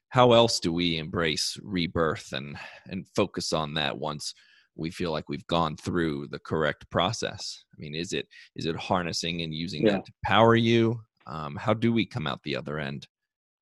how 0.09 0.31
else 0.33 0.59
do 0.59 0.71
we 0.71 0.97
embrace 0.97 1.57
rebirth 1.63 2.31
and 2.33 2.57
and 2.89 3.05
focus 3.15 3.53
on 3.53 3.73
that 3.73 3.97
once 3.97 4.33
we 4.75 4.89
feel 4.91 5.11
like 5.11 5.29
we've 5.29 5.47
gone 5.47 5.75
through 5.77 6.27
the 6.27 6.39
correct 6.39 6.89
process 6.89 7.63
i 7.73 7.75
mean 7.79 7.95
is 7.95 8.13
it 8.13 8.27
is 8.55 8.65
it 8.65 8.75
harnessing 8.75 9.41
and 9.41 9.53
using 9.53 9.85
Yeah. 9.85 9.93
that 9.93 10.05
to 10.05 10.13
power 10.23 10.55
you 10.55 11.01
um, 11.27 11.55
how 11.55 11.73
do 11.73 11.91
we 11.91 12.05
come 12.05 12.27
out 12.27 12.41
the 12.43 12.55
other 12.55 12.77
end 12.79 13.07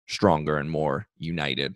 stronger 0.07 0.57
and 0.57 0.69
more 0.69 1.07
united 1.17 1.75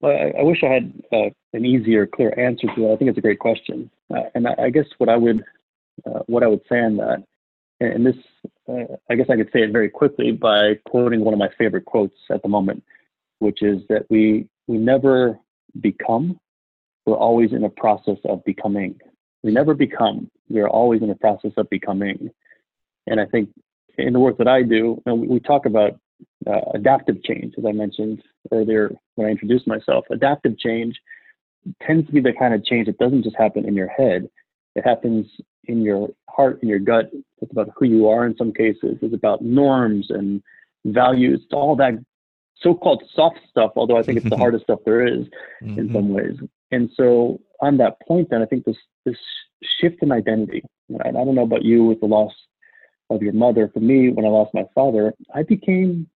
Well, 0.00 0.16
I, 0.16 0.40
I 0.40 0.42
wish 0.42 0.62
I 0.64 0.66
had 0.66 0.92
uh, 1.12 1.30
an 1.52 1.64
easier, 1.64 2.08
clear 2.08 2.34
answer 2.36 2.66
to 2.66 2.80
that. 2.82 2.92
I 2.92 2.96
think 2.96 3.08
it's 3.08 3.18
a 3.18 3.22
great 3.22 3.38
question, 3.38 3.88
uh, 4.12 4.24
and 4.34 4.48
I, 4.48 4.54
I 4.64 4.70
guess 4.70 4.86
what 4.98 5.08
I 5.08 5.16
would 5.16 5.44
uh, 6.04 6.20
what 6.26 6.42
I 6.42 6.48
would 6.48 6.62
say 6.68 6.80
on 6.80 6.96
that, 6.96 7.22
and, 7.78 7.92
and 7.92 8.06
this, 8.06 8.16
I 8.68 9.14
guess 9.14 9.26
I 9.28 9.36
could 9.36 9.50
say 9.52 9.62
it 9.62 9.72
very 9.72 9.88
quickly 9.88 10.32
by 10.32 10.74
quoting 10.86 11.24
one 11.24 11.34
of 11.34 11.38
my 11.38 11.48
favorite 11.58 11.84
quotes 11.84 12.16
at 12.30 12.42
the 12.42 12.48
moment, 12.48 12.82
which 13.40 13.62
is 13.62 13.82
that 13.88 14.06
we 14.08 14.48
we 14.68 14.78
never 14.78 15.38
become, 15.80 16.38
we're 17.06 17.16
always 17.16 17.52
in 17.52 17.64
a 17.64 17.68
process 17.68 18.18
of 18.24 18.44
becoming. 18.44 18.98
We 19.42 19.50
never 19.50 19.74
become. 19.74 20.30
We 20.48 20.60
are 20.60 20.68
always 20.68 21.02
in 21.02 21.10
a 21.10 21.16
process 21.16 21.52
of 21.56 21.68
becoming. 21.68 22.30
And 23.06 23.20
I 23.20 23.26
think 23.26 23.50
in 23.98 24.12
the 24.12 24.20
work 24.20 24.38
that 24.38 24.48
I 24.48 24.62
do, 24.62 25.02
we, 25.06 25.26
we 25.26 25.40
talk 25.40 25.66
about 25.66 25.98
uh, 26.46 26.60
adaptive 26.74 27.22
change, 27.24 27.54
as 27.58 27.64
I 27.66 27.72
mentioned 27.72 28.22
earlier 28.52 28.92
when 29.16 29.26
I 29.26 29.30
introduced 29.30 29.66
myself. 29.66 30.04
Adaptive 30.10 30.58
change 30.58 31.00
tends 31.84 32.06
to 32.06 32.12
be 32.12 32.20
the 32.20 32.32
kind 32.32 32.54
of 32.54 32.64
change 32.64 32.86
that 32.86 32.98
doesn't 32.98 33.24
just 33.24 33.36
happen 33.36 33.66
in 33.66 33.74
your 33.74 33.88
head. 33.88 34.28
It 34.74 34.84
happens 34.84 35.26
in 35.64 35.82
your 35.82 36.08
heart, 36.34 36.60
and 36.60 36.70
your 36.70 36.78
gut. 36.78 37.10
It's 37.40 37.52
about 37.52 37.70
who 37.76 37.86
you 37.86 38.08
are 38.08 38.26
in 38.26 38.36
some 38.36 38.52
cases. 38.52 38.98
It's 39.02 39.14
about 39.14 39.42
norms 39.42 40.06
and 40.10 40.42
values, 40.84 41.40
all 41.52 41.76
that 41.76 41.94
so-called 42.60 43.02
soft 43.14 43.38
stuff, 43.50 43.72
although 43.76 43.98
I 43.98 44.02
think 44.02 44.18
it's 44.18 44.28
the 44.30 44.36
hardest 44.44 44.64
stuff 44.64 44.80
there 44.84 45.06
is 45.06 45.26
in 45.60 45.88
Mhm. 45.88 45.92
some 45.92 46.08
ways. 46.10 46.36
And 46.70 46.90
so 46.94 47.40
on 47.60 47.76
that 47.78 48.00
point, 48.06 48.30
then 48.30 48.42
I 48.42 48.46
think 48.46 48.64
this 48.64 48.76
this 49.04 49.18
shift 49.80 50.02
in 50.02 50.12
identity. 50.12 50.62
And 50.88 51.18
I 51.18 51.24
don't 51.24 51.34
know 51.34 51.42
about 51.42 51.64
you 51.64 51.84
with 51.84 52.00
the 52.00 52.06
loss 52.06 52.32
of 53.10 53.22
your 53.22 53.32
mother. 53.32 53.68
For 53.68 53.80
me, 53.80 54.10
when 54.10 54.24
I 54.24 54.28
lost 54.28 54.54
my 54.54 54.64
father, 54.74 55.14
I 55.34 55.42
became 55.42 56.08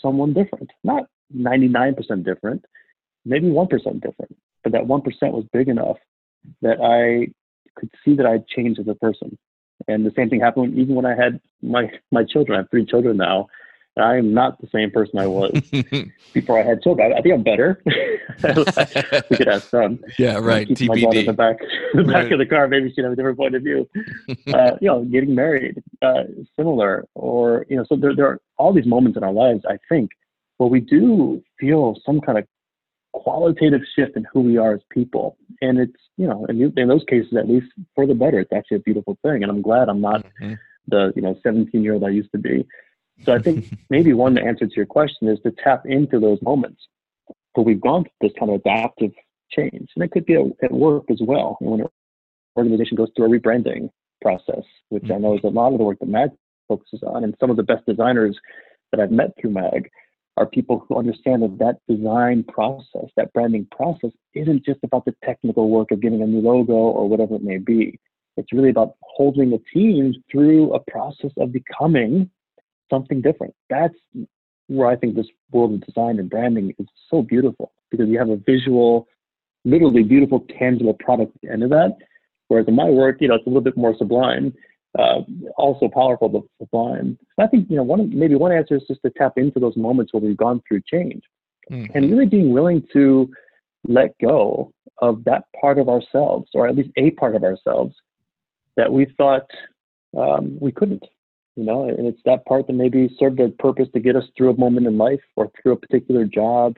someone 0.00 0.32
different. 0.32 0.70
Not 0.84 1.08
99% 1.36 2.24
different, 2.24 2.64
maybe 3.24 3.48
1% 3.48 4.00
different. 4.00 4.36
But 4.62 4.72
that 4.72 4.86
1% 4.86 5.32
was 5.32 5.44
big 5.52 5.68
enough 5.68 5.98
that 6.62 6.78
I 6.80 7.32
could 7.76 7.90
see 8.04 8.14
that 8.16 8.26
I'd 8.26 8.46
changed 8.46 8.80
as 8.80 8.88
a 8.88 8.94
person. 8.94 9.36
And 9.88 10.06
the 10.06 10.12
same 10.16 10.30
thing 10.30 10.40
happened 10.40 10.78
even 10.78 10.94
when 10.94 11.06
I 11.06 11.14
had 11.14 11.40
my 11.62 11.90
my 12.10 12.24
children. 12.24 12.56
I 12.56 12.60
have 12.62 12.70
three 12.70 12.86
children 12.86 13.16
now. 13.16 13.48
And 13.96 14.04
I 14.04 14.16
am 14.16 14.34
not 14.34 14.60
the 14.60 14.68
same 14.72 14.90
person 14.90 15.18
I 15.18 15.26
was 15.26 15.52
before 16.34 16.60
I 16.60 16.66
had 16.66 16.82
children. 16.82 17.12
I, 17.12 17.18
I 17.18 17.22
think 17.22 17.34
I'm 17.34 17.42
better. 17.44 17.80
we 19.30 19.36
could 19.36 19.48
ask 19.48 19.70
them. 19.70 20.00
yeah, 20.18 20.38
right. 20.38 20.66
Keep 20.66 20.88
my 20.88 21.00
daughter 21.00 21.18
in 21.20 21.26
the 21.26 21.32
back, 21.32 21.58
the 21.94 22.02
back 22.02 22.24
Right. 22.24 22.32
of 22.32 22.38
the 22.38 22.46
car. 22.46 22.66
Maybe 22.68 22.92
she'd 22.92 23.02
have 23.04 23.12
a 23.12 23.16
different 23.16 23.38
point 23.38 23.54
of 23.54 23.62
view. 23.62 23.88
uh, 24.52 24.72
you 24.80 24.88
know, 24.88 25.04
getting 25.04 25.34
married, 25.34 25.82
uh, 26.02 26.24
similar, 26.56 27.04
or 27.14 27.66
you 27.68 27.76
know, 27.76 27.84
so 27.88 27.96
there 27.96 28.14
there 28.16 28.26
are 28.26 28.40
all 28.58 28.72
these 28.72 28.86
moments 28.86 29.16
in 29.16 29.22
our 29.24 29.32
lives. 29.32 29.64
I 29.68 29.78
think 29.88 30.10
where 30.58 30.68
we 30.68 30.80
do 30.80 31.42
feel 31.58 31.96
some 32.04 32.20
kind 32.20 32.38
of 32.38 32.46
qualitative 33.14 33.80
shift 33.96 34.16
in 34.16 34.26
who 34.32 34.40
we 34.40 34.58
are 34.58 34.74
as 34.74 34.80
people, 34.90 35.38
and 35.62 35.78
it's 35.78 36.02
you 36.16 36.26
know, 36.26 36.44
in, 36.46 36.72
in 36.76 36.88
those 36.88 37.04
cases, 37.08 37.32
at 37.38 37.48
least 37.48 37.66
for 37.94 38.06
the 38.06 38.14
better. 38.14 38.40
It's 38.40 38.52
actually 38.52 38.78
a 38.78 38.80
beautiful 38.80 39.16
thing, 39.22 39.42
and 39.42 39.50
I'm 39.50 39.62
glad 39.62 39.88
I'm 39.88 40.00
not 40.00 40.26
Mhm. 40.40 40.58
the 40.88 41.12
you 41.16 41.22
know 41.22 41.38
17 41.42 41.82
year 41.82 41.94
old 41.94 42.04
I 42.04 42.10
used 42.10 42.32
to 42.32 42.38
be. 42.38 42.66
So 43.24 43.32
I 43.32 43.38
think 43.38 43.64
maybe 43.90 44.12
one 44.12 44.36
answer 44.36 44.66
to 44.66 44.76
your 44.76 44.86
question 44.86 45.28
is 45.28 45.38
to 45.44 45.52
tap 45.52 45.86
into 45.86 46.18
those 46.18 46.42
moments 46.42 46.80
where 47.54 47.64
we've 47.64 47.80
gone 47.80 48.02
through 48.02 48.28
this 48.28 48.38
kind 48.38 48.50
of 48.50 48.60
adaptive 48.60 49.12
change, 49.50 49.88
and 49.94 50.04
it 50.04 50.10
could 50.10 50.26
be 50.26 50.34
at, 50.34 50.44
at 50.62 50.72
work 50.72 51.04
as 51.10 51.20
well. 51.22 51.56
When 51.60 51.80
an 51.80 51.88
organization 52.56 52.96
goes 52.96 53.10
through 53.14 53.26
a 53.26 53.38
rebranding 53.38 53.90
process, 54.20 54.64
which 54.88 55.08
I 55.10 55.18
know 55.18 55.34
is 55.34 55.44
a 55.44 55.48
lot 55.48 55.72
of 55.72 55.78
the 55.78 55.84
work 55.84 56.00
that 56.00 56.08
MAG 56.08 56.30
focuses 56.66 57.02
on, 57.04 57.22
and 57.22 57.34
some 57.38 57.50
of 57.50 57.56
the 57.56 57.62
best 57.62 57.86
designers 57.86 58.36
that 58.90 59.00
I've 59.00 59.12
met 59.12 59.30
through 59.40 59.50
MAG 59.50 59.88
are 60.36 60.46
people 60.46 60.84
who 60.88 60.98
understand 60.98 61.42
that 61.42 61.58
that 61.58 61.76
design 61.88 62.44
process, 62.44 63.08
that 63.16 63.32
branding 63.32 63.66
process, 63.70 64.10
isn't 64.34 64.64
just 64.64 64.80
about 64.82 65.04
the 65.04 65.14
technical 65.24 65.70
work 65.70 65.90
of 65.90 66.00
getting 66.00 66.22
a 66.22 66.26
new 66.26 66.40
logo 66.40 66.72
or 66.72 67.08
whatever 67.08 67.36
it 67.36 67.44
may 67.44 67.58
be. 67.58 67.98
It's 68.36 68.52
really 68.52 68.70
about 68.70 68.94
holding 69.02 69.52
a 69.52 69.58
team 69.72 70.12
through 70.30 70.74
a 70.74 70.80
process 70.90 71.30
of 71.38 71.52
becoming 71.52 72.28
something 72.90 73.22
different. 73.22 73.54
That's 73.70 73.94
where 74.66 74.88
I 74.88 74.96
think 74.96 75.14
this 75.14 75.26
world 75.52 75.74
of 75.74 75.86
design 75.86 76.18
and 76.18 76.28
branding 76.28 76.74
is 76.78 76.86
so 77.10 77.22
beautiful 77.22 77.72
because 77.90 78.08
you 78.08 78.18
have 78.18 78.30
a 78.30 78.36
visual, 78.36 79.06
literally 79.64 80.02
beautiful, 80.02 80.44
tangible 80.58 80.94
product 80.94 81.36
at 81.36 81.42
the 81.42 81.52
end 81.52 81.62
of 81.62 81.70
that. 81.70 81.96
Whereas 82.48 82.66
in 82.66 82.74
my 82.74 82.90
work, 82.90 83.18
you 83.20 83.28
know, 83.28 83.36
it's 83.36 83.46
a 83.46 83.48
little 83.48 83.62
bit 83.62 83.76
more 83.76 83.94
sublime, 83.96 84.52
uh, 84.98 85.20
also 85.56 85.88
powerful 85.88 86.28
but 86.28 86.42
sublime. 86.58 87.18
I 87.38 87.46
think 87.46 87.68
you 87.68 87.76
know, 87.76 87.82
one 87.82 88.16
maybe 88.16 88.34
one 88.34 88.52
answer 88.52 88.76
is 88.76 88.84
just 88.88 89.02
to 89.02 89.10
tap 89.10 89.32
into 89.36 89.58
those 89.58 89.76
moments 89.76 90.12
where 90.12 90.22
we've 90.22 90.36
gone 90.36 90.62
through 90.66 90.82
change 90.86 91.22
Mhm. 91.70 91.90
and 91.94 92.10
really 92.10 92.26
being 92.26 92.52
willing 92.52 92.86
to 92.92 93.30
let 93.88 94.16
go 94.18 94.72
of 94.98 95.24
that 95.24 95.44
part 95.60 95.78
of 95.78 95.88
ourselves, 95.88 96.48
or 96.54 96.68
at 96.68 96.76
least 96.76 96.90
a 96.96 97.10
part 97.12 97.34
of 97.34 97.42
ourselves 97.42 97.94
that 98.76 98.92
we 98.92 99.06
thought 99.16 99.48
um, 100.16 100.58
we 100.60 100.72
couldn't. 100.72 101.04
You 101.56 101.64
know, 101.64 101.84
and 101.84 102.06
it's 102.06 102.20
that 102.24 102.44
part 102.46 102.66
that 102.66 102.72
maybe 102.72 103.08
served 103.16 103.38
a 103.38 103.48
purpose 103.48 103.88
to 103.94 104.00
get 104.00 104.16
us 104.16 104.24
through 104.36 104.50
a 104.50 104.58
moment 104.58 104.88
in 104.88 104.98
life 104.98 105.22
or 105.36 105.50
through 105.62 105.72
a 105.72 105.76
particular 105.76 106.24
job, 106.24 106.76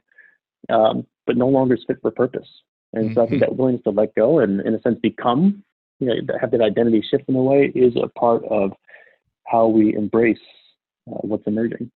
um, 0.69 1.07
but 1.27 1.39
no 1.39 1.49
longer 1.49 1.77
is 1.77 1.85
fit 1.87 1.97
for 2.03 2.11
purpose. 2.11 2.49
And 2.93 3.14
so 3.14 3.23
I 3.23 3.27
think 3.27 3.41
that 3.41 3.57
willingness 3.57 3.85
to 3.85 3.91
let 3.91 4.14
go 4.14 4.41
and, 4.41 4.61
in 4.61 4.75
a 4.75 4.81
sense, 4.83 4.99
become, 5.03 5.62
you 5.99 6.07
know, 6.07 6.14
have 6.40 6.51
that 6.51 6.61
identity 6.61 7.03
shift 7.11 7.24
in 7.28 7.36
a 7.36 7.42
way 7.42 7.72
is 7.74 7.94
a 7.97 8.09
part 8.18 8.44
of 8.44 8.72
how 9.47 9.66
we 9.66 9.94
embrace 9.94 10.38
uh, 11.09 11.18
what's 11.22 11.47
emerging. 11.47 11.90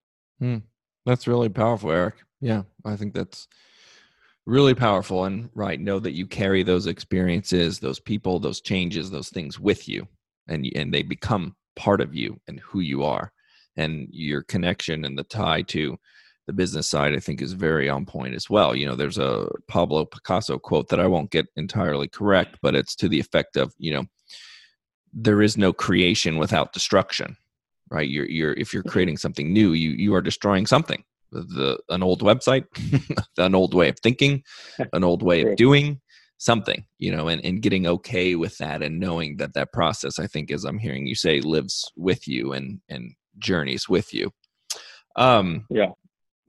That's 1.06 1.26
really 1.26 1.48
powerful, 1.48 1.90
Eric. 1.90 2.14
Yeah, 2.40 2.62
I 2.84 2.96
think 2.96 3.14
that's 3.14 3.48
really 4.46 4.74
powerful. 4.74 5.24
And 5.24 5.50
right, 5.54 5.80
know 5.80 5.98
that 5.98 6.12
you 6.12 6.26
carry 6.26 6.62
those 6.62 6.86
experiences, 6.86 7.78
those 7.78 8.00
people, 8.00 8.38
those 8.38 8.60
changes, 8.60 9.10
those 9.10 9.28
things 9.28 9.58
with 9.58 9.88
you, 9.88 10.06
and 10.48 10.66
and 10.74 10.92
they 10.92 11.02
become 11.02 11.56
part 11.76 12.00
of 12.00 12.14
you 12.14 12.40
and 12.48 12.60
who 12.60 12.80
you 12.80 13.04
are. 13.04 13.32
And 13.76 14.08
your 14.10 14.42
connection 14.42 15.04
and 15.04 15.16
the 15.16 15.24
tie 15.24 15.62
to 15.62 15.96
the 16.50 16.62
business 16.62 16.88
side, 16.88 17.14
I 17.14 17.20
think, 17.20 17.40
is 17.40 17.52
very 17.52 17.88
on 17.88 18.04
point 18.04 18.34
as 18.34 18.50
well. 18.50 18.74
You 18.74 18.86
know, 18.86 18.96
there's 18.96 19.18
a 19.18 19.48
Pablo 19.68 20.04
Picasso 20.04 20.58
quote 20.58 20.88
that 20.88 21.00
I 21.00 21.06
won't 21.06 21.30
get 21.30 21.46
entirely 21.56 22.08
correct, 22.08 22.58
but 22.60 22.74
it's 22.74 22.96
to 22.96 23.08
the 23.08 23.20
effect 23.20 23.56
of, 23.56 23.72
you 23.78 23.94
know, 23.94 24.04
there 25.12 25.42
is 25.42 25.56
no 25.56 25.72
creation 25.72 26.38
without 26.38 26.72
destruction 26.72 27.36
right? 27.90 28.08
You're 28.08 28.28
you're 28.28 28.52
if 28.52 28.72
you're 28.72 28.82
creating 28.82 29.16
something 29.16 29.52
new 29.52 29.72
you 29.72 29.90
you 29.90 30.14
are 30.14 30.22
destroying 30.22 30.66
something. 30.66 31.04
The, 31.32 31.78
an 31.88 32.02
old 32.02 32.22
website 32.22 32.64
an 33.38 33.54
old 33.54 33.72
way 33.72 33.88
of 33.88 34.00
thinking 34.00 34.42
an 34.92 35.04
old 35.04 35.22
way 35.22 35.42
of 35.42 35.54
doing 35.54 36.00
something 36.38 36.84
you 36.98 37.14
know 37.14 37.28
and, 37.28 37.44
and 37.44 37.62
getting 37.62 37.86
okay 37.86 38.34
with 38.34 38.58
that 38.58 38.82
and 38.82 38.98
knowing 38.98 39.36
that 39.36 39.54
that 39.54 39.72
process 39.72 40.18
i 40.18 40.26
think 40.26 40.50
as 40.50 40.64
i'm 40.64 40.78
hearing 40.78 41.06
you 41.06 41.14
say 41.14 41.40
lives 41.40 41.92
with 41.96 42.26
you 42.26 42.52
and 42.52 42.80
and 42.88 43.14
journeys 43.38 43.88
with 43.88 44.12
you. 44.12 44.32
Um 45.14 45.66
Yeah. 45.70 45.90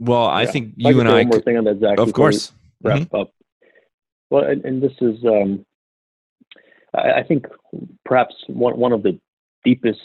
Well 0.10 0.26
i 0.26 0.42
Yeah. 0.44 0.52
think 0.52 0.74
If 0.78 0.86
I 0.86 0.90
you 0.90 1.00
and 1.00 1.10
i 1.10 1.14
one 1.14 1.28
more 1.28 1.32
could- 1.34 1.46
thing 1.46 1.58
on 1.58 1.64
that, 1.66 1.80
Zach. 1.80 1.98
of 2.00 2.12
course 2.14 2.52
Wrap 2.84 3.14
up. 3.14 3.30
Well, 4.32 4.44
and, 4.46 4.66
and 4.66 4.82
this 4.82 4.94
is, 5.02 5.24
um, 5.24 5.64
I, 6.96 7.20
I 7.20 7.24
think, 7.24 7.46
perhaps 8.06 8.34
one 8.48 8.76
one 8.86 8.92
of 8.92 9.04
the 9.04 9.20
deepest 9.64 10.00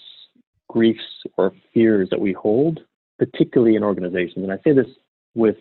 griefs 0.68 1.08
or 1.38 1.52
fears 1.72 2.08
that 2.10 2.20
we 2.20 2.32
hold, 2.34 2.80
particularly 3.18 3.76
in 3.76 3.82
organizations. 3.82 4.42
And 4.44 4.52
I 4.52 4.58
say 4.64 4.72
this 4.74 4.90
with 5.34 5.56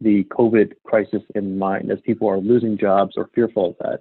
the 0.00 0.24
COVID 0.24 0.72
crisis 0.84 1.22
in 1.34 1.58
mind, 1.58 1.90
as 1.90 1.98
people 2.02 2.28
are 2.28 2.36
losing 2.38 2.76
jobs 2.76 3.14
or 3.16 3.30
fearful 3.34 3.70
of 3.70 3.76
that. 3.80 4.00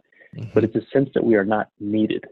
But 0.53 0.65
it's 0.65 0.75
a 0.75 0.85
sense 0.91 1.09
that 1.13 1.23
we 1.23 1.35
are 1.35 1.45
not 1.45 1.69
needed. 1.79 2.25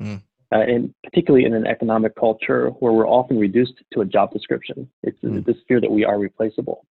Mm. 0.00 0.22
Uh, 0.50 0.60
and 0.60 0.94
particularly 1.04 1.44
in 1.44 1.52
an 1.52 1.66
economic 1.66 2.14
culture 2.16 2.68
where 2.80 2.92
we're 2.92 3.06
often 3.06 3.38
reduced 3.38 3.74
to 3.92 4.00
a 4.00 4.04
job 4.04 4.32
description, 4.32 4.88
it's 5.02 5.18
Mm. 5.22 5.44
this 5.44 5.56
fear 5.68 5.78
that 5.80 5.90
we 5.90 6.04
are 6.06 6.18
replaceable. 6.18 6.86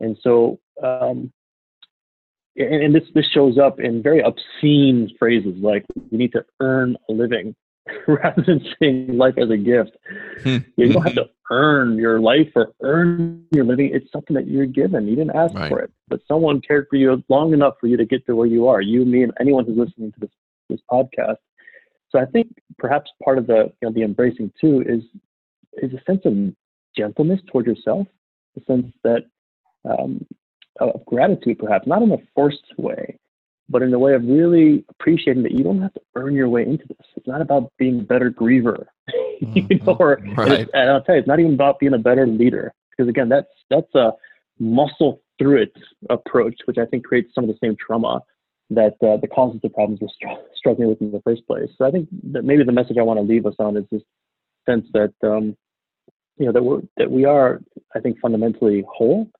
And 0.00 0.18
so, 0.20 0.58
um, 0.82 1.32
and, 2.56 2.82
and 2.84 2.94
this 2.94 3.04
this 3.14 3.26
shows 3.26 3.58
up 3.58 3.80
in 3.80 4.02
very 4.02 4.22
obscene 4.22 5.10
phrases 5.18 5.56
like 5.62 5.84
"we 6.10 6.18
need 6.18 6.32
to 6.32 6.44
earn 6.60 6.96
a 7.08 7.12
living," 7.12 7.54
rather 8.06 8.42
than 8.42 8.60
seeing 8.78 9.16
life 9.16 9.38
as 9.38 9.50
a 9.50 9.56
gift. 9.56 9.96
Hmm. 10.42 10.58
You 10.76 10.92
don't 10.92 11.02
have 11.02 11.14
to 11.14 11.30
earn 11.50 11.96
your 11.96 12.20
life 12.20 12.50
or 12.54 12.72
earn 12.82 13.46
your 13.52 13.64
living. 13.64 13.90
It's 13.94 14.10
something 14.12 14.34
that 14.34 14.46
you're 14.46 14.66
given. 14.66 15.06
You 15.08 15.16
didn't 15.16 15.34
ask 15.36 15.54
Right. 15.54 15.68
for 15.68 15.80
it, 15.80 15.90
but 16.08 16.20
someone 16.28 16.60
cared 16.60 16.86
for 16.88 16.96
you 16.96 17.22
long 17.28 17.52
enough 17.54 17.74
for 17.80 17.86
you 17.86 17.96
to 17.96 18.04
get 18.04 18.24
to 18.26 18.36
where 18.36 18.46
you 18.46 18.66
are. 18.68 18.80
You, 18.80 19.04
me, 19.04 19.22
and 19.22 19.32
anyone 19.40 19.64
who's 19.64 19.76
listening 19.78 20.12
to 20.12 20.20
this 20.20 20.30
this 20.68 20.80
podcast. 20.90 21.36
So 22.14 22.20
I 22.20 22.26
think 22.26 22.48
perhaps 22.78 23.10
part 23.24 23.38
of 23.38 23.46
the 23.46 23.72
you 23.82 23.88
know, 23.88 23.92
the 23.92 24.02
embracing 24.02 24.52
too 24.60 24.84
is 24.86 25.02
is 25.82 25.92
a 25.92 26.02
sense 26.10 26.20
of 26.24 26.54
gentleness 26.96 27.40
toward 27.50 27.66
yourself, 27.66 28.06
a 28.56 28.64
sense 28.64 28.86
that 29.02 29.24
um, 29.84 30.24
of 30.80 31.04
gratitude, 31.06 31.58
perhaps 31.58 31.86
not 31.86 32.02
in 32.02 32.12
a 32.12 32.18
forced 32.34 32.64
way, 32.78 33.18
but 33.68 33.82
in 33.82 33.92
a 33.92 33.98
way 33.98 34.14
of 34.14 34.22
really 34.24 34.84
appreciating 34.90 35.42
that 35.42 35.52
you 35.52 35.64
don't 35.64 35.82
have 35.82 35.92
to 35.94 36.00
earn 36.14 36.34
your 36.34 36.48
way 36.48 36.62
into 36.62 36.84
this. 36.86 37.06
It's 37.16 37.26
not 37.26 37.40
about 37.40 37.72
being 37.78 38.00
a 38.00 38.02
better 38.02 38.30
griever, 38.30 38.86
you 39.40 39.80
know, 39.84 39.96
or 39.98 40.14
and, 40.14 40.38
Right. 40.38 40.68
and 40.72 40.90
I'll 40.90 41.02
tell 41.02 41.16
you, 41.16 41.20
it's 41.20 41.28
not 41.28 41.40
even 41.40 41.54
about 41.54 41.80
being 41.80 41.94
a 41.94 41.98
better 41.98 42.26
leader, 42.28 42.72
because 42.90 43.08
again, 43.08 43.28
that's 43.28 43.48
that's 43.70 43.92
a 43.96 44.12
muscle 44.60 45.20
through 45.40 45.62
it 45.62 45.72
approach, 46.10 46.54
which 46.66 46.78
I 46.78 46.86
think 46.86 47.04
creates 47.04 47.34
some 47.34 47.42
of 47.42 47.48
the 47.48 47.58
same 47.60 47.74
trauma 47.84 48.22
that 48.70 48.94
uh, 49.02 49.16
that 49.18 49.30
causes 49.32 49.60
of 49.62 49.72
problems 49.74 50.00
we're 50.00 50.08
str- 50.08 50.40
struggling 50.54 50.88
with 50.88 51.00
in 51.00 51.12
the 51.12 51.22
first 51.22 51.46
place. 51.46 51.68
So 51.76 51.84
I 51.84 51.90
think 51.90 52.08
that 52.32 52.44
maybe 52.44 52.64
the 52.64 52.72
message 52.72 52.96
I 52.98 53.02
want 53.02 53.18
to 53.18 53.24
leave 53.24 53.46
us 53.46 53.54
on 53.58 53.76
is 53.76 53.84
this 53.90 54.02
sense 54.66 54.86
that 54.94 55.12
um, 55.22 55.56
you 56.38 56.46
know 56.46 56.52
that 56.52 56.62
we're 56.62 56.82
that 56.96 57.10
we 57.10 57.24
are, 57.24 57.60
I 57.94 58.00
think, 58.00 58.18
fundamentally 58.20 58.84
whole, 58.88 59.30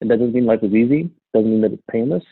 and 0.00 0.10
that 0.10 0.18
doesn't 0.18 0.34
mean 0.34 0.46
life 0.46 0.62
is 0.62 0.74
easy. 0.74 1.10
Doesn't 1.32 1.50
mean 1.50 1.62
that 1.62 1.72
it's 1.72 1.82
painless. 1.90 2.24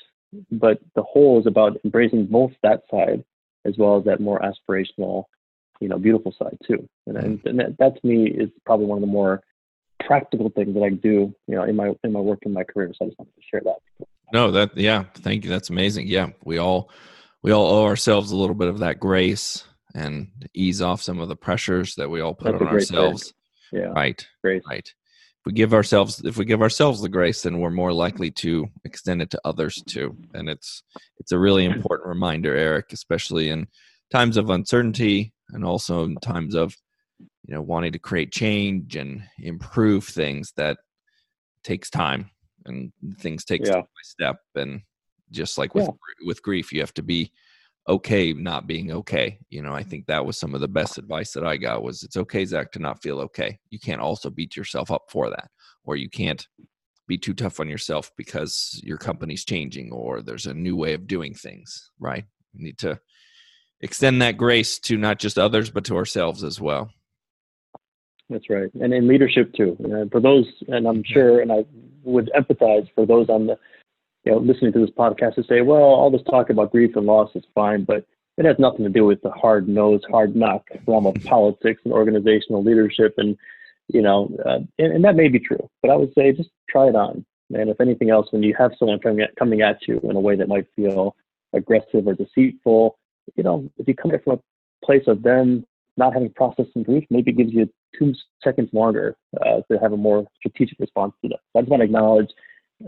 but 0.50 0.80
the 0.94 1.02
whole 1.02 1.40
is 1.40 1.46
about 1.46 1.78
embracing 1.84 2.26
both 2.26 2.52
that 2.62 2.82
side 2.90 3.24
as 3.64 3.74
well 3.78 3.98
as 3.98 4.04
that 4.04 4.20
more 4.20 4.40
aspirational, 4.40 5.24
you 5.80 5.88
know, 5.88 5.98
beautiful 5.98 6.34
side 6.38 6.56
too. 6.66 6.88
And, 7.06 7.16
mm-hmm. 7.16 7.48
and 7.48 7.58
that, 7.58 7.78
that 7.78 8.00
to 8.00 8.06
me 8.06 8.26
is 8.26 8.50
probably 8.66 8.86
one 8.86 8.98
of 8.98 9.02
the 9.02 9.06
more 9.06 9.42
practical 10.06 10.50
things 10.50 10.74
that 10.74 10.82
I 10.82 10.90
do, 10.90 11.34
you 11.46 11.56
know, 11.56 11.64
in 11.64 11.76
my 11.76 11.92
in 12.02 12.12
my 12.12 12.20
work 12.20 12.40
in 12.42 12.52
my 12.52 12.64
career. 12.64 12.92
So 12.96 13.04
I 13.04 13.08
just 13.08 13.18
wanted 13.18 13.34
to 13.36 13.42
share 13.50 13.62
that. 13.64 14.06
No, 14.32 14.50
that 14.50 14.76
yeah, 14.76 15.04
thank 15.14 15.44
you. 15.44 15.50
That's 15.50 15.70
amazing. 15.70 16.08
Yeah, 16.08 16.30
we 16.44 16.58
all 16.58 16.90
we 17.42 17.52
all 17.52 17.66
owe 17.66 17.84
ourselves 17.84 18.30
a 18.30 18.36
little 18.36 18.54
bit 18.54 18.68
of 18.68 18.78
that 18.78 18.98
grace 18.98 19.64
and 19.94 20.28
ease 20.54 20.82
off 20.82 21.02
some 21.02 21.20
of 21.20 21.28
the 21.28 21.36
pressures 21.36 21.94
that 21.96 22.10
we 22.10 22.20
all 22.20 22.34
put 22.34 22.52
That's 22.52 22.62
on 22.62 22.68
ourselves. 22.68 23.34
Yeah. 23.72 23.86
Right. 23.86 24.26
Grace. 24.42 24.62
Right. 24.68 24.86
If 24.86 25.46
we 25.46 25.52
give 25.52 25.74
ourselves 25.74 26.24
if 26.24 26.36
we 26.36 26.46
give 26.46 26.62
ourselves 26.62 27.00
the 27.00 27.08
grace, 27.08 27.42
then 27.42 27.60
we're 27.60 27.70
more 27.70 27.92
likely 27.92 28.30
to 28.32 28.66
extend 28.84 29.20
it 29.20 29.30
to 29.30 29.40
others 29.44 29.82
too. 29.86 30.16
And 30.32 30.48
it's 30.48 30.82
it's 31.18 31.32
a 31.32 31.38
really 31.38 31.64
important 31.66 32.08
reminder, 32.08 32.56
Eric, 32.56 32.92
especially 32.92 33.50
in 33.50 33.66
times 34.10 34.36
of 34.36 34.50
uncertainty 34.50 35.34
and 35.50 35.64
also 35.64 36.04
in 36.04 36.16
times 36.16 36.54
of 36.54 36.74
you 37.46 37.54
know 37.54 37.62
wanting 37.62 37.92
to 37.92 37.98
create 37.98 38.32
change 38.32 38.96
and 38.96 39.22
improve 39.38 40.04
things 40.04 40.52
that 40.56 40.78
takes 41.62 41.90
time 41.90 42.30
and 42.66 42.92
things 43.18 43.44
take 43.44 43.60
yeah. 43.60 43.72
step 43.72 43.84
by 43.84 44.02
step 44.02 44.36
and 44.54 44.80
just 45.30 45.58
like 45.58 45.74
with 45.74 45.84
yeah. 45.86 46.26
with 46.26 46.42
grief 46.42 46.72
you 46.72 46.80
have 46.80 46.94
to 46.94 47.02
be 47.02 47.30
okay 47.88 48.32
not 48.32 48.66
being 48.66 48.92
okay 48.92 49.38
you 49.50 49.60
know 49.60 49.74
i 49.74 49.82
think 49.82 50.06
that 50.06 50.24
was 50.24 50.38
some 50.38 50.54
of 50.54 50.60
the 50.60 50.68
best 50.68 50.96
advice 50.96 51.32
that 51.32 51.44
i 51.44 51.56
got 51.56 51.82
was 51.82 52.02
it's 52.02 52.16
okay 52.16 52.44
zach 52.44 52.72
to 52.72 52.78
not 52.78 53.02
feel 53.02 53.20
okay 53.20 53.58
you 53.70 53.78
can't 53.78 54.00
also 54.00 54.30
beat 54.30 54.56
yourself 54.56 54.90
up 54.90 55.02
for 55.08 55.28
that 55.28 55.48
or 55.84 55.96
you 55.96 56.08
can't 56.08 56.46
be 57.06 57.18
too 57.18 57.34
tough 57.34 57.60
on 57.60 57.68
yourself 57.68 58.10
because 58.16 58.80
your 58.82 58.96
company's 58.96 59.44
changing 59.44 59.92
or 59.92 60.22
there's 60.22 60.46
a 60.46 60.54
new 60.54 60.74
way 60.74 60.94
of 60.94 61.06
doing 61.06 61.34
things 61.34 61.90
right 61.98 62.24
you 62.54 62.64
need 62.64 62.78
to 62.78 62.98
extend 63.82 64.22
that 64.22 64.38
grace 64.38 64.78
to 64.78 64.96
not 64.96 65.18
just 65.18 65.38
others 65.38 65.68
but 65.68 65.84
to 65.84 65.96
ourselves 65.96 66.42
as 66.42 66.58
well 66.58 66.90
that's 68.30 68.48
right 68.50 68.70
and 68.80 68.92
in 68.92 69.06
leadership 69.06 69.52
too 69.54 69.76
and 69.80 70.10
for 70.10 70.20
those 70.20 70.46
and 70.68 70.86
i'm 70.86 71.02
sure 71.04 71.40
and 71.40 71.52
i 71.52 71.64
would 72.02 72.30
empathize 72.36 72.88
for 72.94 73.06
those 73.06 73.28
on 73.28 73.46
the 73.46 73.58
you 74.24 74.32
know, 74.32 74.38
listening 74.38 74.72
to 74.72 74.80
this 74.80 74.90
podcast 74.90 75.34
to 75.34 75.44
say, 75.44 75.60
well, 75.60 75.82
all 75.82 76.10
this 76.10 76.22
talk 76.30 76.50
about 76.50 76.72
grief 76.72 76.96
and 76.96 77.06
loss 77.06 77.30
is 77.34 77.44
fine, 77.54 77.84
but 77.84 78.06
it 78.36 78.44
has 78.44 78.56
nothing 78.58 78.84
to 78.84 78.90
do 78.90 79.04
with 79.04 79.20
the 79.22 79.30
hard 79.30 79.68
nose, 79.68 80.00
hard 80.10 80.34
knock 80.34 80.66
realm 80.86 81.06
of 81.06 81.14
politics 81.24 81.82
and 81.84 81.92
organizational 81.92 82.64
leadership. 82.64 83.14
And, 83.18 83.36
you 83.88 84.02
know, 84.02 84.34
uh, 84.44 84.60
and, 84.78 84.92
and, 84.92 85.04
that 85.04 85.14
may 85.14 85.28
be 85.28 85.38
true, 85.38 85.68
but 85.82 85.90
I 85.90 85.96
would 85.96 86.12
say 86.14 86.32
just 86.32 86.50
try 86.68 86.88
it 86.88 86.96
on. 86.96 87.24
And 87.54 87.68
if 87.68 87.80
anything 87.80 88.10
else, 88.10 88.28
when 88.30 88.42
you 88.42 88.54
have 88.58 88.72
someone 88.78 88.98
coming 88.98 89.20
at, 89.20 89.36
coming 89.36 89.60
at 89.60 89.86
you 89.86 90.00
in 90.02 90.16
a 90.16 90.20
way 90.20 90.36
that 90.36 90.48
might 90.48 90.66
feel 90.74 91.14
aggressive 91.52 92.06
or 92.06 92.14
deceitful, 92.14 92.98
you 93.36 93.44
know, 93.44 93.70
if 93.76 93.86
you 93.86 93.94
come 93.94 94.10
at 94.10 94.16
it 94.16 94.24
from 94.24 94.38
a 94.38 94.86
place 94.86 95.04
of 95.06 95.22
them 95.22 95.64
not 95.96 96.14
having 96.14 96.30
processed 96.30 96.72
some 96.72 96.82
grief, 96.82 97.04
maybe 97.10 97.30
gives 97.30 97.52
you 97.52 97.70
two 97.98 98.14
seconds 98.42 98.70
longer 98.72 99.16
uh, 99.44 99.60
to 99.70 99.78
have 99.78 99.92
a 99.92 99.96
more 99.96 100.26
strategic 100.36 100.78
response 100.78 101.12
to 101.22 101.28
that. 101.28 101.40
So 101.52 101.58
I 101.58 101.62
just 101.62 101.70
want 101.70 101.80
to 101.80 101.84
acknowledge 101.84 102.28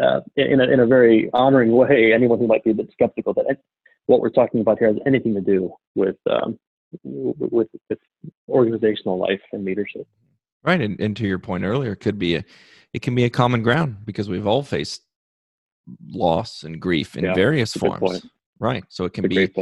uh, 0.02 0.20
in, 0.36 0.60
a, 0.60 0.64
in 0.64 0.80
a 0.80 0.86
very 0.86 1.30
honoring 1.32 1.72
way 1.72 2.12
anyone 2.12 2.38
who 2.38 2.46
might 2.46 2.64
be 2.64 2.70
a 2.70 2.74
bit 2.74 2.90
skeptical 2.92 3.32
that 3.34 3.58
what 4.06 4.20
we're 4.20 4.30
talking 4.30 4.60
about 4.60 4.78
here 4.78 4.88
has 4.88 4.98
anything 5.06 5.34
to 5.34 5.40
do 5.40 5.72
with 5.94 6.16
um, 6.30 6.58
with, 7.02 7.68
with 7.90 7.98
organizational 8.48 9.18
life 9.18 9.40
and 9.52 9.64
leadership. 9.64 10.06
Right, 10.62 10.80
and, 10.80 10.98
and 11.00 11.16
to 11.16 11.26
your 11.26 11.38
point 11.38 11.64
earlier, 11.64 11.92
it 11.92 12.00
could 12.00 12.18
be 12.18 12.36
a 12.36 12.44
it 12.92 13.02
can 13.02 13.14
be 13.14 13.24
a 13.24 13.30
common 13.30 13.62
ground 13.62 13.98
because 14.04 14.28
we've 14.28 14.46
all 14.46 14.62
faced 14.62 15.02
loss 16.08 16.62
and 16.62 16.80
grief 16.80 17.16
in 17.16 17.24
yeah, 17.24 17.34
various 17.34 17.72
forms. 17.74 18.26
Right, 18.58 18.84
so 18.88 19.04
it 19.04 19.12
can 19.12 19.28
be 19.28 19.52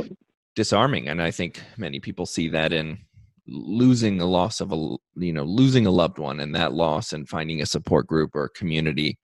disarming, 0.55 1.09
and 1.09 1.21
I 1.21 1.31
think 1.31 1.61
many 1.77 2.01
people 2.01 2.27
see 2.27 2.49
that 2.51 2.73
in 2.73 2.99
losing 3.47 4.21
a 4.21 4.27
loss 4.27 4.61
of 4.61 4.73
a 4.73 4.97
you 5.17 5.33
know 5.33 5.45
losing 5.45 5.87
a 5.87 5.91
loved 5.91 6.19
one 6.19 6.41
and 6.41 6.55
that 6.55 6.73
loss 6.73 7.13
and 7.13 7.29
finding 7.29 7.61
a 7.61 7.67
support 7.67 8.07
group 8.07 8.31
or 8.35 8.49
community 8.49 9.19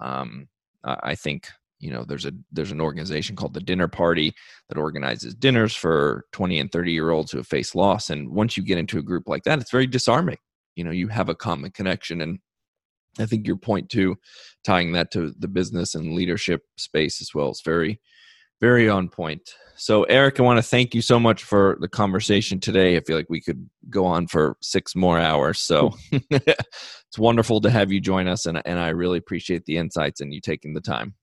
um, 0.00 0.48
I 0.84 1.14
think 1.14 1.48
you 1.80 1.92
know 1.92 2.04
there's 2.04 2.24
a 2.24 2.32
there's 2.52 2.72
an 2.72 2.80
organization 2.80 3.36
called 3.36 3.54
the 3.54 3.60
Dinner 3.60 3.88
Party 3.88 4.34
that 4.68 4.78
organizes 4.78 5.34
dinners 5.34 5.74
for 5.74 6.24
20 6.32 6.58
and 6.58 6.72
30 6.72 6.92
year 6.92 7.10
olds 7.10 7.30
who 7.30 7.38
have 7.38 7.46
faced 7.46 7.74
loss. 7.74 8.10
And 8.10 8.30
once 8.30 8.56
you 8.56 8.62
get 8.62 8.78
into 8.78 8.98
a 8.98 9.02
group 9.02 9.28
like 9.28 9.44
that, 9.44 9.58
it's 9.58 9.70
very 9.70 9.86
disarming. 9.86 10.38
You 10.76 10.84
know, 10.84 10.90
you 10.90 11.08
have 11.08 11.28
a 11.28 11.34
common 11.34 11.70
connection 11.70 12.20
and 12.20 12.38
I 13.18 13.26
think 13.26 13.46
your 13.46 13.56
point 13.56 13.88
too, 13.90 14.16
tying 14.64 14.92
that 14.92 15.10
to 15.12 15.34
the 15.38 15.48
business 15.48 15.94
and 15.94 16.14
leadership 16.14 16.62
space 16.76 17.20
as 17.20 17.30
well, 17.34 17.50
is 17.50 17.62
very, 17.64 18.00
very 18.60 18.88
on 18.88 19.08
point. 19.08 19.54
So, 19.76 20.02
Eric, 20.04 20.40
I 20.40 20.42
want 20.42 20.58
to 20.58 20.62
thank 20.62 20.92
you 20.92 21.00
so 21.00 21.20
much 21.20 21.44
for 21.44 21.78
the 21.80 21.86
conversation 21.86 22.58
today. 22.58 22.96
I 22.96 23.00
feel 23.00 23.16
like 23.16 23.30
we 23.30 23.40
could 23.40 23.68
go 23.88 24.04
on 24.04 24.26
for 24.26 24.56
six 24.60 24.96
more 24.96 25.20
hours. 25.20 25.60
So, 25.60 25.94
it's 26.30 27.18
wonderful 27.18 27.60
to 27.60 27.70
have 27.70 27.92
you 27.92 28.00
join 28.00 28.26
us, 28.26 28.46
and, 28.46 28.60
and 28.64 28.78
I 28.78 28.88
really 28.88 29.18
appreciate 29.18 29.64
the 29.66 29.76
insights 29.76 30.20
and 30.20 30.34
you 30.34 30.40
taking 30.40 30.74
the 30.74 30.80
time. 30.80 31.14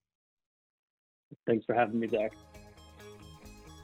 Thanks 1.45 1.65
for 1.65 1.75
having 1.75 1.99
me, 1.99 2.07
Zach. 2.07 2.31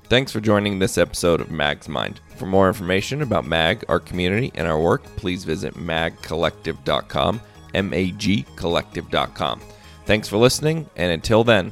Thanks 0.06 0.32
for 0.32 0.40
joining 0.40 0.80
this 0.80 0.98
episode 0.98 1.42
of 1.42 1.52
Mag's 1.52 1.88
Mind. 1.88 2.22
For 2.36 2.46
more 2.46 2.68
information 2.68 3.22
about 3.22 3.46
MAG, 3.46 3.84
our 3.88 4.00
community, 4.00 4.52
and 4.56 4.68
our 4.68 4.80
work, 4.80 5.04
please 5.16 5.44
visit 5.44 5.74
magcollective.com, 5.76 7.42
M 7.74 7.94
A 7.94 8.12
G 8.12 8.46
collective.com. 8.56 9.62
Thanks 10.06 10.28
for 10.28 10.38
listening, 10.38 10.90
and 10.96 11.12
until 11.12 11.44
then, 11.44 11.72